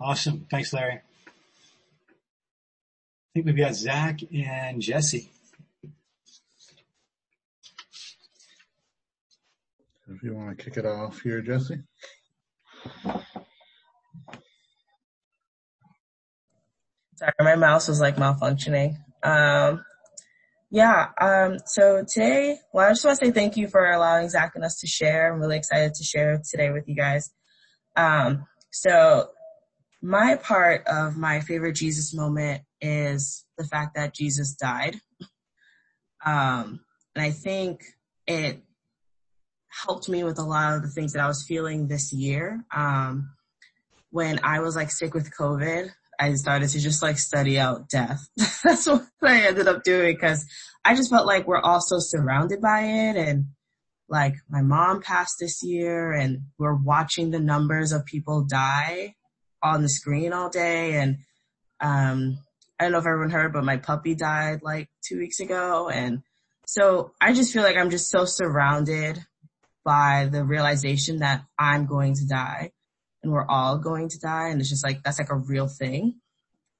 Awesome. 0.00 0.46
Thanks, 0.50 0.72
Larry. 0.72 0.94
I 0.94 1.00
think 3.32 3.46
we've 3.46 3.56
got 3.56 3.74
Zach 3.74 4.20
and 4.32 4.80
Jesse. 4.80 5.30
If 10.08 10.22
you 10.22 10.34
want 10.34 10.56
to 10.56 10.64
kick 10.64 10.76
it 10.76 10.86
off 10.86 11.20
here, 11.22 11.40
Jesse. 11.40 11.82
Sorry, 17.16 17.32
my 17.40 17.56
mouse 17.56 17.88
was 17.88 18.00
like 18.00 18.16
malfunctioning. 18.16 18.96
Um, 19.22 19.84
yeah, 20.70 21.08
um, 21.20 21.58
so 21.66 22.04
today, 22.06 22.58
well, 22.72 22.86
I 22.86 22.90
just 22.90 23.04
want 23.04 23.18
to 23.18 23.26
say 23.26 23.32
thank 23.32 23.56
you 23.56 23.68
for 23.68 23.90
allowing 23.90 24.28
Zach 24.28 24.52
and 24.54 24.64
us 24.64 24.78
to 24.80 24.86
share. 24.86 25.32
I'm 25.32 25.40
really 25.40 25.56
excited 25.56 25.94
to 25.94 26.04
share 26.04 26.42
today 26.48 26.70
with 26.70 26.88
you 26.88 26.96
guys. 26.96 27.30
Um, 27.96 28.46
so 28.70 29.28
my 30.04 30.36
part 30.36 30.86
of 30.86 31.16
my 31.16 31.40
favorite 31.40 31.72
Jesus 31.72 32.12
moment 32.12 32.62
is 32.78 33.46
the 33.56 33.64
fact 33.64 33.94
that 33.94 34.14
Jesus 34.14 34.54
died. 34.54 34.96
Um, 36.24 36.80
and 37.16 37.24
I 37.24 37.30
think 37.30 37.80
it 38.26 38.62
helped 39.86 40.10
me 40.10 40.22
with 40.22 40.38
a 40.38 40.42
lot 40.42 40.76
of 40.76 40.82
the 40.82 40.88
things 40.88 41.14
that 41.14 41.22
I 41.22 41.26
was 41.26 41.46
feeling 41.48 41.88
this 41.88 42.12
year. 42.12 42.66
Um, 42.74 43.30
when 44.10 44.40
I 44.42 44.60
was 44.60 44.76
like 44.76 44.90
sick 44.90 45.14
with 45.14 45.34
COVID, 45.34 45.88
I 46.20 46.34
started 46.34 46.68
to 46.68 46.80
just 46.80 47.02
like 47.02 47.18
study 47.18 47.58
out 47.58 47.88
death. 47.88 48.28
That's 48.62 48.86
what 48.86 49.06
I 49.22 49.46
ended 49.46 49.68
up 49.68 49.84
doing 49.84 50.14
because 50.14 50.44
I 50.84 50.96
just 50.96 51.08
felt 51.08 51.26
like 51.26 51.46
we're 51.46 51.62
all 51.62 51.80
so 51.80 51.96
surrounded 51.98 52.60
by 52.60 52.80
it 52.82 53.16
and 53.16 53.46
like 54.10 54.34
my 54.50 54.60
mom 54.60 55.00
passed 55.00 55.36
this 55.40 55.62
year 55.62 56.12
and 56.12 56.42
we're 56.58 56.74
watching 56.74 57.30
the 57.30 57.40
numbers 57.40 57.90
of 57.90 58.04
people 58.04 58.42
die 58.44 59.14
on 59.64 59.82
the 59.82 59.88
screen 59.88 60.32
all 60.32 60.50
day 60.50 60.94
and 60.94 61.18
um 61.80 62.38
I 62.78 62.84
don't 62.84 62.92
know 62.92 62.98
if 62.98 63.06
everyone 63.06 63.30
heard 63.30 63.52
but 63.52 63.64
my 63.64 63.78
puppy 63.78 64.14
died 64.14 64.60
like 64.62 64.88
2 65.08 65.18
weeks 65.18 65.40
ago 65.40 65.88
and 65.88 66.22
so 66.66 67.12
I 67.20 67.32
just 67.32 67.52
feel 67.52 67.62
like 67.62 67.76
I'm 67.76 67.90
just 67.90 68.10
so 68.10 68.24
surrounded 68.24 69.24
by 69.84 70.28
the 70.30 70.44
realization 70.44 71.18
that 71.18 71.44
I'm 71.58 71.86
going 71.86 72.14
to 72.14 72.26
die 72.26 72.72
and 73.22 73.32
we're 73.32 73.46
all 73.46 73.78
going 73.78 74.08
to 74.10 74.18
die. 74.18 74.48
And 74.48 74.60
it's 74.60 74.70
just 74.70 74.84
like, 74.84 75.02
that's 75.02 75.18
like 75.18 75.30
a 75.30 75.36
real 75.36 75.68
thing. 75.68 76.20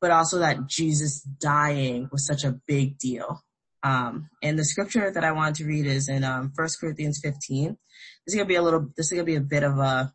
But 0.01 0.11
also 0.11 0.39
that 0.41 0.67
Jesus 0.67 1.21
dying 1.21 2.09
was 2.13 2.27
such 2.27 2.45
a 2.45 2.59
big 2.67 2.99
deal. 2.99 3.43
Um, 3.83 4.31
and 4.43 4.59
the 4.59 4.65
scripture 4.65 5.11
that 5.11 5.25
I 5.25 5.33
wanted 5.33 5.57
to 5.57 5.67
read 5.67 5.87
is 5.87 6.09
in, 6.09 6.25
um, 6.25 6.53
1 6.55 6.69
Corinthians 6.81 7.21
15. 7.23 7.77
This 8.27 8.35
is 8.35 8.41
to 8.41 8.47
be 8.47 8.55
a 8.55 8.63
little, 8.63 8.89
this 8.97 9.13
is 9.13 9.19
to 9.19 9.25
be 9.25 9.37
a 9.37 9.41
bit 9.41 9.63
of 9.63 9.79
a 9.79 10.13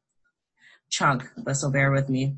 chunk, 0.90 1.30
but 1.38 1.54
so 1.54 1.70
bear 1.72 1.92
with 1.92 2.10
me. 2.10 2.38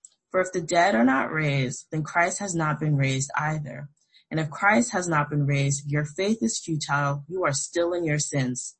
For 0.31 0.39
if 0.39 0.51
the 0.53 0.61
dead 0.61 0.95
are 0.95 1.03
not 1.03 1.31
raised, 1.31 1.87
then 1.91 2.03
Christ 2.03 2.39
has 2.39 2.55
not 2.55 2.79
been 2.79 2.95
raised 2.95 3.29
either. 3.37 3.89
And 4.31 4.39
if 4.39 4.49
Christ 4.49 4.93
has 4.93 5.09
not 5.09 5.29
been 5.29 5.45
raised, 5.45 5.91
your 5.91 6.05
faith 6.05 6.37
is 6.41 6.57
futile, 6.57 7.25
you 7.27 7.43
are 7.43 7.51
still 7.51 7.91
in 7.93 8.05
your 8.05 8.19
sins. 8.19 8.77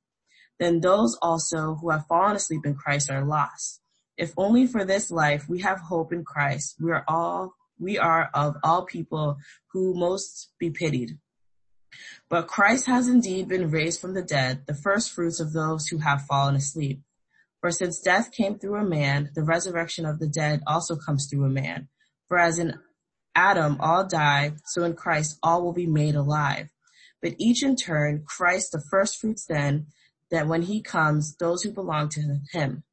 Then 0.59 0.79
those 0.79 1.17
also 1.22 1.75
who 1.75 1.90
have 1.90 2.07
fallen 2.07 2.38
asleep 2.38 2.66
in 2.66 2.75
Christ 2.75 3.11
are 3.11 3.25
lost. 3.25 3.81
If 4.17 4.34
only 4.38 4.66
for 4.66 4.85
this 4.85 5.11
life 5.11 5.50
we 5.50 5.59
have 5.61 5.79
hope 5.79 6.13
in 6.13 6.23
Christ, 6.23 6.75
we 6.79 6.91
are 6.91 7.03
all, 7.07 7.53
we 7.79 7.97
are 7.97 8.29
of 8.34 8.56
all 8.63 8.85
people 8.85 9.38
who 9.73 9.94
most 9.94 10.53
be 10.57 10.69
pitied. 10.69 11.17
But 12.29 12.47
Christ 12.47 12.85
has 12.85 13.09
indeed 13.09 13.50
been 13.50 13.72
raised 13.72 14.00
from 14.00 14.13
the 14.13 14.22
dead, 14.22 14.66
the 14.67 14.73
first 14.73 15.11
fruits 15.11 15.41
of 15.41 15.51
those 15.51 15.88
who 15.88 15.97
have 15.97 16.22
fallen 16.22 16.56
asleep. 16.56 17.01
For 17.61 17.72
since 17.72 17.99
death 17.99 18.31
came 18.31 18.57
through 18.57 18.81
a 18.81 18.83
man, 18.83 19.29
the 19.35 19.44
resurrection 19.44 20.05
of 20.05 20.19
the 20.19 20.27
dead 20.27 20.61
also 20.66 20.95
comes 20.95 21.27
through 21.29 21.45
a 21.45 21.49
man. 21.49 21.88
For 22.27 22.39
as 22.39 22.57
in 22.57 22.79
Adam 23.35 23.77
all 23.79 24.05
die, 24.05 24.53
so 24.66 24.83
in 24.83 24.95
Christ 24.95 25.38
all 25.44 25.63
will 25.63 25.73
be 25.73 25.85
made 25.85 26.16
alive. 26.16 26.69
But 27.22 27.35
each 27.38 27.63
in 27.63 27.75
turn, 27.75 28.23
Christ 28.25 28.72
the 28.72 28.83
first 28.89 29.19
fruits 29.19 29.45
then, 29.45 29.88
that 30.31 30.47
when 30.47 30.63
he 30.63 30.81
comes, 30.81 31.35
those 31.38 31.61
who 31.61 31.72
belong 31.72 32.09
to 32.09 32.39
him. 32.51 32.83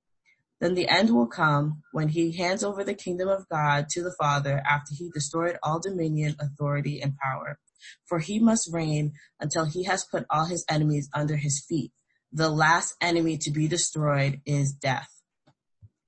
Then 0.61 0.75
the 0.75 0.89
end 0.89 1.15
will 1.15 1.29
come 1.29 1.83
when 1.93 2.09
he 2.09 2.37
hands 2.37 2.63
over 2.63 2.85
the 2.85 2.95
kingdom 2.95 3.29
of 3.29 3.49
God 3.49 3.89
to 3.91 4.03
the 4.03 4.15
Father 4.19 4.61
after 4.69 4.93
he 4.95 5.09
destroyed 5.15 5.57
all 5.63 5.81
dominion, 5.81 6.37
authority, 6.41 7.01
and 7.01 7.17
power. 7.17 7.59
For 8.07 8.19
he 8.19 8.41
must 8.41 8.73
reign 8.73 9.13
until 9.41 9.65
he 9.65 9.85
has 9.85 10.05
put 10.05 10.27
all 10.29 10.47
his 10.47 10.65
enemies 10.69 11.09
under 11.15 11.37
his 11.37 11.65
feet. 11.67 11.93
The 12.33 12.51
last 12.51 12.95
enemy 13.01 13.39
to 13.39 13.51
be 13.51 13.69
destroyed 13.69 14.41
is 14.45 14.73
death. 14.73 15.09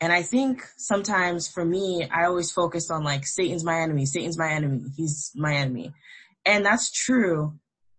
And 0.00 0.12
I 0.12 0.22
think 0.22 0.62
sometimes 0.76 1.48
for 1.48 1.64
me, 1.64 2.08
I 2.10 2.24
always 2.24 2.50
focused 2.50 2.90
on 2.90 3.04
like, 3.04 3.26
Satan's 3.26 3.64
my 3.64 3.80
enemy, 3.80 4.06
Satan's 4.06 4.38
my 4.38 4.50
enemy, 4.50 4.82
he's 4.96 5.30
my 5.34 5.54
enemy. 5.54 5.92
And 6.46 6.64
that's 6.64 6.90
true, 6.90 7.54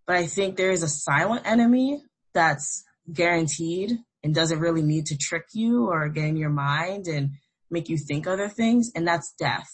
but 0.06 0.16
I 0.16 0.26
think 0.26 0.56
there 0.56 0.72
is 0.72 0.82
a 0.82 0.88
silent 0.88 1.46
enemy 1.46 2.02
that's 2.34 2.84
guaranteed 3.12 3.98
and 4.24 4.34
doesn't 4.34 4.58
really 4.58 4.82
need 4.82 5.06
to 5.06 5.16
trick 5.16 5.46
you 5.52 5.88
or 5.88 6.08
get 6.08 6.24
in 6.24 6.36
your 6.36 6.50
mind 6.50 7.06
and 7.06 7.30
make 7.70 7.88
you 7.88 7.96
think 7.96 8.26
other 8.26 8.48
things. 8.48 8.90
And 8.94 9.06
that's 9.06 9.32
death. 9.38 9.68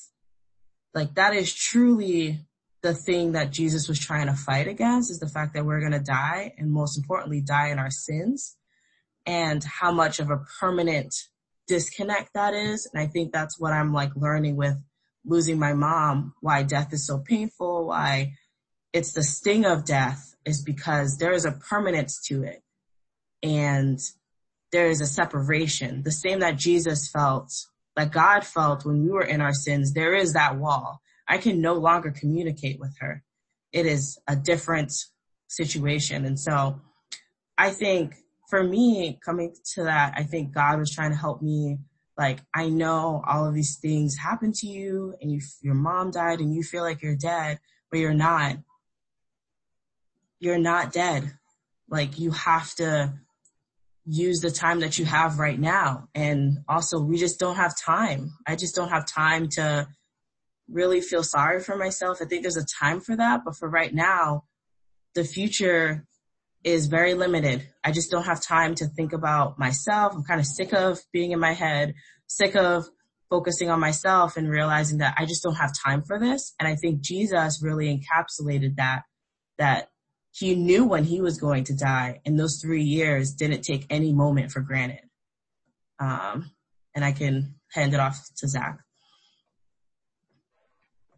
Like 0.95 1.15
that 1.15 1.35
is 1.35 1.55
truly 1.55 2.41
the 2.83 2.95
thing 2.95 3.33
that 3.33 3.51
Jesus 3.51 3.89
was 3.89 3.99
trying 3.99 4.27
to 4.27 4.35
fight 4.35 4.69
against 4.69 5.11
is 5.11 5.19
the 5.19 5.29
fact 5.29 5.55
that 5.55 5.65
we're 5.65 5.81
going 5.81 5.93
to 5.93 5.99
die 5.99 6.55
and 6.59 6.71
most 6.71 6.97
importantly 6.97 7.41
die 7.41 7.71
in 7.71 7.79
our 7.79 7.91
sins 7.91 8.57
and 9.27 9.63
how 9.65 9.91
much 9.91 10.21
of 10.21 10.31
a 10.31 10.41
permanent 10.61 11.15
disconnect 11.67 12.31
that 12.35 12.55
is. 12.55 12.89
And 12.93 13.03
I 13.03 13.07
think 13.07 13.33
that's 13.33 13.59
what 13.59 13.73
I'm 13.73 13.93
like 13.93 14.15
learning 14.17 14.57
with 14.57 14.77
losing 15.25 15.59
my 15.59 15.75
mom, 15.75 16.35
why 16.41 16.63
death 16.63 16.93
is 16.93 17.07
so 17.07 17.19
painful, 17.19 17.87
why 17.87 18.33
it's 18.93 19.13
the 19.13 19.23
sting 19.23 19.65
of 19.65 19.85
death 19.85 20.35
is 20.45 20.63
because 20.63 21.19
there 21.19 21.33
is 21.33 21.45
a 21.45 21.53
permanence 21.53 22.21
to 22.29 22.43
it. 22.43 22.63
And 23.43 24.01
there 24.73 24.89
is 24.89 25.01
a 25.01 25.07
separation, 25.07 26.03
the 26.03 26.13
same 26.13 26.41
that 26.41 26.57
Jesus 26.57 27.09
felt, 27.11 27.53
that 27.97 28.13
God 28.13 28.45
felt 28.45 28.85
when 28.85 29.03
we 29.03 29.11
were 29.11 29.25
in 29.25 29.41
our 29.41 29.53
sins. 29.53 29.93
There 29.93 30.15
is 30.15 30.33
that 30.33 30.57
wall. 30.57 31.01
I 31.29 31.39
can 31.39 31.61
no 31.61 31.75
longer 31.75 32.11
communicate 32.11 32.81
with 32.81 32.97
her. 33.01 33.23
It 33.73 33.87
is 33.87 34.19
a 34.27 34.35
different 34.35 34.93
situation. 35.49 36.25
And 36.25 36.39
so 36.39 36.81
I 37.59 37.71
think 37.71 38.15
for 38.49 38.65
me 38.65 39.19
coming 39.25 39.55
to 39.75 39.85
that, 39.85 40.15
I 40.17 40.23
think 40.23 40.55
God 40.55 40.79
was 40.79 40.91
trying 40.91 41.11
to 41.11 41.17
help 41.17 41.43
me. 41.43 41.79
Like, 42.17 42.41
I 42.55 42.69
know 42.69 43.23
all 43.27 43.47
of 43.47 43.55
these 43.55 43.79
things 43.81 44.17
happen 44.17 44.53
to 44.57 44.67
you 44.67 45.15
and 45.21 45.31
you, 45.31 45.41
your 45.63 45.75
mom 45.75 46.11
died 46.11 46.41
and 46.41 46.55
you 46.55 46.63
feel 46.63 46.83
like 46.83 47.03
you're 47.03 47.17
dead, 47.17 47.61
but 47.91 48.01
you're 48.01 48.15
not. 48.15 48.57
You're 50.41 50.59
not 50.59 50.93
dead. 50.93 51.33
Like 51.91 52.19
you 52.19 52.31
have 52.31 52.75
to 52.77 53.13
use 54.07 54.41
the 54.41 54.51
time 54.51 54.81
that 54.81 54.99
you 54.99 55.05
have 55.05 55.39
right 55.39 55.59
now. 55.59 56.09
And 56.15 56.59
also 56.69 56.99
we 57.01 57.19
just 57.19 57.39
don't 57.39 57.57
have 57.57 57.79
time. 57.79 58.33
I 58.47 58.57
just 58.57 58.75
don't 58.75 58.89
have 58.89 59.07
time 59.07 59.49
to 59.51 59.87
really 60.71 61.01
feel 61.01 61.23
sorry 61.23 61.61
for 61.61 61.77
myself. 61.77 62.19
I 62.21 62.27
think 62.27 62.43
there's 62.43 62.57
a 62.57 62.67
time 62.81 63.01
for 63.01 63.17
that, 63.17 63.43
but 63.45 63.57
for 63.57 63.69
right 63.69 63.93
now, 63.93 64.45
the 65.15 65.25
future 65.25 66.07
is 66.65 66.87
very 66.87 67.15
limited. 67.15 67.67
I 67.85 67.93
just 67.93 68.11
don't 68.11 68.25
have 68.25 68.43
time 68.43 68.75
to 68.77 68.87
think 68.87 69.13
about 69.13 69.59
myself. 69.59 70.13
I'm 70.15 70.25
kind 70.25 70.41
of 70.41 70.47
sick 70.47 70.73
of 70.73 71.01
being 71.13 71.33
in 71.33 71.41
my 71.41 71.53
head, 71.53 71.95
sick 72.27 72.57
of 72.57 72.89
focusing 73.31 73.71
on 73.71 73.81
myself 73.81 74.37
and 74.37 74.49
realizing 74.49 74.99
that 74.99 75.15
I 75.19 75.27
just 75.27 75.43
don't 75.43 75.55
have 75.55 75.73
time 75.85 76.03
for 76.03 76.19
this. 76.19 76.55
And 76.59 76.69
I 76.69 76.77
think 76.77 77.01
Jesus 77.01 77.63
really 77.63 77.87
encapsulated 77.87 78.77
that, 78.77 79.03
that 79.59 79.91
he 80.33 80.55
knew 80.55 80.85
when 80.85 81.05
he 81.05 81.21
was 81.21 81.39
going 81.39 81.65
to 81.65 81.77
die 81.77 82.21
and 82.25 82.39
those 82.39 82.61
three 82.61 82.85
years 82.85 83.33
didn't 83.33 83.63
take 83.63 83.87
any 83.91 84.13
moment 84.13 84.51
for 84.51 84.61
granted. 84.61 85.01
Um, 85.99 86.51
and 86.95 87.05
I 87.05 87.13
can 87.13 87.55
hand 87.73 87.95
it 87.95 88.01
off 88.01 88.19
to 88.39 88.49
Zach. 88.49 88.79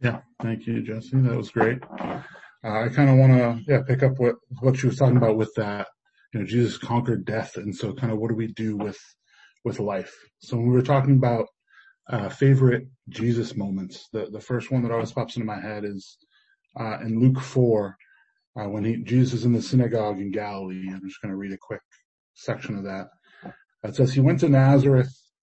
Yeah, 0.01 0.21
thank 0.43 0.67
you, 0.67 0.83
Jesse. 0.83 1.21
That 1.21 1.37
was 1.37 1.51
great. 1.51 1.83
Uh, 1.91 2.21
I 2.65 2.89
kind 2.89 3.11
of 3.11 3.17
want 3.17 3.33
to 3.33 3.61
yeah 3.73 3.83
pick 3.87 4.03
up 4.03 4.19
what 4.19 4.37
what 4.61 4.79
she 4.79 4.87
was 4.87 4.97
talking 4.97 5.17
about 5.17 5.37
with 5.37 5.53
that. 5.57 5.89
You 6.33 6.41
know, 6.41 6.47
Jesus 6.47 6.79
conquered 6.79 7.25
death, 7.25 7.57
and 7.57 7.75
so 7.75 7.93
kind 7.93 8.13
of 8.13 8.19
what 8.19 8.29
do 8.29 8.37
we 8.37 8.49
do 8.49 8.77
with 8.77 8.99
with 9.65 9.81
life? 9.81 10.15
So 10.41 10.57
when 10.57 10.69
we 10.69 10.75
were 10.75 10.83
talking 10.83 11.17
about 11.17 11.47
uh, 12.11 12.29
favorite 12.29 12.87
Jesus 13.09 13.57
moments. 13.57 14.09
The 14.13 14.29
the 14.31 14.41
first 14.41 14.71
one 14.71 14.83
that 14.83 14.93
always 14.93 15.13
pops 15.13 15.37
into 15.37 15.47
my 15.47 15.61
head 15.61 15.85
is 15.85 16.19
uh, 16.79 16.99
in 17.01 17.21
Luke 17.21 17.41
four 17.41 17.97
uh, 18.59 18.69
when 18.69 18.85
he 18.85 18.97
Jesus 19.03 19.41
is 19.41 19.45
in 19.45 19.53
the 19.53 19.63
synagogue 19.63 20.19
in 20.19 20.33
Galilee. 20.33 20.91
I'm 20.91 21.07
just 21.07 21.23
going 21.23 21.31
to 21.31 21.37
read 21.37 21.53
a 21.53 21.59
quick 21.59 21.83
section 22.35 22.77
of 22.77 22.85
that. 22.85 23.09
It 23.85 23.95
says 23.95 24.13
he 24.13 24.21
went 24.21 24.41
to 24.41 24.49
Nazareth. 24.49 25.15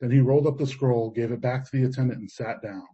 Then 0.00 0.10
he 0.10 0.20
rolled 0.20 0.46
up 0.46 0.58
the 0.58 0.66
scroll, 0.66 1.10
gave 1.10 1.30
it 1.30 1.40
back 1.40 1.64
to 1.64 1.70
the 1.76 1.84
attendant 1.84 2.20
and 2.20 2.30
sat 2.30 2.62
down. 2.62 2.86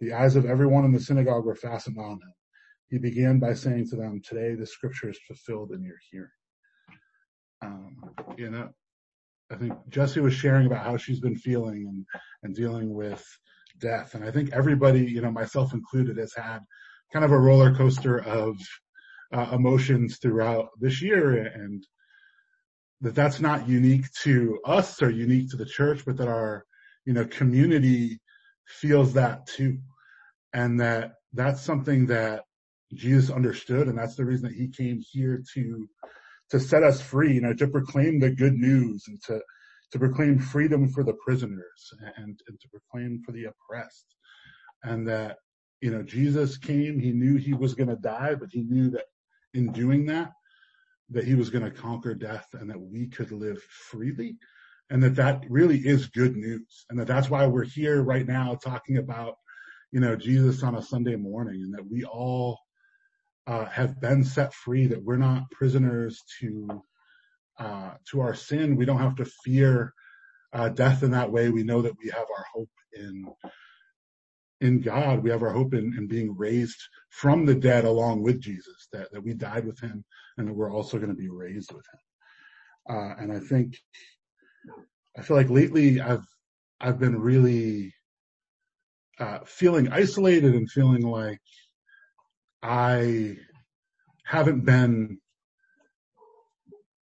The 0.00 0.12
eyes 0.12 0.36
of 0.36 0.46
everyone 0.46 0.84
in 0.84 0.92
the 0.92 1.00
synagogue 1.00 1.44
were 1.44 1.54
fastened 1.54 1.98
on 1.98 2.12
him. 2.12 2.32
He 2.88 2.98
began 2.98 3.38
by 3.38 3.54
saying 3.54 3.88
to 3.88 3.96
them, 3.96 4.20
today 4.22 4.54
the 4.54 4.66
scripture 4.66 5.10
is 5.10 5.18
fulfilled 5.26 5.72
in 5.72 5.82
your 5.82 5.96
hearing. 6.10 6.28
Um, 7.62 7.96
you 8.36 8.50
know, 8.50 8.68
I 9.50 9.56
think 9.56 9.72
Jesse 9.88 10.20
was 10.20 10.34
sharing 10.34 10.66
about 10.66 10.84
how 10.84 10.96
she's 10.96 11.20
been 11.20 11.36
feeling 11.36 11.86
and, 11.88 12.06
and 12.42 12.54
dealing 12.54 12.92
with 12.92 13.24
death. 13.80 14.14
And 14.14 14.24
I 14.24 14.30
think 14.30 14.52
everybody, 14.52 15.00
you 15.00 15.22
know, 15.22 15.30
myself 15.30 15.72
included, 15.72 16.18
has 16.18 16.34
had 16.34 16.60
kind 17.12 17.24
of 17.24 17.32
a 17.32 17.38
roller 17.38 17.74
coaster 17.74 18.22
of 18.22 18.56
uh, 19.32 19.48
emotions 19.52 20.18
throughout 20.18 20.68
this 20.80 21.02
year 21.02 21.34
and 21.34 21.84
that 23.00 23.14
that's 23.14 23.40
not 23.40 23.68
unique 23.68 24.10
to 24.22 24.60
us 24.64 25.02
or 25.02 25.10
unique 25.10 25.50
to 25.50 25.56
the 25.56 25.66
church, 25.66 26.04
but 26.06 26.16
that 26.16 26.28
our, 26.28 26.64
you 27.04 27.12
know, 27.12 27.24
community 27.24 28.20
feels 28.66 29.14
that 29.14 29.46
too. 29.46 29.78
And 30.52 30.80
that 30.80 31.14
that's 31.32 31.60
something 31.60 32.06
that 32.06 32.44
Jesus 32.94 33.30
understood. 33.30 33.88
And 33.88 33.98
that's 33.98 34.14
the 34.14 34.24
reason 34.24 34.48
that 34.48 34.56
he 34.56 34.68
came 34.68 35.02
here 35.10 35.42
to, 35.54 35.88
to 36.50 36.60
set 36.60 36.82
us 36.82 37.00
free, 37.00 37.34
you 37.34 37.40
know, 37.40 37.54
to 37.54 37.68
proclaim 37.68 38.20
the 38.20 38.30
good 38.30 38.54
news 38.54 39.04
and 39.08 39.20
to, 39.24 39.40
to 39.92 39.98
proclaim 39.98 40.38
freedom 40.38 40.88
for 40.88 41.02
the 41.02 41.14
prisoners 41.24 41.92
and, 42.16 42.38
and 42.46 42.60
to 42.60 42.68
proclaim 42.68 43.22
for 43.24 43.32
the 43.32 43.46
oppressed. 43.46 44.06
And 44.82 45.08
that, 45.08 45.38
you 45.80 45.90
know, 45.90 46.02
Jesus 46.02 46.56
came, 46.56 46.98
he 46.98 47.12
knew 47.12 47.36
he 47.36 47.54
was 47.54 47.74
going 47.74 47.88
to 47.88 47.96
die, 47.96 48.34
but 48.34 48.48
he 48.50 48.62
knew 48.62 48.90
that 48.90 49.04
in 49.54 49.72
doing 49.72 50.06
that, 50.06 50.32
that 51.10 51.24
he 51.24 51.34
was 51.34 51.50
going 51.50 51.64
to 51.64 51.70
conquer 51.70 52.14
death 52.14 52.46
and 52.54 52.70
that 52.70 52.80
we 52.80 53.08
could 53.08 53.30
live 53.30 53.62
freely 53.62 54.36
and 54.90 55.02
that 55.02 55.16
that 55.16 55.44
really 55.48 55.78
is 55.78 56.06
good 56.08 56.36
news 56.36 56.86
and 56.90 56.98
that 56.98 57.06
that's 57.06 57.30
why 57.30 57.46
we're 57.46 57.64
here 57.64 58.02
right 58.02 58.26
now 58.26 58.54
talking 58.54 58.98
about 58.98 59.34
you 59.92 60.00
know 60.00 60.16
jesus 60.16 60.62
on 60.62 60.74
a 60.74 60.82
sunday 60.82 61.16
morning 61.16 61.62
and 61.62 61.74
that 61.74 61.86
we 61.90 62.04
all 62.04 62.58
uh, 63.46 63.66
have 63.66 64.00
been 64.00 64.24
set 64.24 64.54
free 64.54 64.86
that 64.86 65.02
we're 65.02 65.16
not 65.16 65.50
prisoners 65.50 66.22
to 66.40 66.82
uh, 67.58 67.92
to 68.10 68.20
our 68.20 68.34
sin. 68.34 68.76
We 68.76 68.84
don't 68.84 68.98
have 68.98 69.16
to 69.16 69.24
fear 69.24 69.92
uh, 70.52 70.70
death 70.70 71.02
in 71.02 71.12
that 71.12 71.30
way. 71.30 71.50
We 71.50 71.62
know 71.62 71.82
that 71.82 71.96
we 72.02 72.10
have 72.10 72.26
our 72.36 72.44
hope 72.52 72.70
in 72.92 73.26
in 74.64 74.80
God, 74.80 75.22
we 75.22 75.30
have 75.30 75.42
our 75.42 75.52
hope 75.52 75.74
in, 75.74 75.94
in, 75.96 76.06
being 76.06 76.34
raised 76.36 76.80
from 77.10 77.44
the 77.44 77.54
dead 77.54 77.84
along 77.84 78.22
with 78.22 78.40
Jesus, 78.40 78.88
that, 78.92 79.12
that 79.12 79.22
we 79.22 79.34
died 79.34 79.66
with 79.66 79.78
him 79.78 80.04
and 80.38 80.48
that 80.48 80.54
we're 80.54 80.72
also 80.72 80.96
going 80.96 81.10
to 81.10 81.14
be 81.14 81.28
raised 81.28 81.70
with 81.70 81.84
him. 81.92 82.96
Uh, 82.96 83.14
and 83.20 83.30
I 83.30 83.40
think, 83.40 83.76
I 85.18 85.22
feel 85.22 85.36
like 85.36 85.50
lately 85.50 86.00
I've, 86.00 86.26
I've 86.80 86.98
been 86.98 87.20
really, 87.20 87.92
uh, 89.20 89.40
feeling 89.44 89.92
isolated 89.92 90.54
and 90.54 90.70
feeling 90.70 91.02
like 91.02 91.40
I 92.62 93.36
haven't 94.24 94.64
been, 94.64 95.18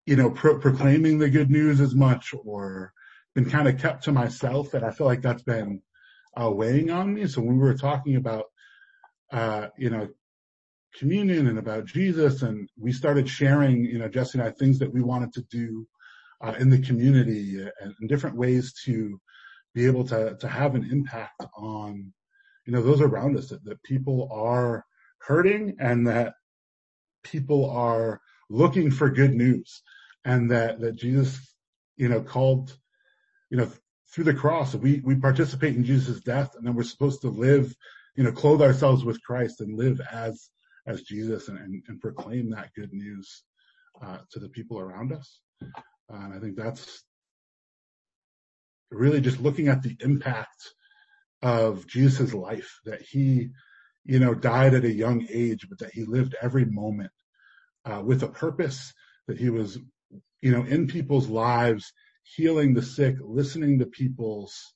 you 0.05 0.17
know, 0.17 0.31
pro- 0.31 0.59
proclaiming 0.59 1.19
the 1.19 1.31
good 1.31 1.51
news 1.51 1.81
as 1.81 1.95
much 1.95 2.35
or 2.45 2.93
been 3.37 3.49
kind 3.49 3.69
of 3.69 3.81
kept 3.81 4.05
to 4.05 4.13
myself. 4.13 4.75
And 4.75 4.85
I 4.85 4.91
feel 4.91 5.07
like 5.07 5.23
that's 5.23 5.45
been, 5.45 5.81
uh, 6.41 6.51
weighing 6.51 6.91
on 6.91 7.15
me. 7.15 7.27
So 7.27 7.41
when 7.43 7.59
we 7.59 7.65
were 7.65 7.77
talking 7.77 8.17
about, 8.17 8.47
uh, 9.33 9.69
you 9.79 9.91
know, 9.91 10.09
communion 10.99 11.47
and 11.47 11.59
about 11.59 11.87
Jesus 11.87 12.43
and 12.43 12.69
we 12.79 12.93
started 12.93 13.29
sharing, 13.29 13.85
you 13.85 13.99
know, 13.99 14.09
Jesse 14.09 14.39
and 14.39 14.47
I, 14.47 14.51
things 14.51 14.79
that 14.79 14.93
we 14.93 15.01
wanted 15.03 15.33
to 15.35 15.43
do, 15.51 15.87
uh, 16.43 16.55
in 16.59 16.69
the 16.69 16.83
community 16.83 17.61
and, 17.61 17.95
and 18.01 18.09
different 18.09 18.37
ways 18.37 18.75
to 18.85 19.21
be 19.75 19.87
able 19.87 20.05
to, 20.05 20.37
to 20.41 20.49
have 20.49 20.75
an 20.75 20.89
impact 20.91 21.43
on, 21.57 22.13
you 22.67 22.73
know, 22.73 22.83
those 22.83 23.01
around 23.01 23.39
us 23.39 23.49
that, 23.49 23.65
that 23.65 23.83
people 23.83 24.29
are 24.33 24.85
hurting 25.19 25.77
and 25.79 26.07
that 26.07 26.35
people 27.23 27.71
are 27.71 28.21
looking 28.51 28.91
for 28.91 29.09
good 29.09 29.33
news 29.33 29.83
and 30.25 30.51
that, 30.51 30.81
that 30.81 30.97
Jesus, 30.97 31.57
you 31.97 32.09
know, 32.09 32.21
called, 32.21 32.77
you 33.51 33.57
know, 33.57 33.71
through 34.13 34.25
the 34.25 34.35
cross. 34.35 34.75
We, 34.75 35.01
we 35.05 35.17
participate 35.17 35.75
in 35.75 35.85
Jesus' 35.85 36.21
death 36.21 36.55
and 36.57 36.67
then 36.67 36.75
we're 36.75 36.83
supposed 36.83 37.23
to 37.23 37.29
live, 37.29 37.75
you 38.15 38.25
know, 38.25 38.33
clothe 38.33 38.63
ourselves 38.63 39.05
with 39.05 39.23
Christ 39.23 39.61
and 39.61 39.79
live 39.79 40.01
as, 40.13 40.51
as 40.87 41.03
Jesus 41.03 41.49
and, 41.49 41.59
and, 41.59 41.83
and 41.89 42.01
proclaim 42.01 42.51
that 42.51 42.75
good 42.77 42.93
news, 42.93 43.43
uh, 44.05 44.19
to 44.33 44.39
the 44.39 44.49
people 44.49 44.79
around 44.79 45.13
us. 45.13 45.41
Uh, 45.63 45.69
and 46.11 46.35
I 46.35 46.39
think 46.39 46.57
that's 46.57 47.05
really 48.91 49.21
just 49.21 49.41
looking 49.41 49.69
at 49.69 49.83
the 49.83 49.97
impact 50.01 50.75
of 51.41 51.87
Jesus' 51.87 52.35
life 52.35 52.81
that 52.85 53.01
he, 53.01 53.51
you 54.05 54.19
know, 54.19 54.35
died 54.35 54.75
at 54.75 54.85
a 54.85 54.93
young 54.93 55.27
age, 55.31 55.67
but 55.69 55.79
that 55.79 55.93
he 55.93 56.05
lived 56.05 56.37
every 56.41 56.65
moment, 56.65 57.11
uh, 57.85 58.03
with 58.05 58.23
a 58.23 58.29
purpose 58.29 58.93
that 59.27 59.39
he 59.39 59.51
was, 59.51 59.79
you 60.41 60.53
know, 60.53 60.65
in 60.65 60.87
people's 60.87 61.29
lives 61.29 61.93
healing 62.23 62.75
the 62.75 62.83
sick, 62.83 63.17
listening 63.21 63.79
to 63.79 63.87
people's 63.87 64.75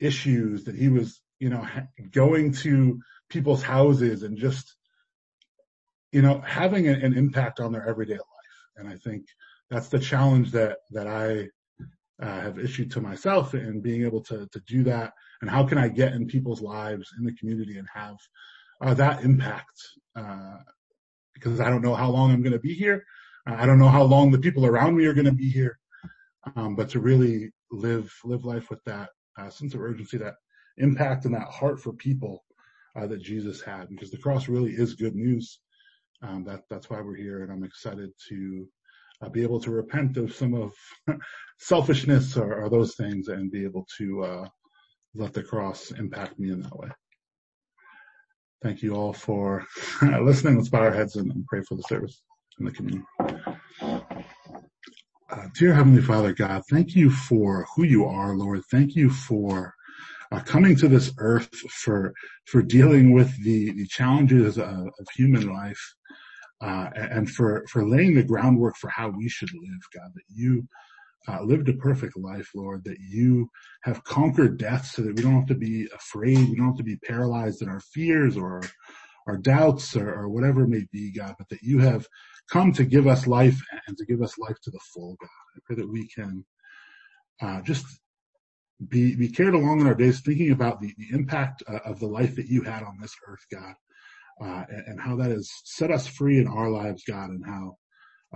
issues, 0.00 0.64
that 0.64 0.74
he 0.74 0.88
was, 0.88 1.20
you 1.38 1.50
know, 1.50 1.66
going 2.10 2.52
to 2.52 3.00
people's 3.28 3.62
houses 3.62 4.22
and 4.22 4.36
just, 4.36 4.76
you 6.12 6.22
know, 6.22 6.40
having 6.40 6.88
an, 6.88 7.00
an 7.02 7.14
impact 7.16 7.60
on 7.60 7.72
their 7.72 7.88
everyday 7.88 8.14
life. 8.14 8.22
And 8.76 8.88
I 8.88 8.96
think 8.96 9.26
that's 9.70 9.88
the 9.88 9.98
challenge 9.98 10.52
that, 10.52 10.78
that 10.90 11.06
I 11.06 11.48
uh, 12.22 12.40
have 12.40 12.58
issued 12.58 12.90
to 12.92 13.00
myself 13.00 13.54
and 13.54 13.82
being 13.82 14.04
able 14.04 14.22
to, 14.22 14.46
to 14.46 14.60
do 14.66 14.84
that. 14.84 15.12
And 15.40 15.50
how 15.50 15.64
can 15.64 15.78
I 15.78 15.88
get 15.88 16.12
in 16.12 16.26
people's 16.26 16.62
lives 16.62 17.10
in 17.18 17.24
the 17.24 17.34
community 17.34 17.78
and 17.78 17.88
have 17.92 18.16
uh, 18.80 18.94
that 18.94 19.24
impact? 19.24 19.80
Uh, 20.14 20.58
because 21.34 21.60
I 21.60 21.68
don't 21.68 21.82
know 21.82 21.94
how 21.94 22.10
long 22.10 22.30
I'm 22.30 22.42
going 22.42 22.52
to 22.52 22.58
be 22.60 22.74
here. 22.74 23.04
I 23.46 23.66
don't 23.66 23.78
know 23.78 23.88
how 23.88 24.04
long 24.04 24.30
the 24.30 24.38
people 24.38 24.64
around 24.64 24.96
me 24.96 25.04
are 25.06 25.12
going 25.12 25.26
to 25.26 25.32
be 25.32 25.50
here 25.50 25.78
um, 26.56 26.74
but 26.74 26.88
to 26.90 27.00
really 27.00 27.50
live 27.70 28.12
live 28.24 28.44
life 28.44 28.70
with 28.70 28.82
that 28.84 29.10
uh, 29.38 29.50
sense 29.50 29.74
of 29.74 29.80
urgency, 29.80 30.18
that 30.18 30.34
impact, 30.78 31.24
and 31.24 31.34
that 31.34 31.48
heart 31.48 31.80
for 31.80 31.92
people 31.92 32.44
uh, 32.96 33.06
that 33.06 33.22
Jesus 33.22 33.60
had, 33.60 33.88
because 33.88 34.10
the 34.10 34.18
cross 34.18 34.48
really 34.48 34.72
is 34.72 34.94
good 34.94 35.14
news. 35.14 35.60
Um, 36.22 36.44
that 36.44 36.62
that's 36.70 36.88
why 36.88 37.00
we're 37.00 37.16
here, 37.16 37.42
and 37.42 37.52
I'm 37.52 37.64
excited 37.64 38.10
to 38.28 38.68
uh, 39.22 39.28
be 39.28 39.42
able 39.42 39.60
to 39.60 39.70
repent 39.70 40.16
of 40.16 40.34
some 40.34 40.54
of 40.54 40.72
selfishness 41.58 42.36
or, 42.36 42.62
or, 42.62 42.70
those 42.70 42.94
things, 42.94 43.28
and 43.28 43.50
be 43.50 43.64
able 43.64 43.86
to 43.98 44.24
uh, 44.24 44.48
let 45.14 45.32
the 45.32 45.42
cross 45.42 45.90
impact 45.92 46.38
me 46.38 46.50
in 46.50 46.62
that 46.62 46.76
way. 46.76 46.88
Thank 48.62 48.82
you 48.82 48.94
all 48.94 49.12
for 49.12 49.66
listening. 50.02 50.56
Let's 50.56 50.70
bow 50.70 50.80
our 50.80 50.92
heads 50.92 51.16
and, 51.16 51.30
and 51.30 51.44
pray 51.46 51.60
for 51.68 51.74
the 51.74 51.82
service 51.82 52.22
in 52.58 52.64
the 52.64 52.72
community. 52.72 53.04
Uh, 55.30 55.48
dear 55.54 55.72
Heavenly 55.72 56.02
Father 56.02 56.34
God, 56.34 56.62
thank 56.70 56.94
you 56.94 57.08
for 57.08 57.66
who 57.74 57.84
you 57.84 58.04
are, 58.04 58.36
Lord. 58.36 58.60
Thank 58.70 58.94
you 58.94 59.08
for 59.08 59.74
uh, 60.30 60.40
coming 60.40 60.76
to 60.76 60.86
this 60.86 61.12
earth 61.16 61.48
for 61.54 62.12
for 62.44 62.60
dealing 62.60 63.14
with 63.14 63.34
the 63.42 63.72
the 63.72 63.86
challenges 63.86 64.58
of, 64.58 64.68
of 64.68 65.06
human 65.16 65.50
life, 65.50 65.80
uh, 66.60 66.90
and 66.94 67.30
for 67.30 67.64
for 67.70 67.86
laying 67.88 68.14
the 68.14 68.22
groundwork 68.22 68.76
for 68.76 68.90
how 68.90 69.08
we 69.08 69.26
should 69.26 69.50
live, 69.54 69.80
God. 69.94 70.10
That 70.14 70.24
you 70.28 70.68
uh, 71.26 71.42
lived 71.42 71.70
a 71.70 71.74
perfect 71.74 72.18
life, 72.18 72.50
Lord. 72.54 72.84
That 72.84 72.98
you 73.00 73.48
have 73.84 74.04
conquered 74.04 74.58
death, 74.58 74.84
so 74.84 75.00
that 75.02 75.16
we 75.16 75.22
don't 75.22 75.38
have 75.38 75.46
to 75.46 75.54
be 75.54 75.88
afraid. 75.94 76.50
We 76.50 76.56
don't 76.56 76.66
have 76.66 76.76
to 76.76 76.84
be 76.84 76.96
paralyzed 76.96 77.62
in 77.62 77.70
our 77.70 77.80
fears 77.80 78.36
or 78.36 78.60
our 79.26 79.38
doubts 79.38 79.96
or, 79.96 80.12
or 80.12 80.28
whatever 80.28 80.64
it 80.64 80.68
may 80.68 80.84
be, 80.92 81.10
God. 81.10 81.34
But 81.38 81.48
that 81.48 81.62
you 81.62 81.78
have 81.78 82.06
come 82.50 82.72
to 82.72 82.84
give 82.84 83.06
us 83.06 83.26
life 83.26 83.60
and 83.86 83.96
to 83.96 84.04
give 84.04 84.22
us 84.22 84.38
life 84.38 84.56
to 84.62 84.70
the 84.70 84.80
full, 84.92 85.16
God. 85.20 85.28
I 85.56 85.60
pray 85.64 85.76
that 85.76 85.90
we 85.90 86.08
can 86.08 86.44
uh, 87.40 87.62
just 87.62 87.86
be, 88.88 89.14
be 89.14 89.28
carried 89.28 89.54
along 89.54 89.80
in 89.80 89.86
our 89.86 89.94
days 89.94 90.20
thinking 90.20 90.50
about 90.50 90.80
the, 90.80 90.92
the 90.98 91.08
impact 91.12 91.62
uh, 91.68 91.78
of 91.84 92.00
the 92.00 92.06
life 92.06 92.36
that 92.36 92.48
you 92.48 92.62
had 92.62 92.82
on 92.82 92.98
this 93.00 93.14
earth, 93.28 93.44
God, 93.52 93.74
uh, 94.42 94.64
and, 94.68 94.86
and, 94.88 95.00
how 95.00 95.16
that 95.16 95.30
has 95.30 95.50
set 95.64 95.90
us 95.90 96.06
free 96.06 96.38
in 96.38 96.48
our 96.48 96.70
lives, 96.70 97.02
God, 97.06 97.30
and 97.30 97.44
how 97.44 97.76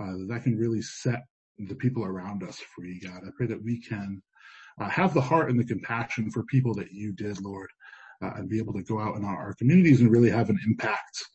uh, 0.01 0.13
that 0.29 0.43
can 0.43 0.57
really 0.57 0.81
set 0.81 1.23
the 1.57 1.75
people 1.75 2.05
around 2.05 2.43
us 2.43 2.59
free, 2.75 2.99
God. 2.99 3.21
I 3.25 3.29
pray 3.35 3.47
that 3.47 3.63
we 3.63 3.81
can 3.81 4.21
uh, 4.79 4.89
have 4.89 5.13
the 5.13 5.21
heart 5.21 5.49
and 5.49 5.59
the 5.59 5.65
compassion 5.65 6.31
for 6.31 6.43
people 6.43 6.73
that 6.75 6.91
you 6.91 7.11
did, 7.11 7.41
Lord, 7.41 7.69
uh, 8.23 8.31
and 8.35 8.49
be 8.49 8.59
able 8.59 8.73
to 8.73 8.83
go 8.83 8.99
out 8.99 9.17
in 9.17 9.25
our, 9.25 9.37
our 9.37 9.53
communities 9.55 10.01
and 10.01 10.11
really 10.11 10.29
have 10.29 10.49
an 10.49 10.59
impact 10.65 11.25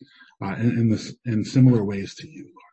uh, 0.41 0.55
in, 0.55 0.71
in, 0.79 0.89
this 0.89 1.13
in 1.25 1.43
similar 1.45 1.83
ways 1.83 2.15
to 2.15 2.27
you, 2.27 2.43
Lord. 2.43 2.64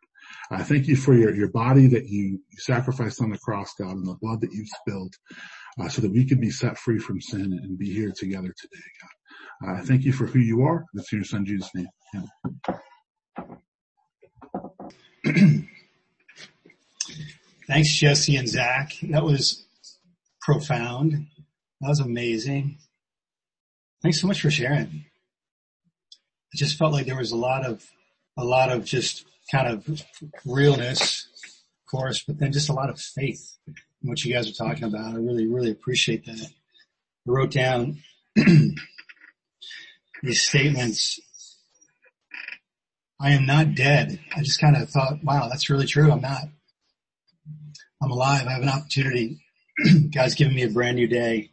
I 0.51 0.63
thank 0.63 0.87
you 0.87 0.95
for 0.95 1.13
your, 1.13 1.33
your 1.33 1.49
body 1.49 1.87
that 1.87 2.07
you, 2.07 2.39
sacrificed 2.57 3.21
on 3.21 3.29
the 3.29 3.37
cross, 3.37 3.73
God, 3.79 3.95
and 3.95 4.07
the 4.07 4.17
blood 4.21 4.41
that 4.41 4.51
you 4.51 4.65
spilled, 4.65 5.13
uh, 5.79 5.89
so 5.89 6.01
that 6.01 6.11
we 6.11 6.25
can 6.25 6.39
be 6.39 6.51
set 6.51 6.77
free 6.77 6.99
from 6.99 7.21
sin 7.21 7.59
and 7.63 7.77
be 7.77 7.91
here 7.93 8.11
together 8.15 8.53
today, 8.59 8.83
God. 9.01 9.09
Uh, 9.65 9.73
I 9.79 9.81
thank 9.81 10.03
you 10.03 10.13
for 10.13 10.25
who 10.27 10.39
you 10.39 10.63
are. 10.63 10.85
That's 10.93 11.11
in 11.11 11.19
your 11.19 11.25
son 11.25 11.45
Jesus' 11.45 11.71
name. 11.73 11.87
Thanks, 17.67 17.95
Jesse 17.95 18.35
and 18.35 18.47
Zach. 18.47 18.93
That 19.03 19.23
was 19.23 19.65
profound. 20.41 21.27
That 21.81 21.89
was 21.89 22.01
amazing. 22.01 22.77
Thanks 24.01 24.19
so 24.19 24.27
much 24.27 24.41
for 24.41 24.51
sharing. 24.51 25.05
I 26.53 26.57
just 26.57 26.77
felt 26.77 26.91
like 26.91 27.05
there 27.05 27.15
was 27.15 27.31
a 27.31 27.37
lot 27.37 27.65
of, 27.65 27.89
a 28.37 28.43
lot 28.43 28.69
of 28.69 28.83
just 28.83 29.25
kind 29.51 29.67
of 29.67 30.03
realness, 30.45 31.27
of 31.81 31.91
course, 31.91 32.23
but 32.23 32.39
then 32.39 32.51
just 32.51 32.69
a 32.69 32.73
lot 32.73 32.89
of 32.89 32.99
faith 32.99 33.57
in 33.67 34.09
what 34.09 34.23
you 34.23 34.33
guys 34.33 34.49
are 34.49 34.53
talking 34.53 34.85
about. 34.85 35.13
I 35.13 35.17
really, 35.17 35.47
really 35.47 35.71
appreciate 35.71 36.25
that. 36.25 36.47
I 37.27 37.31
wrote 37.31 37.51
down 37.51 37.99
these 40.23 40.41
statements. 40.41 41.19
I 43.19 43.31
am 43.31 43.45
not 43.45 43.75
dead. 43.75 44.19
I 44.35 44.41
just 44.41 44.59
kind 44.59 44.75
of 44.75 44.89
thought, 44.89 45.23
wow, 45.23 45.47
that's 45.49 45.69
really 45.69 45.85
true. 45.85 46.11
I'm 46.11 46.21
not. 46.21 46.43
I'm 48.01 48.11
alive. 48.11 48.47
I 48.47 48.51
have 48.51 48.63
an 48.63 48.69
opportunity. 48.69 49.41
God's 50.13 50.35
given 50.35 50.55
me 50.55 50.63
a 50.63 50.69
brand 50.69 50.97
new 50.97 51.07
day. 51.07 51.51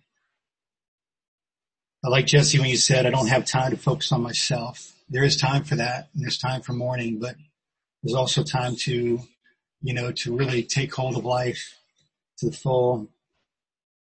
I 2.05 2.09
like 2.09 2.27
Jesse 2.27 2.59
when 2.59 2.71
you 2.71 2.77
said, 2.77 3.07
I 3.07 3.11
don't 3.11 3.29
have 3.29 3.45
time 3.45 3.71
to 3.71 3.77
focus 3.77 4.11
on 4.11 4.23
myself. 4.23 4.95
There 5.09 5.23
is 5.23 5.37
time 5.37 5.65
for 5.65 5.77
that 5.77 6.09
and 6.15 6.23
there's 6.23 6.39
time 6.39 6.63
for 6.63 6.73
mourning, 6.73 7.19
but 7.21 7.37
there's 8.03 8.17
also 8.17 8.43
time 8.43 8.77
to, 8.77 9.21
you 9.83 9.95
know, 9.95 10.13
to 10.13 10.37
really 10.37 10.63
take 10.63 10.95
hold 10.95 11.17
of 11.17 11.25
life 11.25 11.75
to 12.39 12.51
the 12.51 12.57
full. 12.57 13.09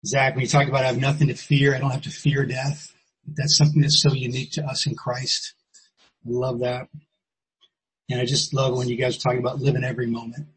Zach, 0.06 0.36
when 0.36 0.44
you 0.44 0.48
talk 0.48 0.68
about 0.68 0.84
I 0.84 0.88
have 0.88 1.00
nothing 1.00 1.28
to 1.28 1.34
fear, 1.34 1.76
I 1.76 1.80
don't 1.80 1.92
have 1.92 2.04
to 2.04 2.10
fear 2.10 2.46
death. 2.46 2.94
That's 3.28 3.58
something 3.58 3.82
that's 3.82 4.02
so 4.02 4.14
unique 4.14 4.52
to 4.54 4.64
us 4.64 4.88
in 4.88 4.96
Christ. 4.96 5.54
I 6.26 6.30
love 6.30 6.60
that. 6.60 6.88
And 8.10 8.22
I 8.22 8.26
just 8.26 8.54
love 8.54 8.78
when 8.78 8.88
you 8.88 8.96
guys 8.96 9.18
are 9.18 9.20
talking 9.20 9.40
about 9.40 9.60
living 9.60 9.84
every 9.84 10.08
moment. 10.08 10.48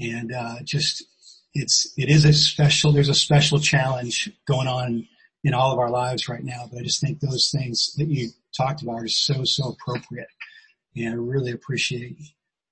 And, 0.00 0.32
uh, 0.32 0.56
just, 0.64 1.04
it's, 1.54 1.92
it 1.96 2.08
is 2.08 2.24
a 2.24 2.32
special, 2.32 2.92
there's 2.92 3.10
a 3.10 3.14
special 3.14 3.60
challenge 3.60 4.30
going 4.46 4.66
on 4.66 5.06
in 5.44 5.54
all 5.54 5.72
of 5.72 5.78
our 5.78 5.90
lives 5.90 6.28
right 6.28 6.42
now. 6.42 6.68
But 6.70 6.80
I 6.80 6.82
just 6.82 7.00
think 7.00 7.20
those 7.20 7.50
things 7.54 7.94
that 7.96 8.08
you 8.08 8.30
talked 8.56 8.82
about 8.82 9.02
are 9.02 9.08
so, 9.08 9.44
so 9.44 9.76
appropriate. 9.78 10.28
And 10.96 11.08
I 11.08 11.16
really 11.16 11.52
appreciate, 11.52 12.16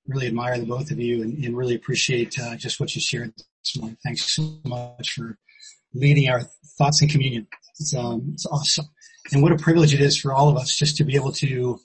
really 0.07 0.27
admire 0.27 0.59
the 0.59 0.67
both 0.67 0.91
of 0.91 0.99
you 0.99 1.23
and, 1.23 1.43
and 1.45 1.57
really 1.57 1.75
appreciate 1.75 2.39
uh, 2.39 2.57
just 2.57 2.81
what 2.81 2.95
you 2.95 3.01
shared 3.01 3.33
this 3.37 3.77
morning. 3.77 3.97
Thanks 4.03 4.35
so 4.35 4.59
much 4.65 5.13
for 5.13 5.39
leading 5.95 6.29
our 6.29 6.43
thoughts 6.79 7.03
in 7.03 7.09
communion. 7.09 7.47
It's, 7.79 7.95
um, 7.95 8.31
it's 8.33 8.47
awesome. 8.47 8.87
And 9.33 9.43
what 9.43 9.53
a 9.53 9.57
privilege 9.57 9.95
it 9.95 10.01
is 10.01 10.17
for 10.17 10.33
all 10.33 10.49
of 10.49 10.57
us 10.57 10.75
just 10.77 10.97
to 10.97 11.05
be 11.05 11.15
able 11.15 11.33
to 11.33 11.79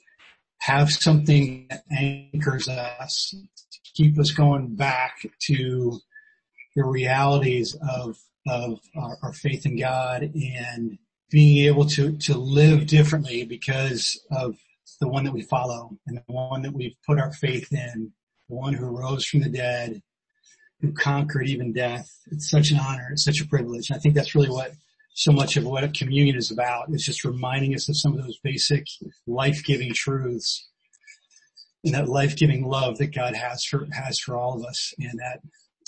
have 0.60 0.90
something 0.90 1.66
that 1.68 1.84
anchors 1.90 2.68
us, 2.68 3.34
to 3.34 3.80
keep 3.94 4.18
us 4.18 4.30
going 4.30 4.74
back 4.74 5.26
to 5.46 6.00
the 6.74 6.84
realities 6.84 7.76
of 7.88 8.16
of 8.46 8.80
our, 8.96 9.16
our 9.22 9.32
faith 9.32 9.64
in 9.64 9.78
God 9.78 10.22
and 10.22 10.98
being 11.30 11.66
able 11.66 11.86
to, 11.86 12.16
to 12.18 12.36
live 12.36 12.86
differently 12.86 13.44
because 13.44 14.20
of 14.30 14.56
the 15.00 15.08
one 15.08 15.24
that 15.24 15.32
we 15.32 15.42
follow 15.42 15.96
and 16.06 16.18
the 16.18 16.32
one 16.32 16.62
that 16.62 16.72
we've 16.72 16.96
put 17.06 17.18
our 17.18 17.32
faith 17.32 17.72
in, 17.72 18.12
the 18.48 18.54
one 18.54 18.74
who 18.74 18.86
rose 18.86 19.24
from 19.24 19.40
the 19.40 19.48
dead, 19.48 20.02
who 20.80 20.92
conquered 20.92 21.48
even 21.48 21.72
death. 21.72 22.10
It's 22.30 22.50
such 22.50 22.70
an 22.70 22.78
honor. 22.78 23.08
It's 23.12 23.24
such 23.24 23.40
a 23.40 23.46
privilege. 23.46 23.90
And 23.90 23.96
I 23.96 24.00
think 24.00 24.14
that's 24.14 24.34
really 24.34 24.50
what 24.50 24.72
so 25.14 25.32
much 25.32 25.56
of 25.56 25.64
what 25.64 25.84
a 25.84 25.88
communion 25.88 26.36
is 26.36 26.50
about. 26.50 26.88
It's 26.90 27.04
just 27.04 27.24
reminding 27.24 27.74
us 27.74 27.88
of 27.88 27.96
some 27.96 28.18
of 28.18 28.24
those 28.24 28.38
basic 28.42 28.84
life-giving 29.26 29.94
truths 29.94 30.68
and 31.84 31.94
that 31.94 32.08
life-giving 32.08 32.66
love 32.66 32.98
that 32.98 33.14
God 33.14 33.36
has 33.36 33.64
for, 33.64 33.86
has 33.92 34.18
for 34.18 34.36
all 34.36 34.56
of 34.56 34.64
us 34.64 34.92
and 34.98 35.18
that 35.20 35.40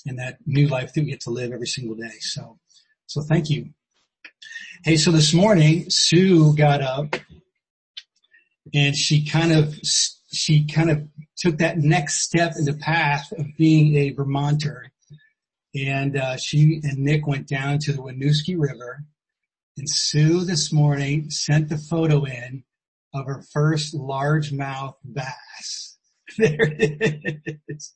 in 0.04 0.16
that 0.16 0.38
new 0.46 0.68
life 0.68 0.92
that 0.92 1.00
we 1.00 1.10
get 1.10 1.20
to 1.22 1.30
live 1.30 1.52
every 1.52 1.66
single 1.66 1.96
day. 1.96 2.14
So, 2.20 2.58
so 3.06 3.22
thank 3.22 3.50
you. 3.50 3.70
Hey, 4.84 4.96
so 4.96 5.10
this 5.10 5.34
morning 5.34 5.90
Sue 5.90 6.54
got 6.54 6.80
up 6.80 7.16
and 8.74 8.96
she 8.96 9.24
kind 9.24 9.52
of, 9.52 9.78
she 10.32 10.66
kind 10.66 10.90
of 10.90 11.08
took 11.36 11.58
that 11.58 11.78
next 11.78 12.22
step 12.22 12.54
in 12.58 12.64
the 12.64 12.74
path 12.74 13.32
of 13.32 13.46
being 13.56 13.96
a 13.96 14.10
Vermonter. 14.10 14.90
And, 15.74 16.16
uh, 16.16 16.36
she 16.36 16.80
and 16.82 16.98
Nick 16.98 17.26
went 17.26 17.48
down 17.48 17.78
to 17.80 17.92
the 17.92 18.02
Winooski 18.02 18.56
River 18.58 19.04
and 19.76 19.88
Sue 19.88 20.44
this 20.44 20.72
morning 20.72 21.28
sent 21.28 21.68
the 21.68 21.76
photo 21.76 22.24
in 22.24 22.64
of 23.12 23.26
her 23.26 23.42
first 23.52 23.94
largemouth 23.94 24.94
bass. 25.04 25.98
There 26.38 26.56
it 26.60 27.60
is. 27.68 27.94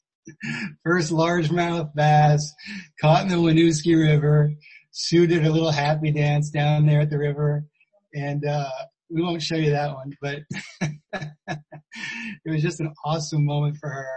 First 0.85 1.11
largemouth 1.11 1.93
bass 1.95 2.53
caught 3.01 3.23
in 3.25 3.29
the 3.29 3.37
Winooski 3.37 3.99
River. 3.99 4.53
Sue 4.93 5.27
did 5.27 5.45
a 5.45 5.51
little 5.51 5.73
happy 5.73 6.13
dance 6.13 6.51
down 6.51 6.87
there 6.87 7.01
at 7.01 7.11
the 7.11 7.19
river. 7.19 7.65
And, 8.15 8.47
uh, 8.47 8.71
we 9.11 9.23
won't 9.23 9.43
show 9.43 9.57
you 9.57 9.71
that 9.71 9.95
one, 9.95 10.13
but 10.23 10.41
it 10.81 12.51
was 12.51 12.63
just 12.63 12.81
an 12.81 12.93
awesome 13.05 13.45
moment 13.45 13.77
for 13.77 13.89
her. 13.89 14.09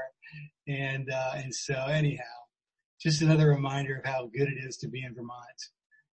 And, 0.67 1.09
uh, 1.11 1.31
and 1.35 1.53
so 1.53 1.73
anyhow, 1.73 2.23
just 3.01 3.21
another 3.21 3.49
reminder 3.49 3.97
of 3.97 4.05
how 4.05 4.29
good 4.35 4.47
it 4.47 4.63
is 4.63 4.77
to 4.77 4.87
be 4.87 5.03
in 5.03 5.15
Vermont 5.15 5.41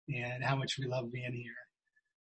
and 0.09 0.43
how 0.43 0.55
much 0.55 0.77
we 0.79 0.87
love 0.87 1.11
being 1.11 1.33
here. 1.33 1.53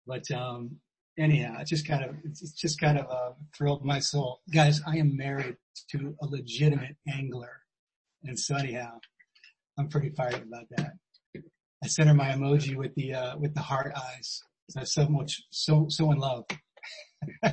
But, 0.06 0.30
um, 0.30 0.76
anyhow, 1.18 1.60
it 1.60 1.66
just 1.66 1.88
kind 1.88 2.04
of, 2.04 2.14
it's 2.24 2.52
just 2.52 2.78
kind 2.78 2.98
of, 2.98 3.10
uh, 3.10 3.32
thrilled 3.56 3.84
my 3.84 3.98
soul. 3.98 4.40
Guys, 4.52 4.80
I 4.86 4.98
am 4.98 5.16
married 5.16 5.56
to 5.90 6.14
a 6.22 6.26
legitimate 6.26 6.96
angler. 7.08 7.62
And 8.22 8.38
so 8.38 8.54
anyhow, 8.54 8.98
I'm 9.78 9.88
pretty 9.88 10.10
fired 10.10 10.42
about 10.42 10.66
that. 10.76 10.92
I 11.82 11.86
sent 11.86 12.08
her 12.08 12.14
my 12.14 12.30
emoji 12.30 12.76
with 12.76 12.94
the, 12.94 13.14
uh, 13.14 13.38
with 13.38 13.54
the 13.54 13.60
heart 13.60 13.92
eyes. 13.96 14.42
I'm 14.76 14.86
so 14.86 15.08
much, 15.08 15.42
so, 15.50 15.86
so 15.88 16.10
in 16.10 16.18
love. 16.18 16.44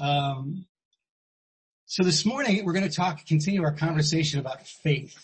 um, 0.00 0.66
so 1.86 2.02
this 2.02 2.24
morning 2.26 2.64
we're 2.64 2.72
going 2.72 2.88
to 2.88 2.94
talk, 2.94 3.24
continue 3.26 3.62
our 3.62 3.72
conversation 3.72 4.40
about 4.40 4.66
faith. 4.66 5.14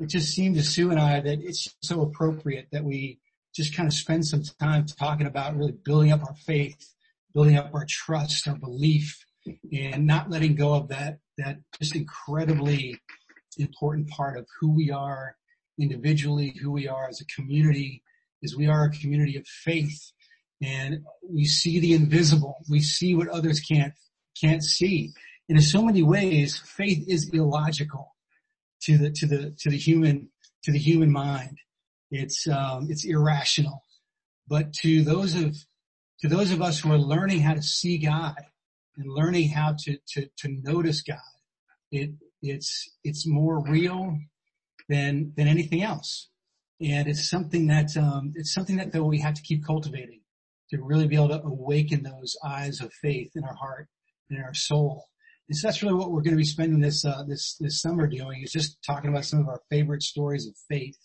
It 0.00 0.08
just 0.08 0.34
seemed 0.34 0.56
to 0.56 0.62
Sue 0.62 0.90
and 0.90 0.98
I 0.98 1.20
that 1.20 1.40
it's 1.40 1.74
so 1.82 2.02
appropriate 2.02 2.68
that 2.72 2.84
we 2.84 3.20
just 3.54 3.74
kind 3.74 3.86
of 3.86 3.94
spend 3.94 4.26
some 4.26 4.42
time 4.60 4.86
talking 4.86 5.26
about 5.26 5.56
really 5.56 5.72
building 5.84 6.12
up 6.12 6.22
our 6.24 6.34
faith, 6.34 6.94
building 7.32 7.56
up 7.56 7.70
our 7.74 7.86
trust, 7.88 8.48
our 8.48 8.56
belief, 8.56 9.24
and 9.72 10.06
not 10.06 10.30
letting 10.30 10.54
go 10.54 10.74
of 10.74 10.88
that, 10.88 11.18
that 11.38 11.58
just 11.80 11.96
incredibly 11.96 13.00
important 13.58 14.08
part 14.08 14.38
of 14.38 14.46
who 14.60 14.70
we 14.70 14.90
are 14.90 15.36
individually, 15.78 16.54
who 16.60 16.70
we 16.70 16.88
are 16.88 17.08
as 17.08 17.20
a 17.20 17.26
community, 17.26 18.02
is 18.42 18.56
we 18.56 18.66
are 18.66 18.84
a 18.84 18.90
community 18.90 19.36
of 19.36 19.46
faith 19.46 20.12
and 20.62 21.04
we 21.28 21.44
see 21.44 21.80
the 21.80 21.94
invisible. 21.94 22.56
We 22.68 22.80
see 22.80 23.14
what 23.14 23.28
others 23.28 23.60
can't, 23.60 23.94
can't 24.40 24.62
see. 24.62 25.12
And 25.48 25.58
in 25.58 25.62
so 25.62 25.82
many 25.82 26.02
ways, 26.02 26.58
faith 26.58 27.04
is 27.08 27.30
illogical 27.32 28.14
to 28.82 28.98
the, 28.98 29.10
to 29.10 29.26
the, 29.26 29.56
to 29.60 29.70
the 29.70 29.76
human, 29.76 30.28
to 30.64 30.72
the 30.72 30.78
human 30.78 31.10
mind. 31.10 31.58
It's, 32.10 32.46
um, 32.48 32.88
it's 32.90 33.04
irrational. 33.04 33.82
But 34.48 34.72
to 34.82 35.02
those 35.02 35.34
of, 35.34 35.56
to 36.20 36.28
those 36.28 36.50
of 36.50 36.60
us 36.60 36.80
who 36.80 36.92
are 36.92 36.98
learning 36.98 37.40
how 37.40 37.54
to 37.54 37.62
see 37.62 37.98
God 37.98 38.36
and 38.96 39.10
learning 39.10 39.50
how 39.50 39.76
to, 39.84 39.96
to, 40.14 40.28
to 40.38 40.48
notice 40.62 41.02
God, 41.02 41.18
it, 41.90 42.10
it's, 42.42 42.90
it's 43.04 43.26
more 43.26 43.62
real 43.62 44.18
than, 44.88 45.32
than 45.36 45.46
anything 45.48 45.82
else. 45.82 46.29
And 46.80 47.08
it's 47.08 47.28
something 47.28 47.66
that, 47.66 47.96
um, 47.96 48.32
it's 48.36 48.54
something 48.54 48.76
that 48.76 48.94
we 49.04 49.20
have 49.20 49.34
to 49.34 49.42
keep 49.42 49.64
cultivating 49.64 50.20
to 50.70 50.82
really 50.82 51.06
be 51.06 51.16
able 51.16 51.28
to 51.28 51.42
awaken 51.42 52.02
those 52.02 52.36
eyes 52.44 52.80
of 52.80 52.92
faith 52.92 53.32
in 53.34 53.44
our 53.44 53.54
heart 53.54 53.88
and 54.28 54.38
in 54.38 54.44
our 54.44 54.54
soul. 54.54 55.08
And 55.48 55.56
so 55.56 55.66
that's 55.66 55.82
really 55.82 55.94
what 55.94 56.12
we're 56.12 56.22
going 56.22 56.34
to 56.34 56.36
be 56.36 56.44
spending 56.44 56.80
this, 56.80 57.04
uh, 57.04 57.24
this, 57.26 57.56
this 57.58 57.82
summer 57.82 58.06
doing 58.06 58.42
is 58.42 58.52
just 58.52 58.82
talking 58.84 59.10
about 59.10 59.24
some 59.24 59.40
of 59.40 59.48
our 59.48 59.60
favorite 59.68 60.02
stories 60.02 60.46
of 60.46 60.54
faith 60.68 60.96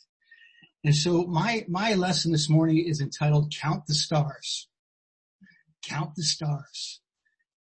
And 0.84 0.96
so 0.96 1.24
my, 1.24 1.66
my 1.68 1.96
lesson 1.96 2.32
this 2.32 2.48
morning 2.48 2.78
is 2.78 3.02
entitled 3.02 3.52
Count 3.60 3.88
the 3.88 3.96
Stars. 3.96 4.68
Count 5.84 6.16
the 6.16 6.24
Stars. 6.24 7.02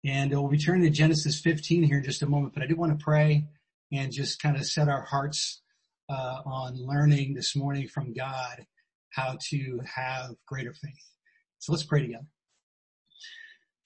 And 0.05 0.31
we'll 0.31 0.49
return 0.49 0.83
to 0.83 0.91
Genesis 0.91 1.41
15 1.41 1.83
here 1.83 1.99
in 1.99 2.05
just 2.05 2.23
a 2.23 2.27
moment, 2.27 2.55
but 2.55 2.63
I 2.63 2.67
do 2.67 2.77
want 2.77 2.97
to 2.97 3.05
pray 3.05 3.47
and 3.93 4.13
just 4.13 4.41
kind 4.41 4.57
of 4.57 4.65
set 4.65 4.89
our 4.89 5.03
hearts 5.03 5.61
uh, 6.11 6.43
on 6.45 6.75
learning 6.75 7.35
this 7.35 7.55
morning 7.55 7.87
from 7.87 8.13
God 8.13 8.67
how 9.11 9.39
to 9.49 9.81
have 9.95 10.35
greater 10.47 10.73
faith. 10.73 11.11
So 11.59 11.73
let's 11.73 11.85
pray 11.85 12.03
together. 12.03 12.27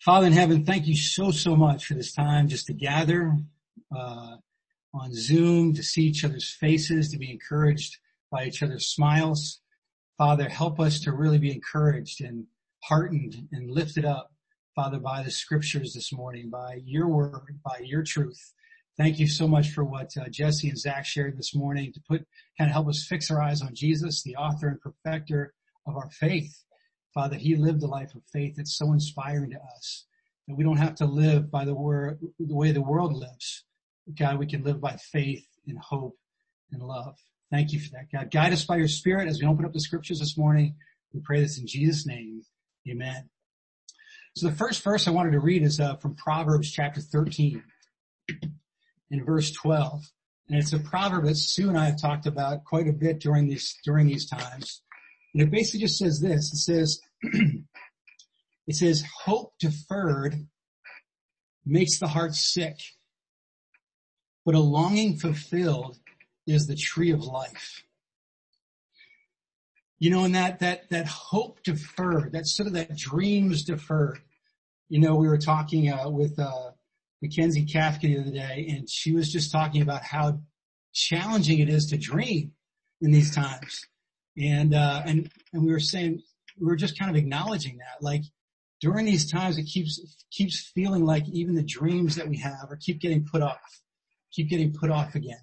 Father 0.00 0.26
in 0.26 0.32
heaven, 0.32 0.64
thank 0.64 0.86
you 0.86 0.96
so, 0.96 1.30
so 1.30 1.56
much 1.56 1.86
for 1.86 1.94
this 1.94 2.12
time 2.12 2.48
just 2.48 2.66
to 2.66 2.72
gather 2.74 3.36
uh, 3.94 4.36
on 4.92 5.12
Zoom, 5.12 5.74
to 5.74 5.82
see 5.82 6.02
each 6.02 6.24
other's 6.24 6.50
faces, 6.50 7.10
to 7.10 7.18
be 7.18 7.30
encouraged 7.30 7.98
by 8.30 8.44
each 8.44 8.62
other's 8.62 8.88
smiles. 8.88 9.60
Father, 10.18 10.48
help 10.48 10.78
us 10.78 11.00
to 11.00 11.12
really 11.12 11.38
be 11.38 11.52
encouraged 11.52 12.20
and 12.20 12.46
heartened 12.84 13.48
and 13.52 13.70
lifted 13.70 14.04
up, 14.04 14.32
Father, 14.74 14.98
by 14.98 15.22
the 15.22 15.30
scriptures 15.30 15.94
this 15.94 16.12
morning, 16.12 16.50
by 16.50 16.80
your 16.84 17.08
word, 17.08 17.58
by 17.64 17.80
your 17.82 18.02
truth. 18.02 18.52
Thank 18.96 19.18
you 19.18 19.26
so 19.26 19.48
much 19.48 19.70
for 19.70 19.84
what 19.84 20.16
uh, 20.16 20.28
Jesse 20.28 20.68
and 20.68 20.78
Zach 20.78 21.04
shared 21.04 21.36
this 21.36 21.54
morning 21.54 21.92
to 21.92 22.00
put, 22.08 22.26
kind 22.56 22.70
of 22.70 22.74
help 22.74 22.88
us 22.88 23.04
fix 23.08 23.28
our 23.28 23.42
eyes 23.42 23.60
on 23.60 23.74
Jesus, 23.74 24.22
the 24.22 24.36
author 24.36 24.68
and 24.68 24.80
perfecter 24.80 25.52
of 25.86 25.96
our 25.96 26.10
faith. 26.10 26.62
Father, 27.12 27.36
he 27.36 27.56
lived 27.56 27.82
a 27.82 27.86
life 27.86 28.14
of 28.14 28.22
faith 28.32 28.54
that's 28.56 28.76
so 28.76 28.92
inspiring 28.92 29.50
to 29.50 29.58
us 29.76 30.06
that 30.46 30.56
we 30.56 30.62
don't 30.62 30.76
have 30.76 30.94
to 30.96 31.06
live 31.06 31.50
by 31.50 31.64
the 31.64 31.74
the 32.38 32.54
way 32.54 32.70
the 32.70 32.82
world 32.82 33.12
lives. 33.14 33.64
God, 34.16 34.38
we 34.38 34.46
can 34.46 34.62
live 34.62 34.80
by 34.80 34.96
faith 34.96 35.46
and 35.66 35.78
hope 35.78 36.16
and 36.70 36.82
love. 36.82 37.16
Thank 37.50 37.72
you 37.72 37.80
for 37.80 37.90
that. 37.92 38.12
God, 38.12 38.30
guide 38.30 38.52
us 38.52 38.64
by 38.64 38.76
your 38.76 38.88
spirit 38.88 39.28
as 39.28 39.40
we 39.40 39.46
open 39.46 39.64
up 39.64 39.72
the 39.72 39.80
scriptures 39.80 40.20
this 40.20 40.36
morning. 40.36 40.76
We 41.12 41.20
pray 41.20 41.40
this 41.40 41.58
in 41.58 41.66
Jesus 41.66 42.06
name. 42.06 42.42
Amen. 42.88 43.28
So 44.36 44.48
the 44.48 44.56
first 44.56 44.82
verse 44.82 45.08
I 45.08 45.12
wanted 45.12 45.32
to 45.32 45.40
read 45.40 45.62
is 45.62 45.80
uh, 45.80 45.96
from 45.96 46.14
Proverbs 46.14 46.70
chapter 46.70 47.00
13 47.00 47.62
in 49.14 49.24
verse 49.24 49.50
12. 49.52 50.02
And 50.48 50.58
it's 50.58 50.72
a 50.72 50.78
proverb 50.78 51.24
that 51.24 51.36
Sue 51.36 51.68
and 51.68 51.78
I 51.78 51.86
have 51.86 52.00
talked 52.00 52.26
about 52.26 52.64
quite 52.64 52.88
a 52.88 52.92
bit 52.92 53.20
during 53.20 53.48
these, 53.48 53.76
during 53.84 54.06
these 54.06 54.26
times. 54.26 54.82
And 55.32 55.42
it 55.42 55.50
basically 55.50 55.80
just 55.80 55.98
says 55.98 56.20
this. 56.20 56.52
It 56.52 56.58
says, 56.58 57.00
it 58.66 58.76
says, 58.76 59.04
hope 59.24 59.54
deferred 59.58 60.46
makes 61.64 61.98
the 61.98 62.08
heart 62.08 62.34
sick, 62.34 62.78
but 64.44 64.54
a 64.54 64.60
longing 64.60 65.16
fulfilled 65.16 65.96
is 66.46 66.66
the 66.66 66.76
tree 66.76 67.10
of 67.10 67.24
life. 67.24 67.82
You 69.98 70.10
know, 70.10 70.24
and 70.24 70.34
that, 70.34 70.58
that, 70.58 70.90
that 70.90 71.06
hope 71.06 71.62
deferred, 71.62 72.32
that 72.32 72.46
sort 72.46 72.66
of 72.66 72.74
that 72.74 72.94
dreams 72.94 73.64
deferred. 73.64 74.20
You 74.90 75.00
know, 75.00 75.14
we 75.14 75.28
were 75.28 75.38
talking, 75.38 75.90
uh, 75.90 76.10
with, 76.10 76.38
uh, 76.38 76.72
Mackenzie 77.22 77.66
Kafka 77.66 78.02
the 78.02 78.18
other 78.18 78.30
day, 78.30 78.66
and 78.68 78.88
she 78.88 79.12
was 79.12 79.32
just 79.32 79.50
talking 79.50 79.82
about 79.82 80.02
how 80.02 80.40
challenging 80.92 81.58
it 81.58 81.68
is 81.68 81.86
to 81.86 81.96
dream 81.96 82.52
in 83.00 83.10
these 83.10 83.34
times. 83.34 83.86
And, 84.36 84.74
uh, 84.74 85.02
and, 85.06 85.30
and 85.52 85.64
we 85.64 85.72
were 85.72 85.80
saying, 85.80 86.22
we 86.60 86.66
were 86.66 86.76
just 86.76 86.98
kind 86.98 87.10
of 87.10 87.16
acknowledging 87.16 87.78
that, 87.78 88.02
like 88.02 88.22
during 88.80 89.06
these 89.06 89.30
times, 89.30 89.58
it 89.58 89.64
keeps, 89.64 90.00
keeps 90.30 90.70
feeling 90.74 91.04
like 91.04 91.28
even 91.28 91.54
the 91.54 91.62
dreams 91.62 92.16
that 92.16 92.28
we 92.28 92.38
have 92.38 92.70
are 92.70 92.76
keep 92.76 93.00
getting 93.00 93.24
put 93.24 93.42
off, 93.42 93.80
keep 94.32 94.48
getting 94.48 94.72
put 94.72 94.90
off 94.90 95.14
again. 95.14 95.40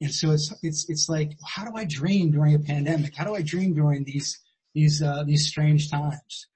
And 0.00 0.12
so 0.12 0.32
it's, 0.32 0.52
it's, 0.62 0.90
it's 0.90 1.08
like, 1.08 1.32
how 1.46 1.64
do 1.64 1.76
I 1.76 1.84
dream 1.84 2.30
during 2.30 2.54
a 2.54 2.58
pandemic? 2.58 3.14
How 3.14 3.24
do 3.24 3.34
I 3.34 3.42
dream 3.42 3.74
during 3.74 4.04
these, 4.04 4.38
these, 4.74 5.00
uh, 5.00 5.24
these 5.24 5.46
strange 5.46 5.90
times? 5.90 6.48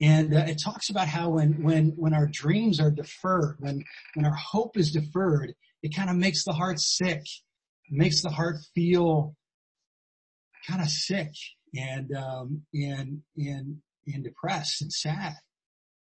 And 0.00 0.34
uh, 0.34 0.44
it 0.46 0.60
talks 0.62 0.88
about 0.88 1.08
how 1.08 1.30
when, 1.30 1.62
when, 1.62 1.92
when 1.96 2.14
our 2.14 2.26
dreams 2.26 2.80
are 2.80 2.90
deferred, 2.90 3.56
when, 3.58 3.84
when 4.14 4.24
our 4.24 4.34
hope 4.34 4.78
is 4.78 4.92
deferred, 4.92 5.52
it 5.82 5.94
kind 5.94 6.08
of 6.08 6.16
makes 6.16 6.44
the 6.44 6.52
heart 6.52 6.80
sick, 6.80 7.22
makes 7.90 8.22
the 8.22 8.30
heart 8.30 8.56
feel 8.74 9.36
kind 10.66 10.80
of 10.80 10.88
sick 10.88 11.32
and, 11.76 12.14
um, 12.16 12.62
and, 12.72 13.20
and, 13.36 13.76
and 14.06 14.24
depressed 14.24 14.80
and 14.80 14.92
sad. 14.92 15.34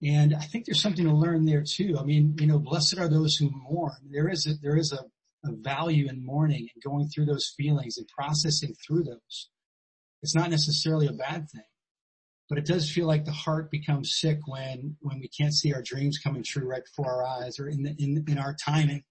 And 0.03 0.35
I 0.35 0.41
think 0.41 0.65
there's 0.65 0.81
something 0.81 1.05
to 1.05 1.13
learn 1.13 1.45
there 1.45 1.63
too. 1.63 1.97
I 1.99 2.03
mean, 2.03 2.35
you 2.39 2.47
know, 2.47 2.59
blessed 2.59 2.99
are 2.99 3.09
those 3.09 3.35
who 3.35 3.51
mourn. 3.69 3.97
There 4.11 4.29
is 4.29 4.45
a, 4.45 4.53
there 4.61 4.77
is 4.77 4.93
a, 4.93 5.03
a 5.47 5.51
value 5.51 6.07
in 6.07 6.23
mourning 6.23 6.67
and 6.73 6.83
going 6.83 7.09
through 7.09 7.25
those 7.25 7.53
feelings 7.57 7.97
and 7.97 8.07
processing 8.07 8.75
through 8.85 9.03
those. 9.03 9.49
It's 10.21 10.35
not 10.35 10.51
necessarily 10.51 11.07
a 11.07 11.13
bad 11.13 11.49
thing 11.49 11.63
but 12.49 12.57
it 12.57 12.65
does 12.65 12.91
feel 12.91 13.05
like 13.05 13.25
the 13.25 13.31
heart 13.31 13.69
becomes 13.69 14.17
sick 14.19 14.39
when 14.47 14.97
when 15.01 15.19
we 15.19 15.27
can't 15.27 15.53
see 15.53 15.73
our 15.73 15.83
dreams 15.83 16.17
coming 16.17 16.43
true 16.43 16.67
right 16.67 16.83
before 16.83 17.11
our 17.11 17.23
eyes 17.23 17.59
or 17.59 17.69
in 17.69 17.83
the, 17.83 17.95
in 17.99 18.25
in 18.27 18.37
our 18.37 18.55
timing. 18.55 19.03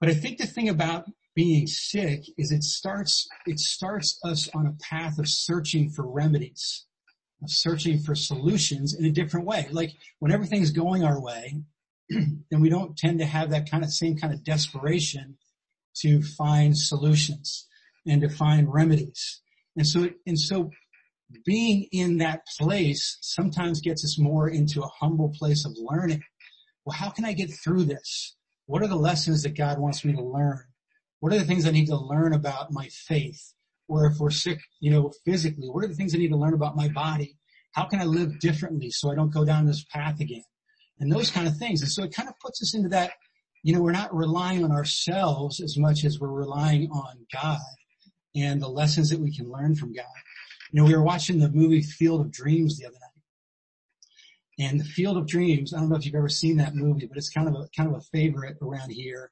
But 0.00 0.08
I 0.08 0.14
think 0.14 0.38
the 0.38 0.46
thing 0.46 0.68
about 0.68 1.04
being 1.34 1.66
sick 1.66 2.24
is 2.38 2.50
it 2.50 2.62
starts 2.62 3.28
it 3.46 3.58
starts 3.58 4.18
us 4.24 4.48
on 4.54 4.66
a 4.66 4.76
path 4.82 5.18
of 5.18 5.28
searching 5.28 5.90
for 5.90 6.10
remedies, 6.10 6.86
of 7.42 7.50
searching 7.50 7.98
for 7.98 8.14
solutions 8.14 8.94
in 8.98 9.04
a 9.04 9.12
different 9.12 9.46
way. 9.46 9.68
Like 9.70 9.92
when 10.18 10.32
everything's 10.32 10.70
going 10.70 11.04
our 11.04 11.20
way, 11.20 11.62
then 12.08 12.60
we 12.60 12.70
don't 12.70 12.96
tend 12.96 13.18
to 13.18 13.26
have 13.26 13.50
that 13.50 13.70
kind 13.70 13.84
of 13.84 13.92
same 13.92 14.16
kind 14.16 14.32
of 14.32 14.44
desperation 14.44 15.36
to 15.96 16.22
find 16.22 16.76
solutions 16.76 17.66
and 18.06 18.22
to 18.22 18.28
find 18.28 18.72
remedies. 18.72 19.40
And 19.76 19.86
so, 19.86 20.08
and 20.26 20.38
so 20.38 20.70
being 21.44 21.88
in 21.92 22.18
that 22.18 22.46
place 22.58 23.18
sometimes 23.20 23.80
gets 23.80 24.04
us 24.04 24.18
more 24.18 24.48
into 24.48 24.82
a 24.82 24.90
humble 25.00 25.32
place 25.36 25.64
of 25.64 25.72
learning. 25.76 26.22
Well, 26.84 26.96
how 26.96 27.10
can 27.10 27.24
I 27.24 27.32
get 27.32 27.50
through 27.50 27.84
this? 27.84 28.36
What 28.66 28.82
are 28.82 28.88
the 28.88 28.96
lessons 28.96 29.42
that 29.42 29.56
God 29.56 29.78
wants 29.78 30.04
me 30.04 30.12
to 30.12 30.22
learn? 30.22 30.64
What 31.20 31.32
are 31.32 31.38
the 31.38 31.44
things 31.44 31.66
I 31.66 31.70
need 31.70 31.86
to 31.86 31.96
learn 31.96 32.32
about 32.32 32.72
my 32.72 32.88
faith? 32.88 33.52
Or 33.88 34.06
if 34.06 34.18
we're 34.18 34.30
sick, 34.30 34.58
you 34.80 34.90
know, 34.90 35.12
physically, 35.24 35.68
what 35.68 35.84
are 35.84 35.88
the 35.88 35.94
things 35.94 36.14
I 36.14 36.18
need 36.18 36.30
to 36.30 36.36
learn 36.36 36.54
about 36.54 36.76
my 36.76 36.88
body? 36.88 37.36
How 37.72 37.84
can 37.84 38.00
I 38.00 38.04
live 38.04 38.38
differently 38.40 38.90
so 38.90 39.10
I 39.10 39.14
don't 39.14 39.32
go 39.32 39.44
down 39.44 39.66
this 39.66 39.84
path 39.92 40.20
again? 40.20 40.42
And 40.98 41.12
those 41.12 41.30
kind 41.30 41.46
of 41.46 41.56
things. 41.56 41.82
And 41.82 41.90
so 41.90 42.04
it 42.04 42.14
kind 42.14 42.28
of 42.28 42.34
puts 42.38 42.62
us 42.62 42.74
into 42.74 42.88
that, 42.88 43.12
you 43.62 43.74
know, 43.74 43.80
we're 43.80 43.92
not 43.92 44.14
relying 44.14 44.64
on 44.64 44.72
ourselves 44.72 45.60
as 45.60 45.76
much 45.76 46.04
as 46.04 46.18
we're 46.18 46.28
relying 46.28 46.90
on 46.90 47.26
God 47.32 47.58
and 48.34 48.60
the 48.60 48.68
lessons 48.68 49.10
that 49.10 49.20
we 49.20 49.34
can 49.34 49.50
learn 49.50 49.74
from 49.74 49.92
God. 49.92 50.04
You 50.72 50.80
know, 50.80 50.84
we 50.84 50.94
were 50.94 51.02
watching 51.02 51.38
the 51.38 51.50
movie 51.50 51.82
Field 51.82 52.20
of 52.20 52.30
Dreams 52.30 52.78
the 52.78 52.86
other 52.86 52.94
night. 52.94 53.10
And 54.58 54.80
the 54.80 54.84
Field 54.84 55.16
of 55.16 55.26
Dreams, 55.26 55.74
I 55.74 55.78
don't 55.78 55.88
know 55.88 55.96
if 55.96 56.06
you've 56.06 56.14
ever 56.14 56.28
seen 56.28 56.56
that 56.56 56.74
movie, 56.74 57.06
but 57.06 57.18
it's 57.18 57.28
kind 57.28 57.48
of 57.48 57.54
a, 57.54 57.68
kind 57.76 57.88
of 57.88 57.96
a 57.96 58.04
favorite 58.12 58.56
around 58.62 58.90
here. 58.90 59.30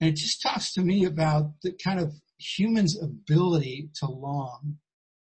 And 0.00 0.10
it 0.10 0.16
just 0.16 0.42
talks 0.42 0.72
to 0.74 0.82
me 0.82 1.04
about 1.04 1.52
the 1.62 1.72
kind 1.72 1.98
of 1.98 2.12
human's 2.38 3.00
ability 3.00 3.88
to 3.96 4.06
long 4.06 4.78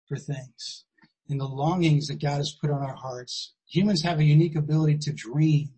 for 0.08 0.16
things 0.16 0.84
and 1.28 1.40
the 1.40 1.46
longings 1.46 2.08
that 2.08 2.20
God 2.20 2.38
has 2.38 2.52
put 2.52 2.70
on 2.70 2.82
our 2.82 2.96
hearts. 2.96 3.54
Humans 3.68 4.02
have 4.02 4.18
a 4.18 4.24
unique 4.24 4.56
ability 4.56 4.98
to 4.98 5.12
dream 5.12 5.70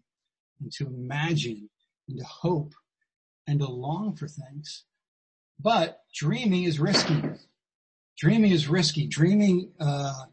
and 0.60 0.72
to 0.72 0.86
imagine 0.86 1.68
and 2.08 2.18
to 2.18 2.24
hope 2.24 2.72
and 3.46 3.60
to 3.60 3.66
long 3.66 4.16
for 4.16 4.26
things. 4.26 4.84
But 5.60 6.00
dreaming 6.14 6.64
is 6.64 6.80
risky 6.80 7.22
dreaming 8.18 8.52
is 8.52 8.68
risky. 8.68 9.06
Dreaming 9.06 9.72
uh, 9.80 10.24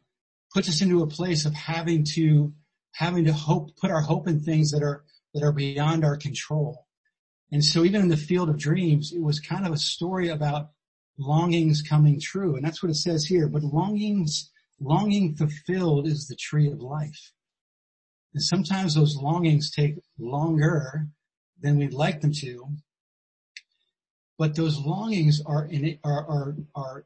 puts 0.53 0.69
us 0.69 0.81
into 0.81 1.03
a 1.03 1.07
place 1.07 1.45
of 1.45 1.53
having 1.53 2.03
to 2.15 2.53
having 2.93 3.25
to 3.25 3.33
hope, 3.33 3.75
put 3.77 3.91
our 3.91 4.01
hope 4.01 4.27
in 4.27 4.39
things 4.41 4.71
that 4.71 4.83
are 4.83 5.03
that 5.33 5.43
are 5.43 5.53
beyond 5.53 6.03
our 6.03 6.17
control. 6.17 6.85
And 7.51 7.63
so, 7.63 7.83
even 7.83 8.01
in 8.01 8.07
the 8.07 8.17
field 8.17 8.49
of 8.49 8.57
dreams, 8.57 9.11
it 9.11 9.21
was 9.21 9.39
kind 9.39 9.65
of 9.65 9.73
a 9.73 9.77
story 9.77 10.29
about 10.29 10.71
longings 11.17 11.81
coming 11.81 12.19
true, 12.19 12.55
and 12.55 12.65
that's 12.65 12.81
what 12.81 12.91
it 12.91 12.95
says 12.95 13.25
here. 13.25 13.47
But 13.47 13.63
longings, 13.63 14.51
longing 14.79 15.35
fulfilled 15.35 16.07
is 16.07 16.27
the 16.27 16.35
tree 16.35 16.71
of 16.71 16.79
life. 16.79 17.33
And 18.33 18.41
sometimes 18.41 18.95
those 18.95 19.17
longings 19.17 19.71
take 19.71 19.95
longer 20.17 21.07
than 21.61 21.77
we'd 21.77 21.93
like 21.93 22.21
them 22.21 22.31
to, 22.35 22.67
but 24.37 24.55
those 24.55 24.79
longings 24.79 25.41
are 25.45 25.65
in, 25.65 25.99
are, 26.03 26.25
are, 26.27 26.55
are 26.73 27.05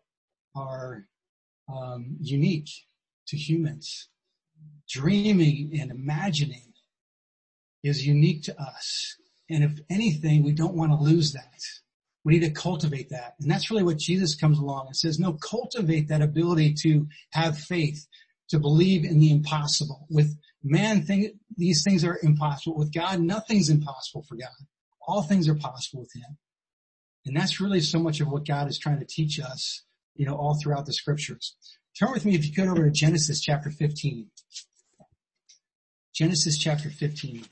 are 0.55 1.07
um, 1.73 2.17
unique 2.19 2.69
to 3.27 3.37
humans. 3.37 4.09
Dreaming 4.89 5.71
and 5.79 5.91
imagining 5.91 6.73
is 7.83 8.05
unique 8.05 8.43
to 8.43 8.61
us. 8.61 9.15
And 9.49 9.63
if 9.63 9.79
anything, 9.89 10.43
we 10.43 10.53
don't 10.53 10.75
want 10.75 10.91
to 10.91 10.97
lose 10.97 11.33
that. 11.33 11.61
We 12.23 12.33
need 12.33 12.47
to 12.47 12.51
cultivate 12.51 13.09
that. 13.09 13.35
And 13.39 13.49
that's 13.49 13.69
really 13.69 13.83
what 13.83 13.99
Jesus 13.99 14.35
comes 14.35 14.57
along 14.57 14.87
and 14.87 14.95
says, 14.95 15.19
no, 15.19 15.33
cultivate 15.33 16.07
that 16.07 16.23
ability 16.23 16.73
to 16.81 17.07
have 17.33 17.57
faith, 17.57 18.07
to 18.49 18.57
believe 18.57 19.05
in 19.05 19.19
the 19.19 19.31
impossible. 19.31 20.07
With 20.09 20.35
man, 20.63 21.03
thing, 21.03 21.31
these 21.55 21.83
things 21.83 22.03
are 22.03 22.19
impossible. 22.23 22.75
With 22.75 22.91
God, 22.91 23.19
nothing's 23.19 23.69
impossible 23.69 24.25
for 24.27 24.35
God. 24.35 24.49
All 25.07 25.21
things 25.21 25.47
are 25.47 25.55
possible 25.55 26.01
with 26.01 26.13
Him. 26.15 26.37
And 27.27 27.37
that's 27.37 27.61
really 27.61 27.81
so 27.81 27.99
much 27.99 28.19
of 28.21 28.27
what 28.27 28.47
God 28.47 28.67
is 28.67 28.79
trying 28.79 28.99
to 28.99 29.05
teach 29.05 29.39
us 29.39 29.83
you 30.15 30.25
know, 30.25 30.35
all 30.35 30.57
throughout 30.61 30.85
the 30.85 30.93
scriptures. 30.93 31.55
Turn 31.97 32.11
with 32.11 32.25
me 32.25 32.35
if 32.35 32.45
you 32.45 32.53
could 32.53 32.67
over 32.67 32.85
to 32.85 32.91
Genesis 32.91 33.41
chapter 33.41 33.69
15. 33.69 34.27
Genesis 36.13 36.57
chapter 36.57 36.89
15. 36.89 37.45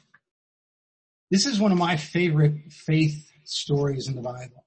This 1.31 1.45
is 1.45 1.59
one 1.59 1.71
of 1.71 1.77
my 1.77 1.97
favorite 1.97 2.71
faith 2.71 3.29
stories 3.43 4.07
in 4.07 4.15
the 4.15 4.21
Bible. 4.21 4.65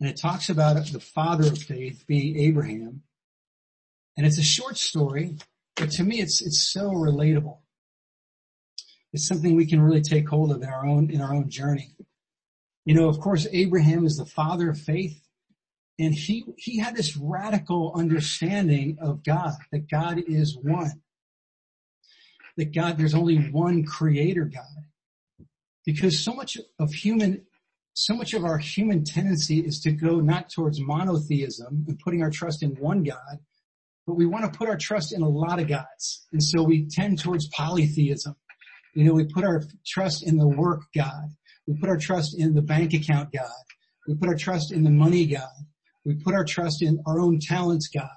And 0.00 0.08
it 0.08 0.20
talks 0.20 0.48
about 0.48 0.84
the 0.86 1.00
father 1.00 1.48
of 1.48 1.58
faith 1.58 2.04
being 2.06 2.38
Abraham. 2.38 3.02
And 4.16 4.26
it's 4.26 4.38
a 4.38 4.42
short 4.42 4.76
story, 4.76 5.36
but 5.74 5.90
to 5.92 6.04
me 6.04 6.20
it's, 6.20 6.40
it's 6.40 6.70
so 6.72 6.90
relatable. 6.90 7.58
It's 9.12 9.26
something 9.26 9.54
we 9.54 9.66
can 9.66 9.80
really 9.80 10.02
take 10.02 10.28
hold 10.28 10.52
of 10.52 10.62
in 10.62 10.68
our 10.68 10.86
own, 10.86 11.10
in 11.10 11.20
our 11.20 11.34
own 11.34 11.48
journey. 11.48 11.94
You 12.84 12.94
know, 12.94 13.08
of 13.08 13.18
course, 13.20 13.46
Abraham 13.52 14.06
is 14.06 14.16
the 14.16 14.26
father 14.26 14.70
of 14.70 14.78
faith 14.78 15.25
and 15.98 16.14
he, 16.14 16.44
he 16.58 16.78
had 16.78 16.94
this 16.94 17.16
radical 17.16 17.92
understanding 17.94 18.98
of 19.00 19.24
God, 19.24 19.54
that 19.72 19.88
God 19.90 20.22
is 20.26 20.56
one. 20.60 21.00
That 22.56 22.74
God, 22.74 22.98
there's 22.98 23.14
only 23.14 23.50
one 23.50 23.84
creator 23.84 24.44
God. 24.44 25.46
Because 25.86 26.22
so 26.22 26.34
much 26.34 26.58
of 26.78 26.92
human, 26.92 27.46
so 27.94 28.14
much 28.14 28.34
of 28.34 28.44
our 28.44 28.58
human 28.58 29.04
tendency 29.04 29.60
is 29.60 29.80
to 29.80 29.92
go 29.92 30.20
not 30.20 30.50
towards 30.50 30.80
monotheism 30.80 31.84
and 31.88 31.98
putting 31.98 32.22
our 32.22 32.30
trust 32.30 32.62
in 32.62 32.70
one 32.72 33.02
God, 33.02 33.38
but 34.06 34.14
we 34.14 34.26
want 34.26 34.50
to 34.50 34.58
put 34.58 34.68
our 34.68 34.76
trust 34.76 35.14
in 35.14 35.22
a 35.22 35.28
lot 35.28 35.60
of 35.60 35.68
gods. 35.68 36.26
And 36.32 36.42
so 36.42 36.62
we 36.62 36.86
tend 36.86 37.20
towards 37.20 37.48
polytheism. 37.48 38.36
You 38.94 39.04
know, 39.04 39.14
we 39.14 39.24
put 39.24 39.44
our 39.44 39.62
trust 39.86 40.26
in 40.26 40.36
the 40.36 40.48
work 40.48 40.82
God. 40.94 41.30
We 41.66 41.74
put 41.74 41.88
our 41.88 41.96
trust 41.96 42.38
in 42.38 42.54
the 42.54 42.62
bank 42.62 42.92
account 42.94 43.32
God. 43.32 43.50
We 44.06 44.14
put 44.14 44.28
our 44.28 44.36
trust 44.36 44.72
in 44.72 44.84
the 44.84 44.90
money 44.90 45.26
God. 45.26 45.48
We 46.06 46.14
put 46.14 46.34
our 46.34 46.44
trust 46.44 46.82
in 46.82 47.02
our 47.04 47.18
own 47.18 47.40
talents 47.40 47.88
God. 47.88 48.08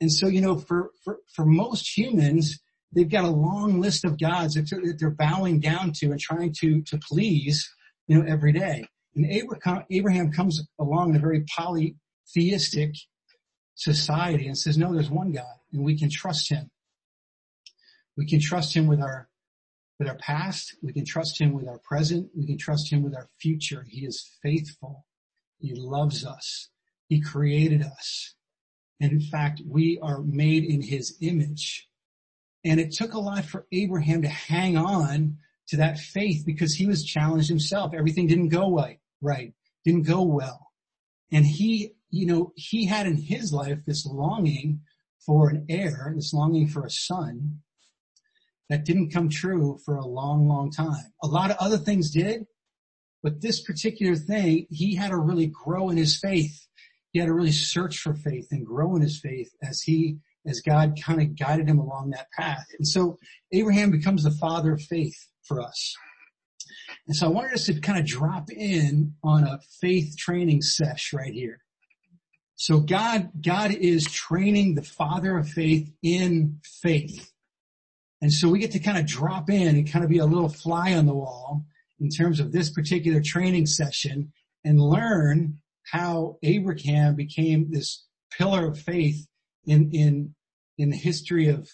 And 0.00 0.10
so, 0.10 0.28
you 0.28 0.40
know, 0.40 0.56
for, 0.56 0.90
for, 1.04 1.18
for 1.34 1.44
most 1.44 1.96
humans, 1.96 2.58
they've 2.92 3.08
got 3.08 3.24
a 3.24 3.30
long 3.30 3.80
list 3.80 4.04
of 4.06 4.18
gods 4.18 4.54
that 4.54 4.96
they're 4.98 5.10
bowing 5.10 5.60
down 5.60 5.92
to 5.96 6.06
and 6.06 6.18
trying 6.18 6.54
to, 6.60 6.80
to 6.82 6.98
please, 6.98 7.70
you 8.06 8.18
know, 8.18 8.24
every 8.26 8.52
day. 8.52 8.86
And 9.14 9.26
Abraham, 9.26 9.84
Abraham 9.90 10.32
comes 10.32 10.62
along 10.78 11.10
in 11.10 11.16
a 11.16 11.18
very 11.18 11.44
polytheistic 11.54 12.94
society 13.74 14.46
and 14.46 14.56
says, 14.56 14.78
no, 14.78 14.94
there's 14.94 15.10
one 15.10 15.32
God 15.32 15.44
and 15.72 15.84
we 15.84 15.98
can 15.98 16.08
trust 16.10 16.50
him. 16.50 16.70
We 18.16 18.26
can 18.26 18.40
trust 18.40 18.74
him 18.74 18.86
with 18.86 19.00
our, 19.00 19.28
with 19.98 20.08
our 20.08 20.16
past. 20.16 20.76
We 20.82 20.94
can 20.94 21.04
trust 21.04 21.38
him 21.38 21.52
with 21.52 21.68
our 21.68 21.78
present. 21.78 22.30
We 22.34 22.46
can 22.46 22.56
trust 22.56 22.90
him 22.90 23.02
with 23.02 23.14
our 23.14 23.28
future. 23.38 23.84
He 23.86 24.06
is 24.06 24.36
faithful. 24.42 25.04
He 25.58 25.74
loves 25.74 26.24
us. 26.24 26.70
He 27.08 27.20
created 27.20 27.82
us. 27.82 28.34
And 29.00 29.12
in 29.12 29.20
fact, 29.20 29.62
we 29.66 29.98
are 30.02 30.20
made 30.20 30.64
in 30.64 30.82
his 30.82 31.16
image. 31.20 31.88
And 32.64 32.80
it 32.80 32.92
took 32.92 33.14
a 33.14 33.20
lot 33.20 33.44
for 33.44 33.66
Abraham 33.72 34.22
to 34.22 34.28
hang 34.28 34.76
on 34.76 35.38
to 35.68 35.76
that 35.76 35.98
faith 35.98 36.44
because 36.44 36.74
he 36.74 36.86
was 36.86 37.04
challenged 37.04 37.48
himself. 37.48 37.92
Everything 37.94 38.26
didn't 38.26 38.48
go 38.48 38.74
right, 38.74 38.98
right, 39.20 39.54
didn't 39.84 40.06
go 40.06 40.22
well. 40.22 40.72
And 41.30 41.46
he, 41.46 41.92
you 42.10 42.26
know, 42.26 42.52
he 42.56 42.86
had 42.86 43.06
in 43.06 43.16
his 43.16 43.52
life 43.52 43.78
this 43.86 44.06
longing 44.06 44.80
for 45.24 45.48
an 45.50 45.66
heir, 45.68 46.12
this 46.16 46.32
longing 46.32 46.68
for 46.68 46.84
a 46.84 46.90
son 46.90 47.60
that 48.68 48.84
didn't 48.84 49.12
come 49.12 49.28
true 49.28 49.78
for 49.84 49.96
a 49.96 50.06
long, 50.06 50.48
long 50.48 50.70
time. 50.70 51.12
A 51.22 51.26
lot 51.26 51.50
of 51.50 51.56
other 51.58 51.78
things 51.78 52.10
did, 52.10 52.46
but 53.22 53.40
this 53.40 53.62
particular 53.62 54.16
thing, 54.16 54.66
he 54.70 54.94
had 54.94 55.10
to 55.10 55.16
really 55.16 55.46
grow 55.46 55.90
in 55.90 55.96
his 55.96 56.18
faith 56.18 56.67
he 57.12 57.18
had 57.18 57.26
to 57.26 57.34
really 57.34 57.52
search 57.52 57.98
for 57.98 58.14
faith 58.14 58.48
and 58.50 58.66
grow 58.66 58.96
in 58.96 59.02
his 59.02 59.20
faith 59.20 59.50
as 59.62 59.80
he, 59.80 60.18
as 60.46 60.60
God 60.60 60.98
kind 61.02 61.20
of 61.20 61.38
guided 61.38 61.68
him 61.68 61.78
along 61.78 62.10
that 62.10 62.30
path. 62.32 62.66
And 62.78 62.86
so 62.86 63.18
Abraham 63.52 63.90
becomes 63.90 64.24
the 64.24 64.30
father 64.30 64.72
of 64.72 64.82
faith 64.82 65.16
for 65.42 65.60
us. 65.60 65.94
And 67.06 67.16
so 67.16 67.26
I 67.26 67.30
wanted 67.30 67.54
us 67.54 67.66
to 67.66 67.80
kind 67.80 67.98
of 67.98 68.06
drop 68.06 68.50
in 68.50 69.14
on 69.24 69.44
a 69.44 69.60
faith 69.80 70.16
training 70.16 70.62
sesh 70.62 71.12
right 71.12 71.32
here. 71.32 71.60
So 72.56 72.80
God, 72.80 73.30
God 73.40 73.70
is 73.70 74.04
training 74.04 74.74
the 74.74 74.82
father 74.82 75.38
of 75.38 75.48
faith 75.48 75.92
in 76.02 76.60
faith. 76.82 77.32
And 78.20 78.32
so 78.32 78.48
we 78.48 78.58
get 78.58 78.72
to 78.72 78.80
kind 78.80 78.98
of 78.98 79.06
drop 79.06 79.48
in 79.48 79.76
and 79.76 79.90
kind 79.90 80.04
of 80.04 80.10
be 80.10 80.18
a 80.18 80.26
little 80.26 80.48
fly 80.48 80.94
on 80.94 81.06
the 81.06 81.14
wall 81.14 81.64
in 82.00 82.10
terms 82.10 82.40
of 82.40 82.52
this 82.52 82.70
particular 82.70 83.20
training 83.24 83.66
session 83.66 84.32
and 84.64 84.80
learn 84.80 85.58
how 85.90 86.38
Abraham 86.42 87.14
became 87.14 87.70
this 87.70 88.04
pillar 88.36 88.66
of 88.66 88.78
faith 88.78 89.26
in, 89.66 89.90
in, 89.92 90.34
in 90.76 90.90
the 90.90 90.96
history 90.96 91.48
of, 91.48 91.68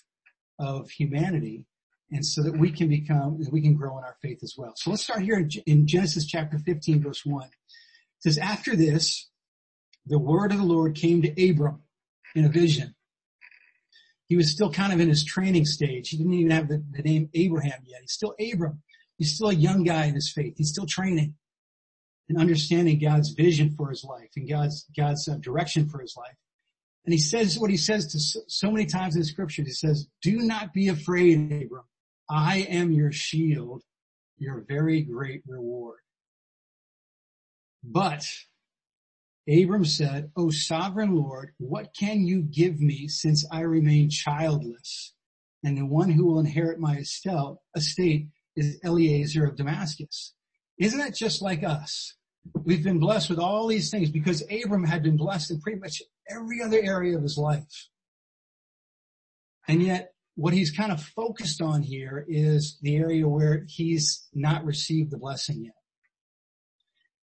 of 0.59 0.90
humanity. 0.90 1.66
And 2.11 2.24
so 2.24 2.42
that 2.42 2.57
we 2.57 2.70
can 2.70 2.88
become, 2.88 3.38
we 3.50 3.61
can 3.61 3.74
grow 3.74 3.98
in 3.98 4.05
our 4.05 4.16
faith 4.22 4.38
as 4.42 4.55
well. 4.57 4.74
So 4.77 4.90
let's 4.90 5.03
start 5.03 5.22
here 5.22 5.48
in 5.66 5.87
Genesis 5.87 6.27
chapter 6.27 6.59
15 6.59 7.03
verse 7.03 7.24
1. 7.24 7.44
It 7.44 7.50
says, 8.20 8.38
after 8.38 8.77
this, 8.77 9.31
the 10.07 10.18
word 10.18 10.53
of 10.53 10.59
the 10.59 10.64
Lord 10.64 10.94
came 10.94 11.22
to 11.22 11.50
Abram 11.50 11.83
in 12.35 12.44
a 12.44 12.50
vision. 12.50 12.94
He 14.27 14.37
was 14.37 14.50
still 14.50 14.70
kind 14.70 14.92
of 14.92 15.00
in 15.00 15.09
his 15.09 15.24
training 15.24 15.64
stage. 15.64 16.11
He 16.11 16.16
didn't 16.18 16.35
even 16.35 16.50
have 16.50 16.68
the, 16.68 16.85
the 16.92 17.03
name 17.03 17.31
Abraham 17.35 17.81
yet. 17.85 18.00
He's 18.03 18.12
still 18.12 18.35
Abram. 18.40 18.83
He's 19.18 19.35
still 19.35 19.48
a 19.48 19.55
young 19.55 19.85
guy 19.85 20.07
in 20.07 20.14
his 20.14 20.31
faith. 20.31 20.55
He's 20.57 20.70
still 20.70 20.87
training 20.87 21.35
and 22.29 22.39
understanding 22.39 22.99
God's 22.99 23.31
vision 23.31 23.75
for 23.77 23.91
his 23.91 24.05
life 24.05 24.31
and 24.37 24.49
God's, 24.49 24.87
God's 24.97 25.29
uh, 25.29 25.37
direction 25.41 25.89
for 25.89 26.01
his 26.01 26.15
life. 26.17 26.37
And 27.05 27.13
he 27.13 27.21
says 27.21 27.59
what 27.59 27.71
he 27.71 27.77
says 27.77 28.07
to 28.13 28.19
so, 28.19 28.41
so 28.49 28.71
many 28.71 28.87
times 28.87 29.15
in 29.15 29.21
the 29.21 29.27
scriptures. 29.27 29.67
He 29.67 29.73
says, 29.73 30.09
do 30.23 30.39
not 30.39 30.73
be 30.73 30.89
afraid, 30.89 31.53
Abram. 31.53 31.85
I 32.31 32.67
am 32.71 32.93
your 32.93 33.13
shield, 33.13 33.83
your 34.39 34.65
very 34.67 35.03
great 35.03 35.43
reward. 35.47 35.99
But 37.83 38.27
Abram 39.47 39.85
said, 39.85 40.31
O 40.37 40.49
sovereign 40.49 41.15
Lord, 41.15 41.53
what 41.59 41.95
can 41.99 42.25
you 42.25 42.41
give 42.41 42.81
me 42.81 43.09
since 43.09 43.45
I 43.53 43.61
remain 43.61 44.09
childless? 44.09 45.13
And 45.63 45.77
the 45.77 45.85
one 45.85 46.11
who 46.11 46.25
will 46.27 46.41
inherit 46.41 46.81
my 46.81 46.97
estate 47.77 48.29
is 48.57 48.81
Eliezer 48.85 49.45
of 49.45 49.57
Damascus. 49.57 50.33
Isn't 50.79 50.99
that 50.99 51.15
just 51.15 51.43
like 51.43 51.63
us? 51.63 52.15
We've 52.65 52.85
been 52.85 52.99
blessed 52.99 53.31
with 53.31 53.39
all 53.39 53.67
these 53.67 53.91
things 53.91 54.11
because 54.11 54.43
Abram 54.51 54.85
had 54.85 55.03
been 55.03 55.17
blessed 55.17 55.51
in 55.51 55.61
pretty 55.61 55.79
much 55.79 56.03
every 56.29 56.63
other 56.63 56.81
area 56.83 57.17
of 57.17 57.23
his 57.23 57.39
life. 57.39 57.89
And 59.67 59.83
yet 59.83 60.13
what 60.37 60.53
he's 60.53 60.71
kind 60.71 60.93
of 60.93 61.03
focused 61.03 61.63
on 61.63 61.83
here 61.83 62.25
is 62.29 62.79
the 62.83 62.97
area 62.97 63.27
where 63.29 63.65
he's 63.69 64.29
not 64.35 64.65
received 64.65 65.11
the 65.11 65.19
blessing 65.19 65.65
yet. 65.65 65.75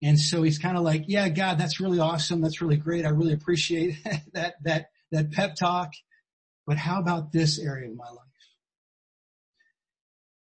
And 0.03 0.19
so 0.19 0.43
he's 0.43 0.59
kind 0.59 0.77
of 0.77 0.83
like, 0.83 1.05
yeah, 1.07 1.29
God, 1.29 1.59
that's 1.59 1.81
really 1.81 1.99
awesome. 1.99 2.41
That's 2.41 2.61
really 2.61 2.77
great. 2.77 3.07
I 3.07 3.11
really 3.11 3.33
appreciate 3.33 3.97
that, 4.35 4.55
that, 4.65 4.87
that 5.13 5.33
pep 5.33 5.55
talk. 5.55 5.93
But 6.67 6.79
how 6.79 6.99
about 6.99 7.33
this 7.33 7.59
area 7.59 7.91
of 7.91 7.97
my 7.97 8.09
life? 8.09 8.24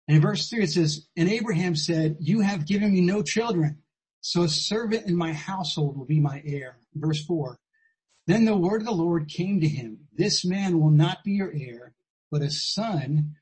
And 0.08 0.18
in 0.18 0.22
verse 0.22 0.50
three, 0.50 0.64
it 0.64 0.70
says, 0.72 1.08
and 1.18 1.30
Abraham 1.30 1.76
said, 1.76 2.18
you 2.20 2.42
have 2.42 2.68
given 2.68 2.94
me 2.94 3.02
no 3.02 3.24
children. 3.24 3.80
So 4.22 4.44
a 4.44 4.50
servant 4.50 5.08
in 5.08 5.16
my 5.16 5.34
household 5.34 5.98
will 5.98 6.06
be 6.06 6.20
my 6.20 6.42
heir. 6.46 6.78
Verse 6.94 7.24
four. 7.26 7.60
Then 8.28 8.46
the 8.46 8.58
word 8.58 8.82
of 8.82 8.88
the 8.88 8.92
Lord 8.92 9.30
came 9.30 9.62
to 9.62 9.68
him. 9.68 10.08
This 10.12 10.44
man 10.44 10.80
will 10.80 10.90
not 10.90 11.24
be 11.24 11.34
your 11.34 11.54
heir, 11.54 11.94
but 12.32 12.42
a 12.42 12.50
son 12.50 13.36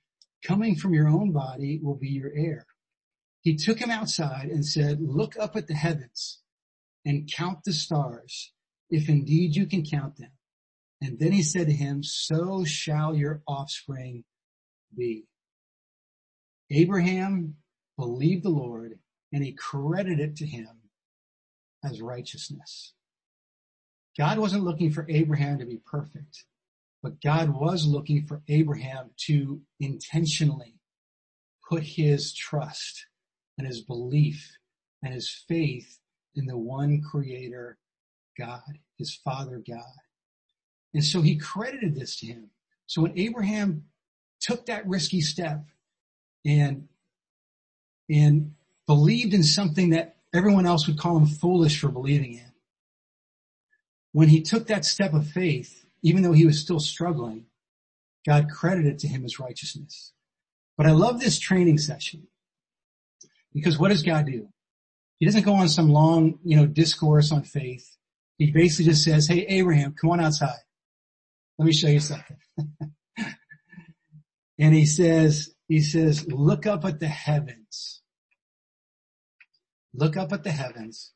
coming 0.45 0.75
from 0.75 0.93
your 0.93 1.07
own 1.07 1.31
body 1.31 1.79
will 1.81 1.95
be 1.95 2.09
your 2.09 2.31
heir. 2.35 2.65
He 3.41 3.55
took 3.55 3.79
him 3.79 3.91
outside 3.91 4.49
and 4.49 4.65
said, 4.65 4.99
look 5.01 5.37
up 5.39 5.55
at 5.55 5.67
the 5.67 5.73
heavens 5.73 6.41
and 7.05 7.31
count 7.31 7.59
the 7.65 7.73
stars, 7.73 8.51
if 8.89 9.07
indeed 9.09 9.55
you 9.55 9.67
can 9.67 9.85
count 9.85 10.17
them. 10.17 10.31
And 11.01 11.19
then 11.19 11.31
he 11.33 11.43
said 11.43 11.67
to 11.67 11.73
him, 11.73 12.03
so 12.03 12.63
shall 12.65 13.15
your 13.15 13.41
offspring 13.47 14.23
be. 14.97 15.27
Abraham 16.73 17.55
believed 17.97 18.43
the 18.43 18.49
Lord 18.49 18.97
and 19.31 19.43
he 19.43 19.53
credited 19.53 20.19
it 20.19 20.35
to 20.37 20.45
him 20.45 20.67
as 21.83 22.01
righteousness. 22.01 22.93
God 24.17 24.39
wasn't 24.39 24.63
looking 24.63 24.91
for 24.91 25.05
Abraham 25.09 25.59
to 25.59 25.65
be 25.65 25.77
perfect, 25.85 26.45
but 27.01 27.21
God 27.21 27.49
was 27.49 27.85
looking 27.85 28.25
for 28.25 28.41
Abraham 28.47 29.11
to 29.25 29.61
intentionally 29.79 30.75
put 31.67 31.83
his 31.83 32.33
trust 32.33 33.05
and 33.57 33.67
his 33.67 33.81
belief 33.81 34.57
and 35.03 35.13
his 35.13 35.29
faith 35.47 35.99
in 36.35 36.45
the 36.45 36.57
one 36.57 37.01
creator 37.01 37.77
God, 38.37 38.61
his 38.97 39.13
father 39.13 39.61
God. 39.67 39.83
And 40.93 41.03
so 41.03 41.21
he 41.21 41.35
credited 41.37 41.95
this 41.95 42.19
to 42.19 42.25
him. 42.25 42.49
So 42.87 43.03
when 43.03 43.17
Abraham 43.17 43.85
took 44.39 44.65
that 44.65 44.87
risky 44.87 45.21
step 45.21 45.65
and, 46.45 46.87
and 48.09 48.55
believed 48.87 49.33
in 49.33 49.43
something 49.43 49.91
that 49.91 50.17
everyone 50.33 50.65
else 50.65 50.87
would 50.87 50.97
call 50.99 51.17
him 51.17 51.27
foolish 51.27 51.79
for 51.79 51.89
believing 51.89 52.35
in. 52.35 52.51
when 54.11 54.29
he 54.29 54.41
took 54.41 54.67
that 54.67 54.85
step 54.85 55.13
of 55.13 55.27
faith, 55.27 55.85
even 56.03 56.23
though 56.23 56.33
he 56.33 56.45
was 56.45 56.59
still 56.59 56.79
struggling, 56.79 57.45
God 58.25 58.49
credited 58.49 58.99
to 58.99 59.07
him 59.07 59.23
his 59.23 59.39
righteousness. 59.39 60.13
But 60.77 60.87
I 60.87 60.91
love 60.91 61.19
this 61.19 61.39
training 61.39 61.77
session 61.79 62.27
because 63.53 63.77
what 63.77 63.89
does 63.89 64.03
God 64.03 64.25
do? 64.25 64.49
He 65.19 65.25
doesn't 65.25 65.43
go 65.43 65.53
on 65.53 65.69
some 65.69 65.89
long, 65.89 66.39
you 66.43 66.57
know, 66.57 66.65
discourse 66.65 67.31
on 67.31 67.43
faith. 67.43 67.97
He 68.37 68.51
basically 68.51 68.91
just 68.91 69.03
says, 69.03 69.27
Hey, 69.27 69.45
Abraham, 69.47 69.95
come 69.99 70.11
on 70.11 70.19
outside. 70.19 70.57
Let 71.57 71.65
me 71.65 71.73
show 71.73 71.87
you 71.87 71.99
something. 71.99 72.37
and 74.59 74.73
he 74.75 74.85
says, 74.85 75.52
he 75.67 75.81
says, 75.81 76.27
look 76.27 76.65
up 76.65 76.85
at 76.85 76.99
the 76.99 77.07
heavens. 77.07 78.01
Look 79.93 80.17
up 80.17 80.33
at 80.33 80.43
the 80.43 80.51
heavens 80.51 81.13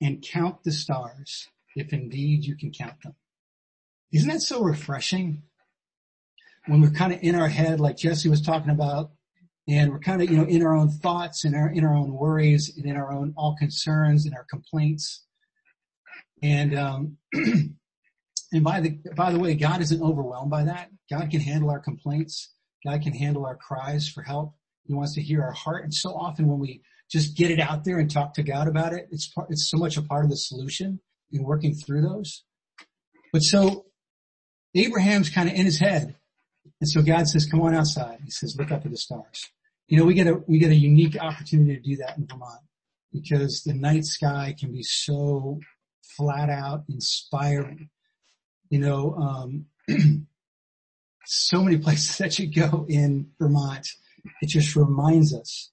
and 0.00 0.22
count 0.22 0.64
the 0.64 0.72
stars 0.72 1.48
if 1.74 1.92
indeed 1.92 2.44
you 2.44 2.56
can 2.56 2.72
count 2.72 3.02
them. 3.02 3.14
Isn't 4.12 4.28
that 4.28 4.40
so 4.40 4.62
refreshing? 4.62 5.42
When 6.66 6.80
we're 6.80 6.90
kind 6.90 7.12
of 7.12 7.22
in 7.22 7.34
our 7.34 7.48
head, 7.48 7.78
like 7.80 7.96
Jesse 7.96 8.28
was 8.28 8.40
talking 8.40 8.70
about, 8.70 9.10
and 9.68 9.90
we're 9.92 10.00
kind 10.00 10.22
of, 10.22 10.30
you 10.30 10.36
know, 10.36 10.44
in 10.44 10.62
our 10.62 10.74
own 10.74 10.88
thoughts 10.88 11.44
and 11.44 11.54
our, 11.54 11.68
in 11.70 11.84
our 11.84 11.94
own 11.94 12.12
worries 12.12 12.76
and 12.76 12.86
in 12.86 12.96
our 12.96 13.12
own 13.12 13.34
all 13.36 13.56
concerns 13.56 14.24
and 14.24 14.34
our 14.34 14.46
complaints. 14.48 15.24
And, 16.42 16.76
um, 16.78 17.16
and 17.32 18.64
by 18.64 18.80
the, 18.80 18.98
by 19.14 19.32
the 19.32 19.38
way, 19.38 19.54
God 19.54 19.80
isn't 19.82 20.02
overwhelmed 20.02 20.50
by 20.50 20.64
that. 20.64 20.90
God 21.10 21.30
can 21.30 21.40
handle 21.40 21.70
our 21.70 21.80
complaints. 21.80 22.52
God 22.86 23.02
can 23.02 23.12
handle 23.12 23.44
our 23.44 23.56
cries 23.56 24.08
for 24.08 24.22
help. 24.22 24.54
He 24.84 24.94
wants 24.94 25.14
to 25.14 25.22
hear 25.22 25.42
our 25.42 25.52
heart. 25.52 25.84
And 25.84 25.92
so 25.92 26.10
often 26.10 26.46
when 26.46 26.60
we 26.60 26.82
just 27.10 27.36
get 27.36 27.50
it 27.50 27.58
out 27.58 27.84
there 27.84 27.98
and 27.98 28.10
talk 28.10 28.34
to 28.34 28.42
God 28.42 28.68
about 28.68 28.92
it, 28.92 29.08
it's 29.10 29.28
part, 29.28 29.48
it's 29.50 29.68
so 29.68 29.76
much 29.76 29.96
a 29.96 30.02
part 30.02 30.24
of 30.24 30.30
the 30.30 30.36
solution 30.36 31.00
in 31.32 31.42
working 31.42 31.74
through 31.74 32.02
those. 32.02 32.44
But 33.32 33.40
so 33.40 33.86
Abraham's 34.74 35.30
kind 35.30 35.48
of 35.48 35.54
in 35.54 35.64
his 35.64 35.80
head. 35.80 36.14
And 36.80 36.88
so 36.88 37.02
God 37.02 37.26
says, 37.26 37.46
come 37.46 37.60
on 37.62 37.74
outside. 37.74 38.18
He 38.24 38.30
says, 38.30 38.56
look 38.58 38.70
up 38.70 38.84
at 38.84 38.90
the 38.90 38.96
stars. 38.96 39.50
You 39.88 39.98
know, 39.98 40.04
we 40.04 40.14
get 40.14 40.26
a, 40.26 40.40
we 40.46 40.58
get 40.58 40.70
a 40.70 40.76
unique 40.76 41.16
opportunity 41.20 41.76
to 41.76 41.82
do 41.82 41.96
that 41.96 42.18
in 42.18 42.26
Vermont 42.26 42.60
because 43.12 43.62
the 43.64 43.74
night 43.74 44.04
sky 44.04 44.54
can 44.58 44.72
be 44.72 44.82
so 44.82 45.60
flat 46.16 46.50
out 46.50 46.84
inspiring. 46.88 47.88
You 48.68 48.80
know, 48.80 49.14
um, 49.14 49.66
so 51.26 51.62
many 51.62 51.78
places 51.82 52.18
that 52.18 52.38
you 52.38 52.52
go 52.52 52.86
in 52.88 53.30
Vermont. 53.38 53.86
It 54.42 54.48
just 54.48 54.74
reminds 54.74 55.34
us 55.34 55.70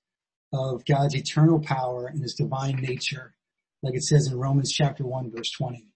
of 0.54 0.86
God's 0.86 1.16
eternal 1.16 1.60
power 1.60 2.06
and 2.06 2.22
his 2.22 2.36
divine 2.36 2.76
nature. 2.76 3.34
Like 3.82 3.96
it 3.96 4.04
says 4.04 4.28
in 4.28 4.38
Romans 4.38 4.72
chapter 4.72 5.06
one, 5.06 5.32
verse 5.32 5.52
20, 5.52 5.88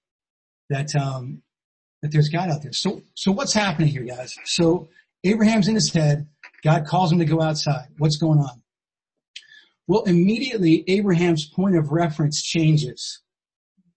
that, 0.70 0.96
um, 0.96 1.44
that 2.02 2.12
there's 2.12 2.30
God 2.30 2.50
out 2.50 2.64
there. 2.64 2.74
So, 2.74 3.02
so 3.14 3.32
what's 3.32 3.54
happening 3.54 3.90
here, 3.90 4.04
guys? 4.04 4.36
So 4.46 4.90
Abraham's 5.24 5.68
in 5.68 5.76
his 5.76 5.94
head. 5.94 6.28
God 6.64 6.86
calls 6.86 7.12
him 7.12 7.20
to 7.20 7.26
go 7.26 7.42
outside. 7.42 7.88
What's 7.98 8.18
going 8.18 8.40
on? 8.40 8.64
Well, 9.88 10.04
immediately 10.04 10.84
Abraham's 10.88 11.46
point 11.46 11.78
of 11.78 11.92
reference 11.92 12.42
changes. 12.42 13.22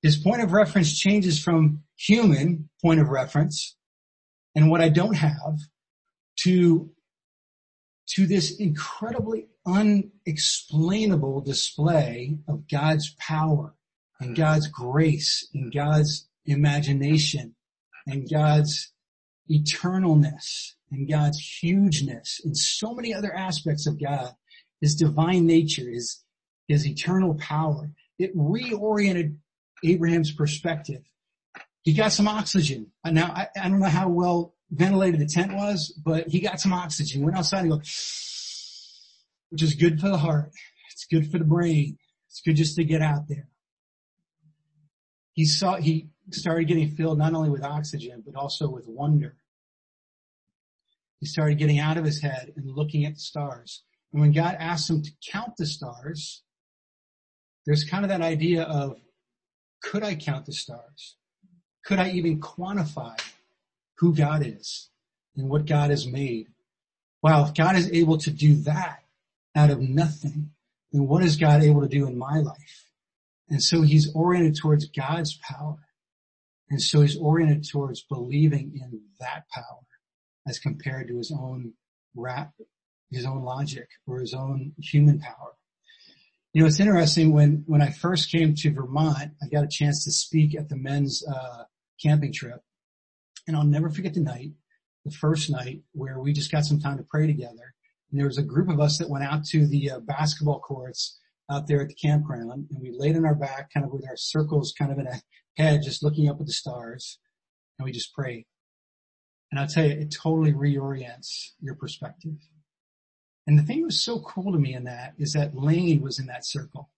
His 0.03 0.17
point 0.17 0.43
of 0.43 0.53
reference 0.53 0.97
changes 0.97 1.43
from 1.43 1.83
human 1.97 2.69
point 2.81 3.01
of 3.01 3.09
reference 3.09 3.77
and 4.55 4.71
what 4.71 4.81
I 4.81 4.89
don't 4.89 5.17
have 5.17 5.59
to, 6.45 6.91
to 8.15 8.27
this 8.27 8.57
incredibly 8.59 9.47
unexplainable 9.67 11.43
display 11.43 12.39
of 12.49 12.69
God's 12.69 13.15
power 13.19 13.75
and 14.21 14.31
hmm. 14.31 14.35
God's 14.35 14.69
grace 14.69 15.49
and 15.55 15.73
God's 15.73 16.29
imagination 16.47 17.55
and 18.07 18.29
God's 18.29 18.93
eternalness 19.51 20.73
and 20.91 21.09
God's 21.09 21.39
hugeness 21.39 22.41
and 22.45 22.57
so 22.57 22.95
many 22.95 23.15
other 23.15 23.35
aspects 23.35 23.87
of 23.87 24.01
God, 24.01 24.33
His 24.81 24.95
divine 24.95 25.47
nature, 25.47 25.89
His, 25.89 26.23
His 26.69 26.87
eternal 26.87 27.35
power. 27.35 27.91
It 28.19 28.37
reoriented 28.37 29.37
Abraham's 29.85 30.33
perspective. 30.33 31.03
He 31.83 31.95
got 31.95 32.13
some 32.13 32.29
oxygen. 32.29 32.93
Now, 33.05 33.33
I, 33.35 33.49
I 33.61 33.69
don't 33.69 33.81
know 33.81 33.87
how 33.87 34.09
well 34.09 34.55
ventilated 34.71 35.21
the 35.21 35.27
tent 35.27 35.55
was, 35.55 35.91
but 36.05 36.29
he 36.29 36.41
got 36.41 36.61
some 36.61 36.73
oxygen, 36.73 37.23
went 37.23 37.37
outside 37.37 37.63
and 37.63 37.71
go, 37.71 37.79
which 37.79 39.63
is 39.63 39.75
good 39.75 40.01
for 40.01 40.09
the 40.09 40.19
heart. 40.19 40.53
It's 40.93 41.07
good 41.07 41.31
for 41.31 41.39
the 41.39 41.45
brain. 41.45 41.97
It's 42.29 42.43
good 42.43 42.57
just 42.57 42.77
to 42.77 42.85
get 42.85 43.03
out 43.03 43.29
there. 43.29 43.49
He 45.33 45.45
saw, 45.47 45.77
he 45.77 46.11
started 46.31 46.69
getting 46.69 46.91
filled 46.91 47.19
not 47.19 47.35
only 47.35 47.51
with 47.51 47.65
oxygen, 47.65 48.23
but 48.25 48.37
also 48.37 48.69
with 48.69 48.87
wonder. 48.87 49.37
He 51.19 51.27
started 51.27 51.59
getting 51.59 51.79
out 51.79 51.97
of 51.97 52.05
his 52.05 52.21
head 52.21 52.53
and 52.57 52.71
looking 52.71 53.05
at 53.05 53.15
the 53.15 53.21
stars. 53.21 53.83
And 54.13 54.21
when 54.21 54.33
God 54.33 54.57
asked 54.59 54.91
him 54.91 55.03
to 55.03 55.11
count 55.31 55.57
the 55.57 55.67
stars, 55.67 56.43
there's 57.67 57.85
kind 57.85 58.05
of 58.05 58.11
that 58.11 58.23
idea 58.23 58.63
of, 58.63 59.01
could 59.83 60.03
I 60.03 60.15
count 60.15 60.47
the 60.47 60.53
stars? 60.53 61.17
Could 61.91 61.99
I 61.99 62.11
even 62.11 62.39
quantify 62.39 63.21
who 63.97 64.15
God 64.15 64.47
is 64.47 64.91
and 65.35 65.51
what 65.51 65.67
God 65.67 65.91
has 65.91 66.07
made? 66.07 66.47
Wow, 67.21 67.45
if 67.45 67.53
God 67.53 67.75
is 67.75 67.91
able 67.91 68.17
to 68.19 68.31
do 68.31 68.55
that 68.63 69.03
out 69.57 69.71
of 69.71 69.81
nothing, 69.81 70.53
then 70.93 71.09
what 71.09 71.25
is 71.25 71.37
God 71.37 71.65
able 71.65 71.81
to 71.81 71.89
do 71.89 72.07
in 72.07 72.17
my 72.17 72.37
life? 72.37 72.85
And 73.49 73.61
so 73.61 73.83
he's 73.83 74.15
oriented 74.15 74.55
towards 74.55 74.87
God's 74.87 75.37
power. 75.39 75.79
And 76.71 76.81
so 76.81 77.01
he's 77.01 77.17
oriented 77.17 77.69
towards 77.69 78.05
believing 78.05 78.79
in 78.81 79.01
that 79.19 79.49
power 79.53 79.83
as 80.47 80.61
compared 80.61 81.09
to 81.09 81.17
his 81.17 81.33
own 81.33 81.73
rap, 82.15 82.53
his 83.11 83.27
own 83.27 83.43
logic 83.43 83.89
or 84.07 84.21
his 84.21 84.33
own 84.33 84.75
human 84.79 85.19
power. 85.19 85.57
You 86.53 86.63
know, 86.63 86.69
it's 86.69 86.79
interesting 86.79 87.33
when, 87.33 87.65
when 87.67 87.83
I 87.83 87.91
first 87.91 88.31
came 88.31 88.55
to 88.55 88.73
Vermont, 88.73 89.33
I 89.43 89.49
got 89.49 89.65
a 89.65 89.69
chance 89.69 90.05
to 90.05 90.13
speak 90.13 90.57
at 90.57 90.69
the 90.69 90.77
men's, 90.77 91.25
uh, 91.27 91.65
camping 92.03 92.33
trip. 92.33 92.61
And 93.47 93.57
I'll 93.57 93.65
never 93.65 93.91
forget 93.91 94.15
the 94.15 94.21
night, 94.21 94.53
the 95.05 95.11
first 95.11 95.51
night 95.51 95.83
where 95.93 96.19
we 96.21 96.33
just 96.33 96.53
got 96.53 96.65
some 96.65 96.81
time 96.81 96.99
to 96.99 97.05
pray 97.05 97.27
together. 97.27 97.75
And 98.11 98.19
there 98.19 98.27
was 98.27 98.39
a 98.39 98.43
group 98.43 98.69
of 98.69 98.81
us 98.81 98.99
that 98.99 99.09
went 99.09 99.25
out 99.25 99.45
to 99.47 99.67
the 99.67 99.91
uh, 99.91 100.01
basketball 100.01 100.61
courts 100.61 101.19
out 101.51 101.67
there 101.67 101.81
at 101.81 101.89
the 101.89 101.95
campground 101.95 102.69
and 102.71 102.81
we 102.81 102.93
laid 102.97 103.17
on 103.17 103.25
our 103.25 103.35
back 103.35 103.73
kind 103.73 103.85
of 103.85 103.93
with 103.93 104.07
our 104.09 104.17
circles 104.17 104.73
kind 104.77 104.93
of 104.93 104.99
in 104.99 105.07
a 105.07 105.21
head, 105.57 105.83
just 105.83 106.03
looking 106.03 106.29
up 106.29 106.41
at 106.41 106.47
the 106.47 106.53
stars 106.53 107.19
and 107.79 107.85
we 107.85 107.93
just 107.93 108.15
prayed. 108.15 108.47
And 109.51 109.59
I'll 109.59 109.67
tell 109.67 109.85
you, 109.85 109.93
it 109.93 110.13
totally 110.13 110.53
reorients 110.53 111.51
your 111.61 111.75
perspective. 111.75 112.35
And 113.47 113.59
the 113.59 113.63
thing 113.65 113.81
that 113.81 113.87
was 113.87 114.03
so 114.03 114.21
cool 114.21 114.53
to 114.53 114.59
me 114.59 114.75
in 114.75 114.85
that 114.85 115.15
is 115.19 115.33
that 115.33 115.57
Lane 115.57 116.03
was 116.03 116.21
in 116.21 116.27
that 116.27 116.47
circle 116.47 116.91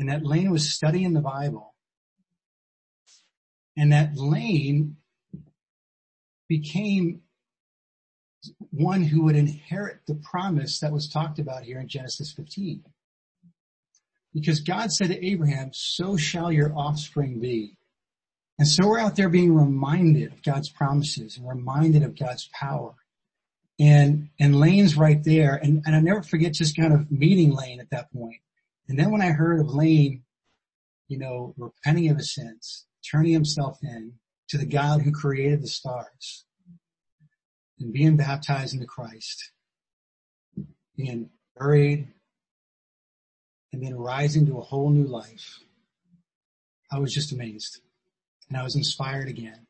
and 0.00 0.08
that 0.08 0.24
Lane 0.24 0.50
was 0.50 0.72
studying 0.72 1.12
the 1.12 1.20
Bible 1.20 1.74
and 3.78 3.92
that 3.92 4.16
Lane 4.16 4.96
became 6.48 7.22
one 8.70 9.04
who 9.04 9.22
would 9.24 9.36
inherit 9.36 10.00
the 10.06 10.16
promise 10.16 10.80
that 10.80 10.92
was 10.92 11.08
talked 11.08 11.38
about 11.38 11.62
here 11.62 11.78
in 11.78 11.86
Genesis 11.86 12.32
15. 12.32 12.82
Because 14.34 14.60
God 14.60 14.90
said 14.90 15.08
to 15.08 15.24
Abraham, 15.24 15.70
so 15.72 16.16
shall 16.16 16.50
your 16.50 16.76
offspring 16.76 17.40
be. 17.40 17.76
And 18.58 18.66
so 18.66 18.88
we're 18.88 18.98
out 18.98 19.14
there 19.14 19.28
being 19.28 19.54
reminded 19.54 20.32
of 20.32 20.42
God's 20.42 20.70
promises 20.70 21.36
and 21.36 21.48
reminded 21.48 22.02
of 22.02 22.18
God's 22.18 22.48
power. 22.52 22.94
And, 23.78 24.30
and 24.40 24.58
Lane's 24.58 24.96
right 24.96 25.22
there. 25.22 25.54
And, 25.54 25.82
and 25.86 25.94
I 25.94 26.00
never 26.00 26.22
forget 26.22 26.52
just 26.52 26.76
kind 26.76 26.92
of 26.92 27.12
meeting 27.12 27.52
Lane 27.52 27.78
at 27.78 27.90
that 27.90 28.12
point. 28.12 28.40
And 28.88 28.98
then 28.98 29.12
when 29.12 29.22
I 29.22 29.30
heard 29.30 29.60
of 29.60 29.68
Lane, 29.68 30.24
you 31.06 31.18
know, 31.18 31.54
repenting 31.56 32.10
of 32.10 32.16
his 32.16 32.34
sins, 32.34 32.87
turning 33.10 33.32
himself 33.32 33.78
in 33.82 34.14
to 34.48 34.58
the 34.58 34.66
God 34.66 35.02
who 35.02 35.12
created 35.12 35.62
the 35.62 35.68
stars 35.68 36.44
and 37.78 37.92
being 37.92 38.16
baptized 38.16 38.74
into 38.74 38.86
Christ, 38.86 39.52
being 40.96 41.30
buried, 41.56 42.08
and 43.72 43.82
then 43.82 43.94
rising 43.94 44.46
to 44.46 44.58
a 44.58 44.62
whole 44.62 44.90
new 44.90 45.06
life, 45.06 45.58
I 46.90 46.98
was 46.98 47.12
just 47.12 47.32
amazed 47.32 47.80
and 48.48 48.56
I 48.56 48.62
was 48.62 48.74
inspired 48.74 49.28
again. 49.28 49.66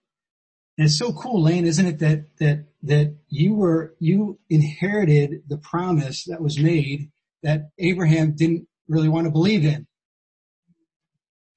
And 0.76 0.86
it's 0.86 0.96
so 0.96 1.12
cool, 1.12 1.42
Lane, 1.42 1.66
isn't 1.66 1.86
it, 1.86 1.98
that, 1.98 2.36
that, 2.38 2.66
that 2.84 3.16
you 3.28 3.54
were, 3.54 3.96
you 3.98 4.38
inherited 4.48 5.42
the 5.48 5.58
promise 5.58 6.24
that 6.26 6.40
was 6.40 6.58
made 6.58 7.10
that 7.42 7.70
Abraham 7.78 8.36
didn't 8.36 8.68
really 8.86 9.08
want 9.08 9.26
to 9.26 9.32
believe 9.32 9.64
in. 9.64 9.87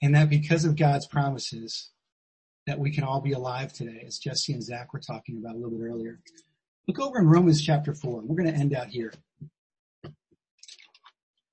And 0.02 0.16
that 0.16 0.30
because 0.30 0.66
of 0.66 0.76
God's 0.76 1.06
promises, 1.06 1.92
that 2.68 2.80
we 2.80 2.92
can 2.92 3.04
all 3.04 3.22
be 3.22 3.34
alive 3.34 3.74
today, 3.74 4.04
as 4.06 4.18
Jesse 4.18 4.54
and 4.54 4.64
Zach 4.64 4.94
were 4.94 5.00
talking 5.00 5.38
about 5.38 5.56
a 5.56 5.58
little 5.58 5.78
bit 5.78 5.84
earlier. 5.84 6.20
Look 6.88 7.00
over 7.00 7.20
in 7.20 7.28
Romans 7.28 7.62
chapter 7.62 7.94
4. 7.94 8.22
We're 8.22 8.36
going 8.36 8.52
to 8.52 8.60
end 8.60 8.74
out 8.74 8.88
here. 8.88 9.14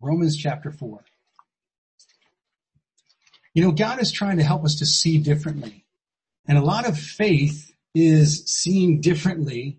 Romans 0.01 0.37
chapter 0.37 0.71
4. 0.71 1.05
You 3.55 3.65
know, 3.65 3.73
God 3.73 4.01
is 4.01 4.13
trying 4.13 4.37
to 4.37 4.45
help 4.45 4.65
us 4.65 4.77
to 4.77 4.87
see 4.87 5.19
differently. 5.19 5.85
And 6.47 6.57
a 6.57 6.63
lot 6.63 6.89
of 6.89 6.99
faith 6.99 7.73
is 7.95 8.45
seeing 8.47 9.01
differently 9.01 9.79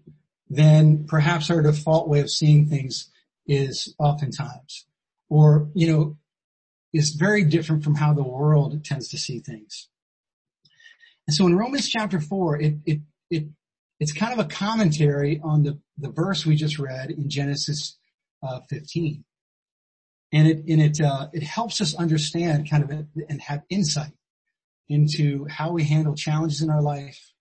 than 0.49 1.05
perhaps 1.05 1.49
our 1.49 1.61
default 1.61 2.07
way 2.07 2.19
of 2.19 2.29
seeing 2.29 2.67
things 2.67 3.09
is 3.47 3.95
oftentimes. 3.97 4.85
Or, 5.29 5.69
you 5.73 5.91
know, 5.91 6.17
is 6.93 7.11
very 7.11 7.43
different 7.43 7.83
from 7.83 7.95
how 7.95 8.13
the 8.13 8.23
world 8.23 8.83
tends 8.83 9.09
to 9.09 9.17
see 9.17 9.39
things. 9.39 9.89
And 11.27 11.35
so 11.35 11.45
in 11.45 11.55
Romans 11.55 11.87
chapter 11.87 12.19
four, 12.19 12.59
it, 12.59 12.75
it, 12.85 13.01
it, 13.29 13.47
it's 13.99 14.13
kind 14.13 14.33
of 14.33 14.43
a 14.43 14.49
commentary 14.49 15.39
on 15.43 15.63
the, 15.63 15.79
the 15.97 16.09
verse 16.09 16.45
we 16.45 16.55
just 16.55 16.79
read 16.79 17.11
in 17.11 17.29
Genesis 17.29 17.97
uh, 18.41 18.61
15 18.69 19.23
and 20.31 20.47
it 20.47 20.63
and 20.67 20.81
it 20.81 21.01
uh, 21.01 21.27
it 21.33 21.43
helps 21.43 21.81
us 21.81 21.95
understand 21.95 22.69
kind 22.69 22.83
of 22.83 23.05
and 23.29 23.41
have 23.41 23.63
insight 23.69 24.13
into 24.87 25.45
how 25.49 25.71
we 25.71 25.83
handle 25.83 26.15
challenges 26.15 26.61
in 26.61 26.69
our 26.69 26.81
life, 26.81 27.31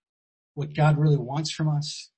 what 0.53 0.75
God 0.75 0.97
really 0.97 1.17
wants 1.17 1.51
from 1.51 1.67
us, 1.69 2.11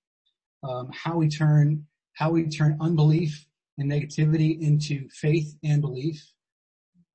um, 0.64 0.90
how 0.92 1.18
we 1.18 1.30
turn 1.30 1.88
how 2.14 2.32
we 2.32 2.48
turn 2.48 2.78
unbelief 2.80 3.46
and 3.78 3.92
negativity 3.92 4.60
into 4.60 5.10
faith 5.10 5.56
and 5.64 5.82
belief, 5.82 6.31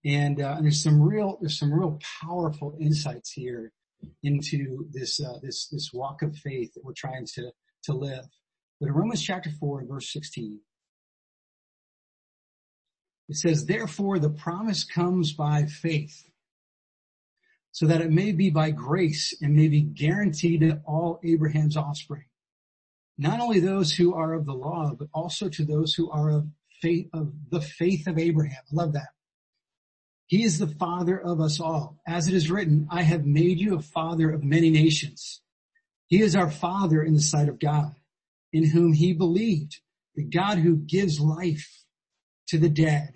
and, 0.06 0.40
uh, 0.40 0.54
and 0.56 0.64
there's 0.64 0.82
some 0.82 1.02
real 1.02 1.36
there's 1.40 1.58
some 1.58 1.74
real 1.74 1.98
powerful 2.22 2.76
insights 2.80 3.32
here 3.32 3.72
into 4.22 4.86
this 4.92 5.20
uh, 5.20 5.38
this 5.42 5.68
this 5.68 5.90
walk 5.92 6.22
of 6.22 6.36
faith 6.36 6.72
that 6.74 6.84
we're 6.84 6.92
trying 6.96 7.26
to 7.34 7.50
to 7.84 7.92
live. 7.92 8.24
But 8.78 8.86
in 8.86 8.94
Romans 8.94 9.22
chapter 9.22 9.50
four 9.58 9.80
and 9.80 9.88
verse 9.88 10.12
sixteen, 10.12 10.60
it 13.28 13.36
says, 13.36 13.66
therefore 13.66 14.18
the 14.20 14.30
promise 14.30 14.84
comes 14.84 15.32
by 15.32 15.64
faith 15.64 16.30
so 17.72 17.86
that 17.86 18.00
it 18.00 18.10
may 18.10 18.32
be 18.32 18.48
by 18.50 18.70
grace 18.70 19.36
and 19.42 19.54
may 19.54 19.68
be 19.68 19.82
guaranteed 19.82 20.60
to 20.60 20.80
all 20.86 21.20
Abraham's 21.24 21.76
offspring. 21.76 22.24
Not 23.18 23.40
only 23.40 23.60
those 23.60 23.92
who 23.92 24.14
are 24.14 24.34
of 24.34 24.46
the 24.46 24.54
law, 24.54 24.92
but 24.98 25.08
also 25.12 25.48
to 25.48 25.64
those 25.64 25.92
who 25.94 26.10
are 26.10 26.30
of 26.30 26.46
faith, 26.80 27.08
of 27.12 27.32
the 27.50 27.60
faith 27.60 28.06
of 28.06 28.18
Abraham. 28.18 28.62
I 28.70 28.74
love 28.74 28.92
that. 28.92 29.08
He 30.26 30.42
is 30.42 30.58
the 30.58 30.66
father 30.66 31.18
of 31.18 31.40
us 31.40 31.60
all. 31.60 31.98
As 32.06 32.26
it 32.28 32.34
is 32.34 32.50
written, 32.50 32.88
I 32.90 33.02
have 33.02 33.24
made 33.24 33.60
you 33.60 33.76
a 33.76 33.82
father 33.82 34.30
of 34.30 34.42
many 34.42 34.70
nations. 34.70 35.40
He 36.08 36.20
is 36.20 36.34
our 36.34 36.50
father 36.50 37.02
in 37.02 37.14
the 37.14 37.20
sight 37.20 37.48
of 37.48 37.58
God, 37.58 37.94
in 38.52 38.64
whom 38.64 38.92
he 38.92 39.12
believed, 39.12 39.80
the 40.14 40.24
God 40.24 40.58
who 40.58 40.76
gives 40.76 41.20
life 41.20 41.84
to 42.48 42.58
the 42.58 42.68
dead 42.68 43.14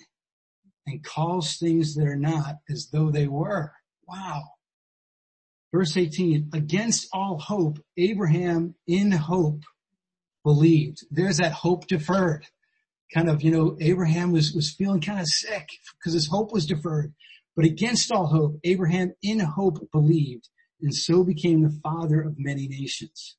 and 0.86 1.04
calls 1.04 1.56
things 1.56 1.94
that 1.94 2.06
are 2.06 2.16
not 2.16 2.56
as 2.68 2.88
though 2.92 3.10
they 3.10 3.26
were. 3.26 3.72
Wow. 4.06 4.42
Verse 5.72 5.96
18, 5.96 6.50
against 6.52 7.08
all 7.12 7.38
hope, 7.38 7.78
Abraham 7.96 8.74
in 8.86 9.12
hope 9.12 9.62
believed. 10.44 11.04
There's 11.10 11.36
that 11.38 11.52
hope 11.52 11.86
deferred. 11.86 12.46
Kind 13.14 13.28
of, 13.28 13.42
you 13.42 13.50
know, 13.50 13.76
Abraham 13.80 14.32
was, 14.32 14.52
was 14.52 14.70
feeling 14.70 15.00
kind 15.00 15.20
of 15.20 15.26
sick 15.26 15.68
because 15.98 16.12
his 16.12 16.28
hope 16.28 16.52
was 16.52 16.66
deferred. 16.66 17.12
But 17.56 17.64
against 17.64 18.12
all 18.12 18.26
hope, 18.26 18.60
Abraham 18.64 19.12
in 19.22 19.40
hope 19.40 19.90
believed 19.90 20.48
and 20.80 20.94
so 20.94 21.24
became 21.24 21.62
the 21.62 21.80
father 21.82 22.20
of 22.20 22.38
many 22.38 22.68
nations. 22.68 23.36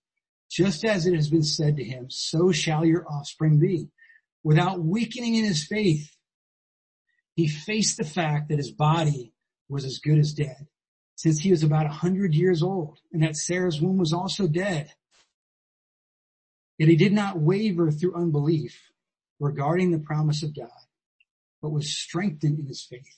Just 0.50 0.84
as 0.84 1.08
it 1.08 1.16
has 1.16 1.30
been 1.30 1.44
said 1.44 1.78
to 1.78 1.84
him, 1.84 2.08
so 2.10 2.52
shall 2.52 2.86
your 2.86 3.06
offspring 3.10 3.58
be. 3.60 3.90
Without 4.44 4.84
weakening 4.84 5.36
in 5.36 5.46
his 5.46 5.66
faith, 5.66 6.12
he 7.36 7.48
faced 7.48 7.98
the 7.98 8.04
fact 8.04 8.50
that 8.50 8.58
his 8.58 8.72
body 8.72 9.34
was 9.70 9.86
as 9.86 10.00
good 10.00 10.20
as 10.20 10.34
dead 10.34 10.68
since 11.16 11.40
he 11.40 11.52
was 11.52 11.64
about 11.64 11.86
a 11.86 11.90
hundred 11.90 12.34
years 12.34 12.62
old 12.62 13.00
and 13.14 13.24
that 13.24 13.38
Sarah's 13.38 13.80
womb 13.80 13.98
was 13.98 14.12
also 14.12 14.48
dead. 14.48 14.92
Yet 16.78 16.90
he 16.90 16.96
did 16.96 17.14
not 17.14 17.40
waver 17.40 17.92
through 17.92 18.16
unbelief 18.16 18.91
regarding 19.42 19.92
the 19.92 20.00
promise 20.00 20.44
of 20.44 20.56
God, 20.56 20.70
but 21.62 21.72
was 21.72 21.92
strengthened 21.92 22.60
in 22.60 22.68
his 22.68 22.86
faith 22.88 23.18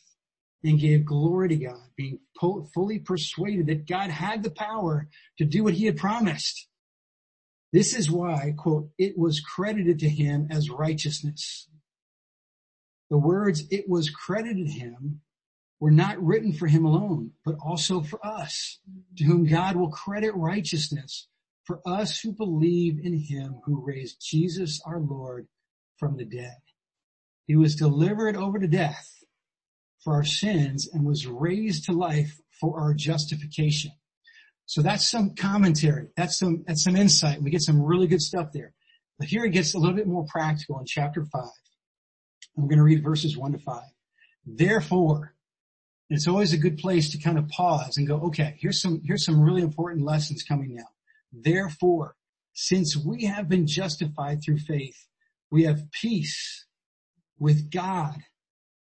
and 0.63 0.79
gave 0.79 1.05
glory 1.05 1.49
to 1.49 1.57
God, 1.57 1.89
being 1.97 2.19
fully 2.73 2.99
persuaded 2.99 3.67
that 3.67 3.87
God 3.87 4.09
had 4.09 4.41
the 4.41 4.49
power 4.49 5.09
to 5.37 5.45
do 5.45 5.65
what 5.65 5.73
he 5.73 5.85
had 5.85 5.97
promised. 5.97 6.67
This 7.73 7.93
is 7.93 8.09
why, 8.09 8.53
quote, 8.57 8.89
it 8.97 9.17
was 9.17 9.41
credited 9.41 9.99
to 9.99 10.09
him 10.09 10.47
as 10.49 10.69
righteousness. 10.69 11.67
The 13.09 13.17
words, 13.17 13.65
it 13.69 13.89
was 13.89 14.09
credited 14.09 14.69
him 14.69 15.21
were 15.81 15.91
not 15.91 16.23
written 16.23 16.53
for 16.53 16.67
him 16.67 16.85
alone, 16.85 17.31
but 17.43 17.55
also 17.63 18.01
for 18.01 18.25
us, 18.25 18.79
to 19.17 19.25
whom 19.25 19.45
God 19.45 19.75
will 19.75 19.89
credit 19.89 20.33
righteousness 20.33 21.27
for 21.65 21.81
us 21.85 22.19
who 22.21 22.31
believe 22.31 22.99
in 23.03 23.17
him 23.17 23.59
who 23.65 23.83
raised 23.85 24.21
Jesus 24.21 24.81
our 24.85 24.99
Lord 24.99 25.47
from 26.03 26.17
the 26.17 26.25
dead. 26.25 26.57
He 27.47 27.55
was 27.55 27.75
delivered 27.75 28.35
over 28.35 28.59
to 28.59 28.67
death 28.67 29.23
for 30.03 30.15
our 30.15 30.25
sins 30.25 30.89
and 30.91 31.05
was 31.05 31.25
raised 31.25 31.85
to 31.85 31.93
life 31.93 32.41
for 32.59 32.77
our 32.77 32.93
justification. 32.93 33.91
So 34.65 34.81
that's 34.81 35.09
some 35.09 35.33
commentary. 35.35 36.09
That's 36.17 36.37
some, 36.37 36.65
that's 36.67 36.83
some 36.83 36.97
insight. 36.97 37.41
We 37.41 37.51
get 37.51 37.61
some 37.61 37.81
really 37.81 38.07
good 38.07 38.21
stuff 38.21 38.49
there. 38.53 38.73
But 39.17 39.29
here 39.29 39.45
it 39.45 39.51
gets 39.51 39.75
a 39.75 39.77
little 39.77 39.95
bit 39.95 40.07
more 40.07 40.25
practical 40.27 40.77
in 40.79 40.85
chapter 40.85 41.25
five. 41.31 41.49
I'm 42.57 42.67
going 42.67 42.79
to 42.79 42.83
read 42.83 43.01
verses 43.01 43.37
one 43.37 43.53
to 43.53 43.59
five. 43.59 43.89
Therefore, 44.45 45.35
it's 46.09 46.27
always 46.27 46.51
a 46.51 46.57
good 46.57 46.77
place 46.79 47.11
to 47.11 47.17
kind 47.17 47.37
of 47.37 47.47
pause 47.47 47.95
and 47.95 48.05
go, 48.05 48.17
okay, 48.23 48.57
here's 48.59 48.81
some, 48.81 49.01
here's 49.05 49.23
some 49.23 49.39
really 49.39 49.61
important 49.61 50.03
lessons 50.03 50.43
coming 50.43 50.75
now. 50.75 50.89
Therefore, 51.31 52.15
since 52.53 52.97
we 52.97 53.23
have 53.23 53.47
been 53.47 53.67
justified 53.67 54.41
through 54.43 54.59
faith, 54.59 55.07
we 55.53 55.65
have 55.65 55.91
peace 55.91 56.65
with 57.37 57.69
God 57.69 58.17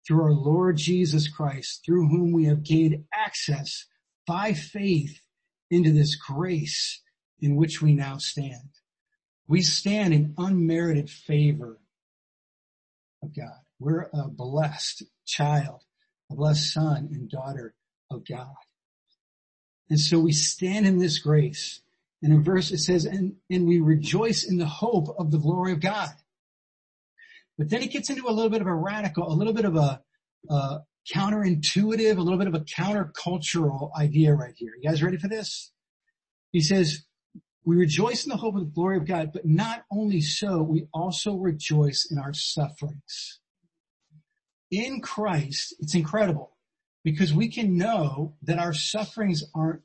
through 0.07 0.23
our 0.23 0.31
Lord 0.31 0.77
Jesus 0.77 1.27
Christ, 1.27 1.83
through 1.85 2.07
whom 2.07 2.31
we 2.31 2.45
have 2.45 2.63
gained 2.63 3.03
access 3.13 3.85
by 4.25 4.53
faith 4.53 5.19
into 5.69 5.91
this 5.91 6.15
grace 6.15 7.03
in 7.39 7.55
which 7.55 7.83
we 7.83 7.93
now 7.93 8.17
stand. 8.17 8.71
We 9.47 9.61
stand 9.61 10.15
in 10.15 10.33
unmerited 10.39 11.07
favor 11.07 11.77
of 13.21 13.35
God. 13.35 13.59
We're 13.77 14.09
a 14.11 14.27
blessed 14.27 15.03
child, 15.23 15.83
a 16.31 16.35
blessed 16.35 16.73
son 16.73 17.09
and 17.11 17.29
daughter 17.29 17.75
of 18.09 18.27
God. 18.27 18.55
And 19.91 19.99
so 19.99 20.17
we 20.17 20.31
stand 20.31 20.87
in 20.87 20.97
this 20.97 21.19
grace. 21.19 21.81
And 22.23 22.33
in 22.33 22.43
verse 22.43 22.71
it 22.71 22.79
says, 22.79 23.05
and, 23.05 23.35
and 23.51 23.67
we 23.67 23.81
rejoice 23.81 24.43
in 24.43 24.57
the 24.57 24.65
hope 24.65 25.15
of 25.19 25.29
the 25.29 25.37
glory 25.37 25.71
of 25.71 25.79
God. 25.79 26.09
But 27.57 27.69
then 27.69 27.81
it 27.81 27.91
gets 27.91 28.09
into 28.09 28.27
a 28.27 28.31
little 28.31 28.49
bit 28.49 28.61
of 28.61 28.67
a 28.67 28.73
radical, 28.73 29.31
a 29.31 29.33
little 29.33 29.53
bit 29.53 29.65
of 29.65 29.75
a, 29.75 30.01
a 30.49 30.79
counterintuitive, 31.13 32.17
a 32.17 32.21
little 32.21 32.39
bit 32.39 32.47
of 32.47 32.55
a 32.55 32.61
countercultural 32.61 33.91
idea 33.97 34.33
right 34.33 34.53
here. 34.55 34.73
You 34.81 34.89
guys 34.89 35.03
ready 35.03 35.17
for 35.17 35.27
this? 35.27 35.71
He 36.51 36.61
says, 36.61 37.05
we 37.63 37.75
rejoice 37.75 38.25
in 38.25 38.29
the 38.29 38.37
hope 38.37 38.55
of 38.55 38.61
the 38.61 38.71
glory 38.71 38.97
of 38.97 39.07
God, 39.07 39.31
but 39.33 39.45
not 39.45 39.85
only 39.91 40.21
so, 40.21 40.61
we 40.61 40.87
also 40.93 41.35
rejoice 41.35 42.07
in 42.09 42.17
our 42.17 42.33
sufferings. 42.33 43.39
In 44.69 45.01
Christ, 45.01 45.75
it's 45.79 45.95
incredible 45.95 46.57
because 47.03 47.33
we 47.33 47.49
can 47.49 47.77
know 47.77 48.35
that 48.43 48.59
our 48.59 48.73
sufferings 48.73 49.43
aren't, 49.55 49.81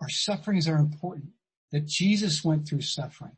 our 0.00 0.08
sufferings 0.08 0.66
are 0.68 0.76
important, 0.76 1.30
that 1.70 1.86
Jesus 1.86 2.42
went 2.44 2.66
through 2.66 2.80
suffering, 2.80 3.36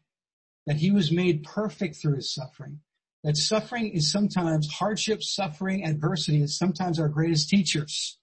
that 0.67 0.77
he 0.77 0.91
was 0.91 1.13
made 1.13 1.45
perfect 1.45 1.97
through 1.97 2.17
his 2.17 2.33
suffering, 2.35 2.81
that 3.23 3.37
suffering 3.37 3.91
is 3.91 4.11
sometimes 4.11 4.71
hardship, 4.71 5.23
suffering, 5.23 5.85
adversity 5.85 6.43
is 6.43 6.59
sometimes 6.59 6.99
our 6.99 7.09
greatest 7.09 7.49
teachers. 7.49 8.19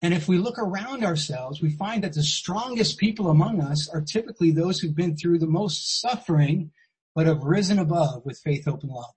And 0.00 0.14
if 0.14 0.28
we 0.28 0.38
look 0.38 0.58
around 0.58 1.04
ourselves, 1.04 1.60
we 1.60 1.70
find 1.70 2.04
that 2.04 2.12
the 2.12 2.22
strongest 2.22 2.98
people 2.98 3.28
among 3.28 3.60
us 3.60 3.88
are 3.88 4.00
typically 4.00 4.50
those 4.52 4.78
who've 4.78 4.94
been 4.94 5.16
through 5.16 5.40
the 5.40 5.46
most 5.46 6.00
suffering, 6.00 6.70
but 7.14 7.26
have 7.26 7.42
risen 7.42 7.78
above 7.78 8.24
with 8.24 8.38
faith, 8.38 8.66
hope, 8.66 8.82
and 8.82 8.92
love. 8.92 9.12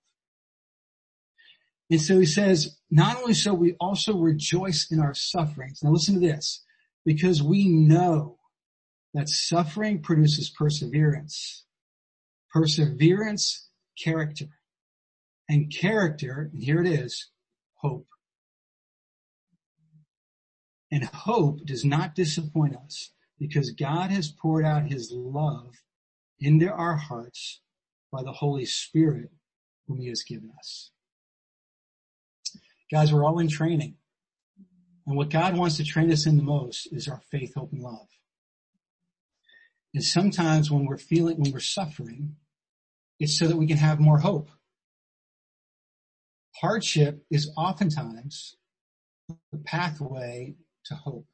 And 1.88 2.00
so 2.00 2.18
he 2.18 2.26
says, 2.26 2.78
not 2.90 3.18
only 3.18 3.34
so, 3.34 3.54
we 3.54 3.74
also 3.78 4.16
rejoice 4.16 4.88
in 4.90 4.98
our 4.98 5.14
sufferings. 5.14 5.82
Now 5.82 5.90
listen 5.90 6.14
to 6.14 6.20
this, 6.20 6.64
because 7.04 7.42
we 7.42 7.68
know 7.68 8.38
that 9.14 9.28
suffering 9.28 10.00
produces 10.00 10.50
perseverance. 10.50 11.64
Perseverance, 12.52 13.68
character. 14.02 14.46
And 15.48 15.72
character, 15.74 16.50
and 16.52 16.62
here 16.62 16.80
it 16.80 16.86
is, 16.86 17.30
hope. 17.74 18.06
And 20.90 21.04
hope 21.04 21.64
does 21.64 21.84
not 21.84 22.14
disappoint 22.14 22.76
us 22.76 23.10
because 23.38 23.70
God 23.70 24.10
has 24.10 24.30
poured 24.30 24.64
out 24.64 24.90
his 24.90 25.10
love 25.12 25.74
into 26.38 26.70
our 26.70 26.96
hearts 26.96 27.60
by 28.10 28.22
the 28.22 28.32
Holy 28.32 28.66
Spirit 28.66 29.30
whom 29.86 30.00
he 30.00 30.08
has 30.08 30.22
given 30.22 30.52
us. 30.58 30.90
Guys, 32.90 33.12
we're 33.12 33.24
all 33.24 33.38
in 33.38 33.48
training. 33.48 33.96
And 35.06 35.16
what 35.16 35.30
God 35.30 35.56
wants 35.56 35.78
to 35.78 35.84
train 35.84 36.12
us 36.12 36.26
in 36.26 36.36
the 36.36 36.42
most 36.42 36.88
is 36.92 37.08
our 37.08 37.22
faith, 37.30 37.54
hope, 37.54 37.72
and 37.72 37.82
love. 37.82 38.08
And 39.94 40.04
sometimes 40.04 40.70
when 40.70 40.84
we're 40.86 40.98
feeling, 40.98 41.38
when 41.38 41.52
we're 41.52 41.60
suffering, 41.60 42.36
it's 43.22 43.38
so 43.38 43.46
that 43.46 43.56
we 43.56 43.68
can 43.68 43.76
have 43.76 44.00
more 44.00 44.18
hope. 44.18 44.50
Hardship 46.56 47.24
is 47.30 47.52
oftentimes 47.56 48.56
the 49.52 49.58
pathway 49.58 50.56
to 50.86 50.94
hope. 50.94 51.28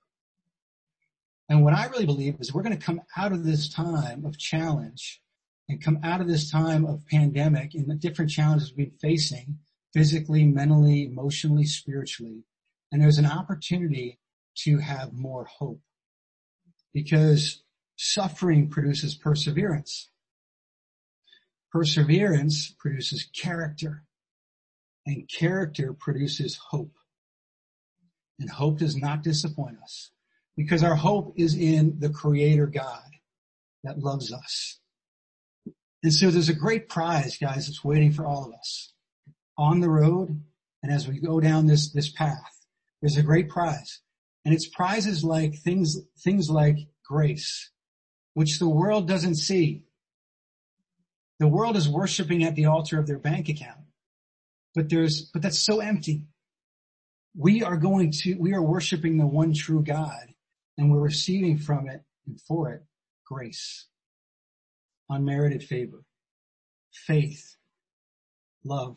And 1.49 1.65
what 1.65 1.73
I 1.73 1.87
really 1.87 2.05
believe 2.05 2.37
is 2.41 2.53
we're 2.53 2.63
going 2.63 2.77
to 2.77 2.85
come 2.85 3.01
out 3.17 3.33
of 3.33 3.43
this 3.43 3.73
time 3.73 4.27
of 4.27 4.37
challenge 4.37 5.23
and 5.67 5.83
come 5.83 5.99
out 6.03 6.21
of 6.21 6.29
this 6.29 6.51
time 6.51 6.85
of 6.85 7.07
pandemic 7.07 7.75
and 7.75 7.89
the 7.89 7.95
different 7.95 8.31
challenges 8.31 8.75
we've 8.77 8.91
been 8.91 9.11
facing 9.11 9.59
physically, 9.95 10.45
mentally, 10.45 11.07
emotionally, 11.07 11.65
spiritually. 11.65 12.45
And 12.93 13.01
there's 13.01 13.19
an 13.19 13.25
opportunity 13.25 14.19
to 14.65 14.79
have 14.79 15.15
more 15.15 15.47
hope 15.47 15.81
because 16.93 17.63
suffering 17.97 18.69
produces 18.69 19.15
perseverance. 19.15 20.11
Perseverance 21.73 22.75
produces 22.79 23.29
character 23.35 24.05
and 25.07 25.29
character 25.29 25.93
produces 25.93 26.59
hope. 26.71 26.95
And 28.39 28.49
hope 28.49 28.79
does 28.79 28.97
not 28.97 29.23
disappoint 29.23 29.79
us 29.83 30.11
because 30.57 30.83
our 30.83 30.95
hope 30.95 31.35
is 31.37 31.55
in 31.55 31.99
the 31.99 32.11
creator 32.11 32.67
God 32.67 33.11
that 33.85 33.99
loves 33.99 34.33
us. 34.33 34.79
And 36.03 36.13
so 36.13 36.31
there's 36.31 36.49
a 36.49 36.55
great 36.55 36.89
prize, 36.89 37.37
guys, 37.39 37.67
that's 37.67 37.85
waiting 37.85 38.13
for 38.13 38.27
all 38.27 38.45
of 38.47 38.53
us 38.53 38.93
on 39.57 39.81
the 39.81 39.91
road. 39.91 40.41
And 40.83 40.93
as 40.93 41.09
we 41.09 41.19
go 41.19 41.41
down 41.41 41.67
this, 41.67 41.93
this 41.93 42.11
path, 42.11 42.67
there's 43.01 43.17
a 43.17 43.23
great 43.23 43.49
prize. 43.49 44.01
And 44.45 44.55
it's 44.55 44.69
prizes 44.69 45.25
like 45.25 45.55
things, 45.59 45.97
things 46.21 46.49
like 46.49 46.79
grace, 47.05 47.71
which 48.35 48.59
the 48.59 48.69
world 48.69 49.09
doesn't 49.09 49.35
see. 49.35 49.83
The 51.39 51.49
world 51.49 51.77
is 51.77 51.89
worshiping 51.89 52.45
at 52.45 52.55
the 52.57 52.67
altar 52.67 52.99
of 52.99 53.07
their 53.07 53.19
bank 53.19 53.49
account, 53.49 53.81
but 54.75 54.89
there's, 54.89 55.31
but 55.33 55.43
that's 55.43 55.65
so 55.65 55.81
empty. 55.81 56.23
We 57.37 57.63
are 57.63 57.77
going 57.77 58.11
to, 58.23 58.35
we 58.35 58.55
are 58.55 58.63
worshiping 58.63 59.19
the 59.19 59.27
one 59.27 59.55
true 59.55 59.83
God 59.83 60.35
and 60.77 60.91
we're 60.91 61.01
receiving 61.01 61.59
from 61.59 61.89
it 61.89 62.03
and 62.27 62.41
for 62.41 62.73
it 62.73 62.83
grace, 63.25 63.87
unmerited 65.09 65.63
favor, 65.63 66.03
faith, 66.93 67.57
love, 68.65 68.97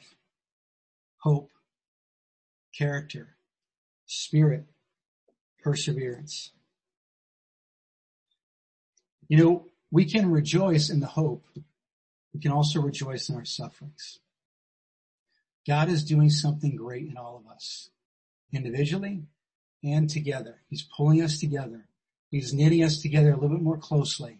hope, 1.18 1.52
character, 2.78 3.36
spirit, 4.06 4.66
perseverance. 5.64 6.52
You 9.28 9.38
know, 9.38 9.66
we 9.92 10.06
can 10.06 10.32
rejoice 10.32 10.90
in 10.90 11.00
the 11.00 11.08
hope. 11.08 11.46
We 12.34 12.40
can 12.40 12.52
also 12.52 12.82
rejoice 12.82 13.30
in 13.30 13.36
our 13.36 13.46
sufferings. 13.46 14.20
God 15.68 15.90
is 15.90 16.04
doing 16.04 16.30
something 16.30 16.76
great 16.76 17.08
in 17.08 17.18
all 17.18 17.38
of 17.38 17.52
us, 17.52 17.90
individually 18.52 19.24
and 19.84 20.10
together. 20.10 20.62
He's 20.70 20.88
pulling 20.96 21.22
us 21.22 21.40
together. 21.40 21.88
He's 22.30 22.54
knitting 22.54 22.84
us 22.84 23.02
together 23.02 23.32
a 23.32 23.36
little 23.36 23.58
bit 23.58 23.62
more 23.62 23.78
closely. 23.78 24.40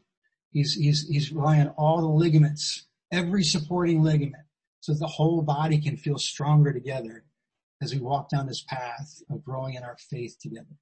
He's, 0.52 0.74
he's, 0.74 1.08
he's 1.08 1.32
relying 1.32 1.62
on 1.62 1.74
all 1.78 2.02
the 2.02 2.08
ligaments, 2.08 2.86
every 3.12 3.44
supporting 3.44 4.02
ligament, 4.02 4.44
so 4.80 4.94
that 4.94 5.00
the 5.00 5.08
whole 5.08 5.42
body 5.42 5.80
can 5.80 5.98
feel 5.98 6.18
stronger 6.18 6.74
together 6.74 7.24
as 7.82 7.94
we 7.94 8.00
walk 8.00 8.30
down 8.30 8.48
this 8.48 8.64
path 8.68 9.22
of 9.30 9.44
growing 9.44 9.76
in 9.76 9.84
our 9.84 9.98
faith 9.98 10.38
together. 10.40 10.78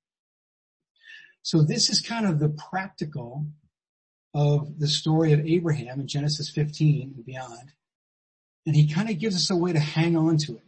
So 1.41 1.61
this 1.61 1.89
is 1.89 2.01
kind 2.01 2.25
of 2.25 2.39
the 2.39 2.49
practical 2.49 3.45
of 4.33 4.79
the 4.79 4.87
story 4.87 5.33
of 5.33 5.45
Abraham 5.45 5.99
in 5.99 6.07
Genesis 6.07 6.49
15 6.49 7.13
and 7.15 7.25
beyond. 7.25 7.73
And 8.65 8.75
he 8.75 8.87
kind 8.87 9.09
of 9.09 9.19
gives 9.19 9.35
us 9.35 9.49
a 9.49 9.55
way 9.55 9.73
to 9.73 9.79
hang 9.79 10.15
on 10.15 10.37
to 10.45 10.57
it 10.57 10.65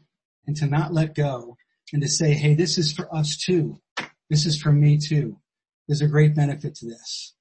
and 0.47 0.55
to 0.57 0.65
not 0.65 0.93
let 0.93 1.13
go 1.13 1.57
and 1.93 2.01
to 2.01 2.07
say, 2.07 2.33
hey, 2.33 2.55
this 2.55 2.77
is 2.77 2.91
for 2.91 3.13
us 3.13 3.37
too. 3.37 3.79
This 4.29 4.45
is 4.45 4.59
for 4.59 4.71
me 4.71 4.97
too. 4.97 5.37
There's 5.87 6.01
a 6.01 6.07
great 6.07 6.35
benefit 6.35 6.75
to 6.75 6.85
this. 6.87 7.35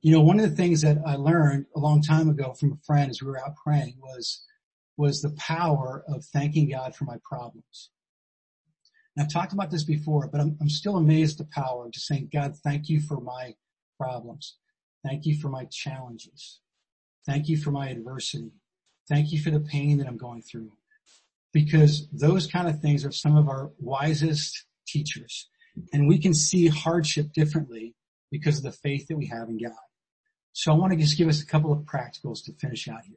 You 0.00 0.12
know, 0.12 0.20
one 0.20 0.38
of 0.38 0.48
the 0.48 0.56
things 0.56 0.82
that 0.82 0.98
I 1.06 1.16
learned 1.16 1.66
a 1.74 1.80
long 1.80 2.00
time 2.00 2.28
ago 2.28 2.54
from 2.54 2.72
a 2.72 2.84
friend 2.86 3.10
as 3.10 3.20
we 3.20 3.28
were 3.28 3.38
out 3.38 3.56
praying 3.64 3.96
was, 4.00 4.44
was 4.96 5.20
the 5.20 5.34
power 5.38 6.04
of 6.08 6.24
thanking 6.26 6.70
God 6.70 6.94
for 6.94 7.04
my 7.04 7.16
problems. 7.24 7.90
And 9.16 9.24
I've 9.24 9.32
talked 9.32 9.52
about 9.52 9.70
this 9.70 9.84
before, 9.84 10.28
but 10.28 10.40
I'm, 10.40 10.56
I'm 10.60 10.68
still 10.68 10.96
amazed 10.96 11.40
at 11.40 11.46
the 11.46 11.52
power 11.54 11.86
of 11.86 11.92
just 11.92 12.06
saying, 12.06 12.30
God, 12.32 12.54
thank 12.62 12.88
you 12.88 13.00
for 13.00 13.20
my 13.20 13.54
problems. 13.98 14.56
Thank 15.04 15.26
you 15.26 15.36
for 15.36 15.48
my 15.48 15.66
challenges. 15.66 16.60
Thank 17.26 17.48
you 17.48 17.56
for 17.56 17.70
my 17.70 17.88
adversity. 17.88 18.52
Thank 19.08 19.32
you 19.32 19.40
for 19.40 19.50
the 19.50 19.60
pain 19.60 19.98
that 19.98 20.06
I'm 20.06 20.16
going 20.16 20.42
through. 20.42 20.72
Because 21.52 22.08
those 22.10 22.46
kind 22.46 22.68
of 22.68 22.80
things 22.80 23.04
are 23.04 23.12
some 23.12 23.36
of 23.36 23.48
our 23.48 23.70
wisest 23.78 24.64
teachers. 24.86 25.48
And 25.92 26.08
we 26.08 26.18
can 26.18 26.34
see 26.34 26.68
hardship 26.68 27.32
differently 27.32 27.94
because 28.30 28.58
of 28.58 28.64
the 28.64 28.72
faith 28.72 29.06
that 29.08 29.16
we 29.16 29.26
have 29.26 29.48
in 29.48 29.58
God. 29.58 29.72
So 30.52 30.72
I 30.72 30.76
want 30.76 30.92
to 30.92 30.98
just 30.98 31.18
give 31.18 31.28
us 31.28 31.42
a 31.42 31.46
couple 31.46 31.72
of 31.72 31.80
practicals 31.80 32.44
to 32.44 32.52
finish 32.52 32.88
out 32.88 33.02
here. 33.06 33.16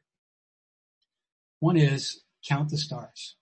One 1.60 1.78
is 1.78 2.22
count 2.48 2.70
the 2.70 2.78
stars. 2.78 3.36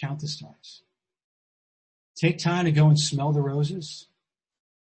Count 0.00 0.20
the 0.20 0.28
stars. 0.28 0.82
Take 2.16 2.38
time 2.38 2.64
to 2.64 2.72
go 2.72 2.88
and 2.88 2.98
smell 2.98 3.32
the 3.32 3.40
roses. 3.40 4.08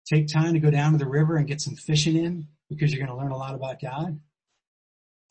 Take 0.06 0.28
time 0.28 0.54
to 0.54 0.60
go 0.60 0.70
down 0.70 0.91
to 0.91 0.97
the 0.97 1.08
river 1.08 1.38
and 1.38 1.47
get 1.47 1.62
some 1.62 1.76
fishing 1.76 2.18
in 2.18 2.47
because 2.70 2.93
you're 2.93 3.06
going 3.06 3.16
to 3.16 3.22
learn 3.22 3.32
a 3.32 3.38
lot 3.38 3.56
about 3.56 3.82
God. 3.82 4.20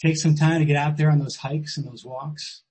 Take 0.00 0.16
some 0.16 0.34
time 0.34 0.60
to 0.60 0.64
get 0.64 0.76
out 0.76 0.96
there 0.96 1.10
on 1.10 1.18
those 1.18 1.36
hikes 1.36 1.76
and 1.76 1.86
those 1.86 2.04
walks. 2.04 2.62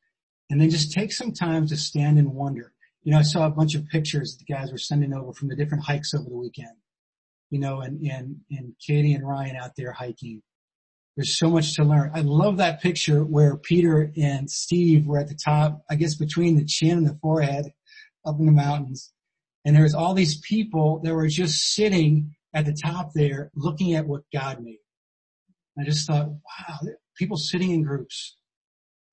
And 0.50 0.60
then 0.60 0.70
just 0.70 0.92
take 0.92 1.14
some 1.14 1.32
time 1.32 1.68
to 1.68 1.78
stand 1.78 2.18
and 2.18 2.34
wonder. 2.34 2.74
You 3.04 3.14
know, 3.14 3.20
I 3.20 3.24
saw 3.24 3.46
a 3.46 3.52
bunch 3.52 3.76
of 3.76 3.88
pictures 3.88 4.38
the 4.38 4.52
guys 4.52 4.72
were 4.72 4.78
sending 4.78 5.14
over 5.14 5.32
from 5.32 5.48
the 5.48 5.56
different 5.56 5.86
hikes 5.86 6.14
over 6.14 6.30
the 6.30 6.36
weekend. 6.36 6.76
You 7.50 7.60
know, 7.60 7.82
and, 7.82 8.02
and, 8.06 8.38
and 8.50 8.74
Katie 8.86 9.14
and 9.14 9.28
Ryan 9.28 9.56
out 9.56 9.76
there 9.78 9.92
hiking. 9.92 10.42
There's 11.16 11.38
so 11.38 11.50
much 11.50 11.76
to 11.76 11.84
learn. 11.84 12.12
I 12.14 12.22
love 12.22 12.58
that 12.58 12.82
picture 12.82 13.24
where 13.24 13.58
Peter 13.58 14.12
and 14.18 14.50
Steve 14.50 15.08
were 15.08 15.20
at 15.20 15.28
the 15.28 15.36
top, 15.36 15.84
I 15.90 15.96
guess 15.96 16.16
between 16.16 16.56
the 16.56 16.66
chin 16.66 16.98
and 16.98 17.08
the 17.08 17.18
forehead 17.22 17.74
up 18.26 18.40
in 18.40 18.46
the 18.46 18.52
mountains. 18.52 19.12
And 19.66 19.76
there's 19.76 19.94
all 19.94 20.14
these 20.14 20.40
people 20.40 21.02
that 21.04 21.14
were 21.14 21.28
just 21.28 21.74
sitting 21.74 22.36
at 22.54 22.66
the 22.66 22.74
top 22.74 23.12
there 23.14 23.52
looking 23.56 23.94
at 23.94 24.08
what 24.08 24.24
God 24.34 24.62
made. 24.62 24.80
I 25.80 25.84
just 25.84 26.08
thought, 26.08 26.30
wow, 26.30 26.80
people 27.16 27.38
sitting 27.38 27.72
in 27.72 27.84
groups, 27.84 28.36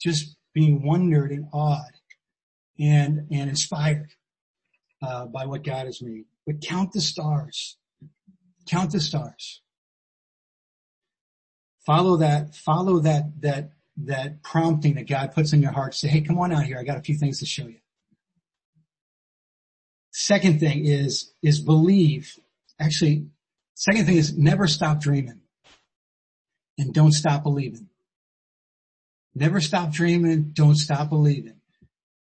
just 0.03 0.37
being 0.55 0.85
wondered 0.85 1.31
and 1.31 1.47
awed 1.53 1.93
and, 2.79 3.27
and 3.31 3.51
inspired, 3.51 4.09
uh, 5.03 5.27
by 5.27 5.47
what 5.47 5.65
God 5.65 5.87
has 5.87 6.03
made. 6.03 6.25
But 6.47 6.63
count 6.63 6.93
the 6.93 7.01
stars. 7.01 7.77
Count 8.67 8.93
the 8.93 9.01
stars. 9.01 9.63
Follow 11.87 12.17
that, 12.17 12.55
follow 12.55 12.99
that, 13.01 13.41
that, 13.41 13.71
that 13.99 14.43
prompting 14.43 14.95
that 14.95 15.09
God 15.09 15.33
puts 15.33 15.53
in 15.53 15.63
your 15.63 15.73
heart. 15.73 15.95
Say, 15.95 16.09
hey, 16.09 16.21
come 16.21 16.39
on 16.39 16.53
out 16.53 16.65
here. 16.65 16.79
I 16.79 16.85
got 16.85 16.99
a 16.99 17.03
few 17.03 17.17
things 17.17 17.39
to 17.39 17.47
show 17.47 17.67
you. 17.67 17.79
Second 20.21 20.59
thing 20.59 20.85
is, 20.85 21.31
is 21.45 21.61
believe. 21.61 22.41
Actually, 22.81 23.27
second 23.75 24.07
thing 24.07 24.17
is 24.17 24.37
never 24.37 24.67
stop 24.67 25.01
dreaming 25.01 25.43
and 26.77 26.93
don't 26.93 27.13
stop 27.13 27.45
believing. 27.45 27.89
Never 29.37 29.61
stop 29.61 29.93
dreaming. 29.93 30.51
Don't 30.55 30.75
stop 30.75 31.09
believing. 31.09 31.61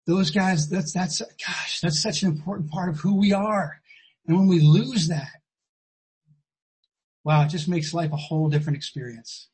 Those 0.05 0.29
guys, 0.29 0.67
that's, 0.67 0.91
that's, 0.91 1.21
gosh, 1.21 1.79
that's 1.79 2.03
such 2.03 2.21
an 2.21 2.27
important 2.27 2.69
part 2.69 2.89
of 2.89 2.97
who 2.97 3.15
we 3.15 3.31
are. 3.31 3.79
And 4.27 4.37
when 4.37 4.47
we 4.47 4.59
lose 4.59 5.07
that, 5.07 5.39
wow, 7.23 7.43
it 7.43 7.47
just 7.47 7.69
makes 7.69 7.93
life 7.93 8.11
a 8.11 8.17
whole 8.17 8.49
different 8.49 8.75
experience. 8.75 9.47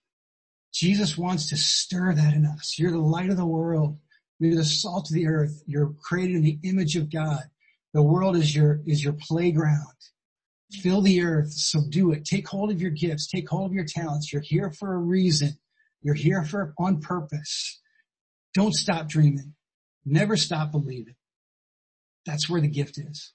Jesus 0.73 1.15
wants 1.15 1.49
to 1.49 1.57
stir 1.57 2.15
that 2.15 2.33
in 2.33 2.47
us. 2.47 2.79
You're 2.79 2.91
the 2.91 2.97
light 2.97 3.29
of 3.29 3.37
the 3.37 3.45
world. 3.45 3.99
You're 4.39 4.55
the 4.55 4.65
salt 4.65 5.11
of 5.11 5.13
the 5.13 5.27
earth. 5.27 5.61
You're 5.67 5.93
created 6.01 6.37
in 6.37 6.41
the 6.41 6.57
image 6.63 6.95
of 6.95 7.13
God. 7.13 7.43
The 7.95 8.03
world 8.03 8.35
is 8.35 8.53
your, 8.53 8.81
is 8.85 9.01
your 9.01 9.13
playground. 9.13 9.95
Fill 10.69 11.01
the 11.01 11.21
earth, 11.21 11.53
subdue 11.53 12.11
it, 12.11 12.25
take 12.25 12.45
hold 12.45 12.69
of 12.69 12.81
your 12.81 12.91
gifts, 12.91 13.25
take 13.25 13.47
hold 13.47 13.71
of 13.71 13.73
your 13.73 13.85
talents. 13.85 14.33
You're 14.33 14.41
here 14.41 14.69
for 14.69 14.93
a 14.93 14.97
reason. 14.97 15.57
You're 16.01 16.13
here 16.13 16.43
for, 16.43 16.73
on 16.77 16.99
purpose. 16.99 17.79
Don't 18.53 18.73
stop 18.73 19.07
dreaming. 19.07 19.53
Never 20.03 20.35
stop 20.35 20.73
believing. 20.73 21.15
That's 22.25 22.49
where 22.49 22.59
the 22.59 22.67
gift 22.67 22.97
is. 22.97 23.31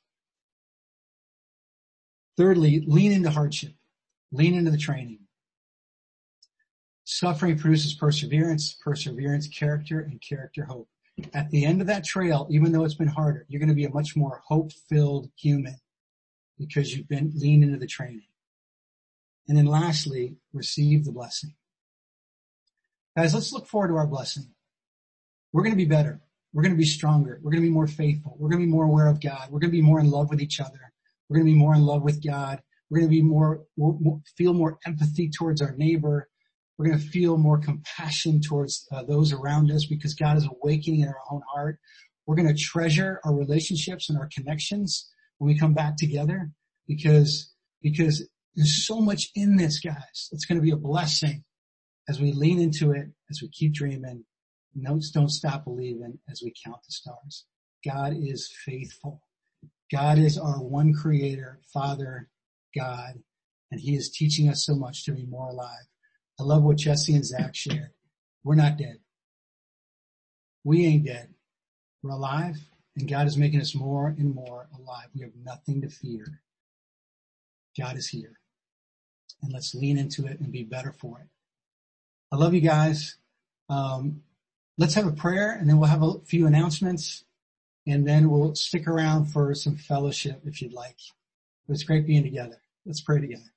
Thirdly, 2.37 2.85
lean 2.87 3.13
into 3.13 3.31
hardship. 3.31 3.73
Lean 4.31 4.53
into 4.53 4.71
the 4.71 4.77
training. 4.77 5.21
Suffering 7.05 7.59
produces 7.59 7.95
perseverance, 7.95 8.77
perseverance, 8.85 9.49
character, 9.49 10.01
and 10.01 10.21
character, 10.21 10.67
hope. 10.67 10.91
At 11.35 11.51
the 11.51 11.65
end 11.65 11.81
of 11.81 11.87
that 11.89 12.05
trail, 12.05 12.47
even 12.51 12.73
though 12.73 12.85
it's 12.85 12.95
been 12.95 13.09
harder, 13.09 13.45
you're 13.49 13.61
going 13.61 13.69
to 13.69 13.75
be 13.75 13.85
a 13.85 13.93
much 13.93 14.17
more 14.17 14.43
hope-filled 14.47 15.31
human 15.37 15.77
because 16.59 16.95
you've 16.95 17.09
been 17.09 17.33
leaned 17.35 17.65
into 17.65 17.79
the 17.79 17.87
training. 17.87 18.27
And 19.49 19.59
then 19.59 19.67
lastly, 19.67 20.37
receive 20.53 21.05
the 21.05 21.13
blessing. 21.13 21.55
Guys, 23.17 23.35
let's 23.35 23.53
look 23.53 23.67
forward 23.67 23.89
to 23.89 23.97
our 23.97 24.07
blessing. 24.07 24.53
We're 25.53 25.63
going 25.63 25.75
to 25.75 25.85
be 25.85 25.85
better. 25.85 26.21
We're 26.53 26.63
going 26.63 26.75
to 26.75 26.79
be 26.79 26.85
stronger. 26.85 27.41
We're 27.43 27.51
going 27.51 27.63
to 27.63 27.69
be 27.69 27.75
more 27.75 27.89
faithful. 27.89 28.37
We're 28.39 28.51
going 28.51 28.61
to 28.61 28.67
be 28.67 28.73
more 28.73 28.85
aware 28.85 29.09
of 29.09 29.21
God. 29.21 29.49
We're 29.51 29.59
going 29.59 29.73
to 29.73 29.77
be 29.77 29.83
more 29.83 30.01
in 30.01 30.11
love 30.11 30.31
with 30.31 30.41
each 30.41 30.61
other. 30.61 30.93
We're 31.29 31.39
going 31.39 31.47
to 31.47 31.53
be 31.53 31.59
more 31.59 31.75
in 31.75 31.83
love 31.83 32.03
with 32.03 32.25
God. 32.25 32.63
We're 32.89 33.01
going 33.01 33.11
to 33.11 33.15
be 33.17 33.23
more 33.23 33.65
feel 34.37 34.55
more 34.55 34.79
empathy 34.87 35.29
towards 35.29 35.61
our 35.61 35.73
neighbor. 35.73 36.29
We're 36.81 36.87
going 36.87 36.99
to 36.99 37.09
feel 37.09 37.37
more 37.37 37.59
compassion 37.59 38.41
towards 38.41 38.89
uh, 38.91 39.03
those 39.03 39.35
around 39.35 39.71
us 39.71 39.85
because 39.85 40.15
God 40.15 40.39
is 40.39 40.49
awakening 40.51 41.01
in 41.01 41.09
our 41.09 41.21
own 41.31 41.43
heart. 41.53 41.79
We're 42.25 42.37
going 42.37 42.49
to 42.49 42.59
treasure 42.59 43.21
our 43.23 43.35
relationships 43.35 44.09
and 44.09 44.19
our 44.19 44.31
connections 44.35 45.07
when 45.37 45.53
we 45.53 45.59
come 45.59 45.75
back 45.75 45.99
together 45.99 46.51
because, 46.89 47.53
because 47.83 48.27
there's 48.57 48.87
so 48.87 48.99
much 48.99 49.29
in 49.35 49.59
this, 49.59 49.79
guys. 49.79 50.31
It's 50.33 50.47
going 50.47 50.57
to 50.57 50.63
be 50.63 50.71
a 50.71 50.77
blessing 50.77 51.45
as 52.09 52.19
we 52.19 52.33
lean 52.33 52.59
into 52.59 52.93
it, 52.93 53.09
as 53.31 53.43
we 53.43 53.51
keep 53.51 53.75
dreaming. 53.75 54.25
Notes 54.75 55.11
don't 55.11 55.29
stop 55.29 55.65
believing 55.65 56.19
as 56.31 56.41
we 56.43 56.55
count 56.65 56.79
the 56.87 56.93
stars. 56.93 57.45
God 57.85 58.15
is 58.19 58.51
faithful. 58.65 59.21
God 59.93 60.19
is 60.19 60.39
our 60.39 60.63
one 60.63 60.95
creator, 60.95 61.61
Father, 61.75 62.31
God, 62.75 63.17
and 63.71 63.83
he 63.83 63.97
is 63.97 64.09
teaching 64.09 64.49
us 64.49 64.65
so 64.65 64.75
much 64.75 65.05
to 65.05 65.13
be 65.13 65.27
more 65.27 65.51
alive. 65.51 65.90
I 66.41 66.43
love 66.43 66.63
what 66.63 66.79
Jesse 66.79 67.15
and 67.15 67.25
Zach 67.25 67.55
shared. 67.55 67.91
We're 68.45 68.55
not 68.55 68.79
dead. 68.79 69.01
We 70.65 70.87
ain't 70.87 71.05
dead. 71.05 71.35
We're 72.03 72.13
alive 72.13 72.57
and 72.97 73.07
God 73.09 73.27
is 73.27 73.37
making 73.37 73.61
us 73.61 73.75
more 73.75 74.07
and 74.07 74.35
more 74.35 74.67
alive. 74.79 75.09
We 75.15 75.21
have 75.21 75.37
nothing 75.45 75.83
to 75.83 75.91
fear. 75.91 76.41
God 77.79 77.99
is 77.99 78.09
here 78.09 78.41
and 79.43 79.53
let's 79.53 79.75
lean 79.75 79.99
into 79.99 80.27
it 80.27 80.41
and 80.41 80.51
be 80.51 80.65
better 80.65 80.93
for 80.93 81.21
it. 81.21 81.29
I 82.33 82.37
love 82.37 82.55
you 82.55 82.63
guys. 82.63 83.17
Um, 83.69 84.23
let's 84.79 84.95
have 84.95 85.07
a 85.07 85.13
prayer 85.13 85.53
and 85.53 85.69
then 85.69 85.79
we'll 85.79 85.91
have 85.91 86.03
a 86.03 86.21
few 86.25 86.47
announcements 86.47 87.25
and 87.87 88.09
then 88.09 88.31
we'll 88.31 88.55
stick 88.55 88.89
around 88.89 89.27
for 89.27 89.55
some 89.55 89.77
fellowship 89.77 90.41
if 90.47 90.63
you'd 90.63 90.73
like. 90.73 90.97
It's 91.69 91.85
great 91.85 92.07
being 92.07 92.23
together. 92.23 92.63
Let's 92.87 93.03
pray 93.03 93.21
together. 93.21 93.53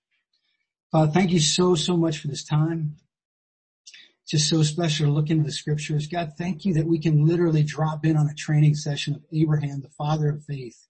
Father, 0.94 1.12
thank 1.12 1.32
you 1.32 1.39
so, 1.39 1.74
so 1.74 1.98
much 1.98 2.20
for 2.20 2.28
this 2.28 2.44
time. 2.44 2.98
It's 4.22 4.30
just 4.30 4.48
so 4.48 4.62
special 4.62 5.08
to 5.08 5.12
look 5.12 5.32
into 5.32 5.44
the 5.44 5.52
scriptures. 5.52 6.06
God, 6.06 6.34
thank 6.38 6.66
you 6.66 6.76
that 6.76 6.86
we 6.86 7.00
can 7.00 7.26
literally 7.26 7.64
drop 7.64 8.06
in 8.06 8.16
on 8.16 8.30
a 8.30 8.36
training 8.36 8.76
session 8.76 9.16
of 9.16 9.24
Abraham, 9.34 9.82
the 9.82 9.89
father 9.89 10.30
of 10.30 10.46
faith, 10.46 10.88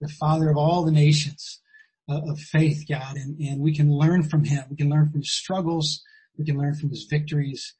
the 0.00 0.06
father 0.06 0.48
of 0.48 0.56
all 0.56 0.84
the 0.84 0.92
nations 0.92 1.60
uh, 2.08 2.20
of 2.30 2.38
faith, 2.38 2.84
God, 2.88 3.16
and, 3.16 3.36
and 3.40 3.60
we 3.60 3.74
can 3.74 3.92
learn 3.92 4.22
from 4.22 4.44
him. 4.44 4.62
We 4.70 4.76
can 4.76 4.88
learn 4.88 5.10
from 5.10 5.22
his 5.22 5.32
struggles. 5.32 6.04
We 6.38 6.44
can 6.44 6.56
learn 6.56 6.76
from 6.76 6.90
his 6.90 7.06
victories. 7.10 7.74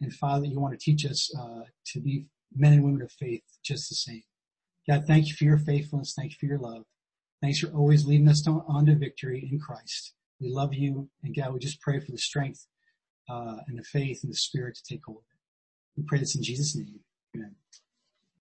And 0.00 0.14
Father, 0.14 0.46
you 0.46 0.60
want 0.60 0.78
to 0.78 0.84
teach 0.84 1.04
us 1.04 1.34
uh, 1.36 1.62
to 1.86 2.00
be 2.00 2.26
men 2.54 2.74
and 2.74 2.84
women 2.84 3.02
of 3.02 3.10
faith 3.10 3.42
just 3.64 3.88
the 3.88 3.96
same. 3.96 4.22
God, 4.88 5.02
thank 5.08 5.26
you 5.26 5.34
for 5.34 5.42
your 5.42 5.58
faithfulness. 5.58 6.14
Thank 6.16 6.30
you 6.30 6.36
for 6.38 6.46
your 6.46 6.58
love. 6.58 6.84
Thanks 7.42 7.58
for 7.58 7.70
always 7.70 8.06
leading 8.06 8.28
us 8.28 8.46
on 8.46 8.86
to 8.86 8.94
victory 8.94 9.48
in 9.50 9.58
Christ. 9.58 10.14
We 10.40 10.50
love 10.50 10.74
you. 10.74 11.08
And 11.22 11.34
God, 11.34 11.52
we 11.52 11.58
just 11.58 11.80
pray 11.80 12.00
for 12.00 12.12
the 12.12 12.18
strength 12.18 12.66
uh, 13.28 13.58
and 13.66 13.78
the 13.78 13.82
faith 13.82 14.20
and 14.22 14.32
the 14.32 14.36
spirit 14.36 14.76
to 14.76 14.82
take 14.82 15.04
hold 15.04 15.18
of 15.18 15.22
it. 15.22 16.00
We 16.00 16.04
pray 16.06 16.18
this 16.18 16.36
in 16.36 16.42
Jesus' 16.42 16.76
name. 16.76 17.00
Amen. 17.34 17.54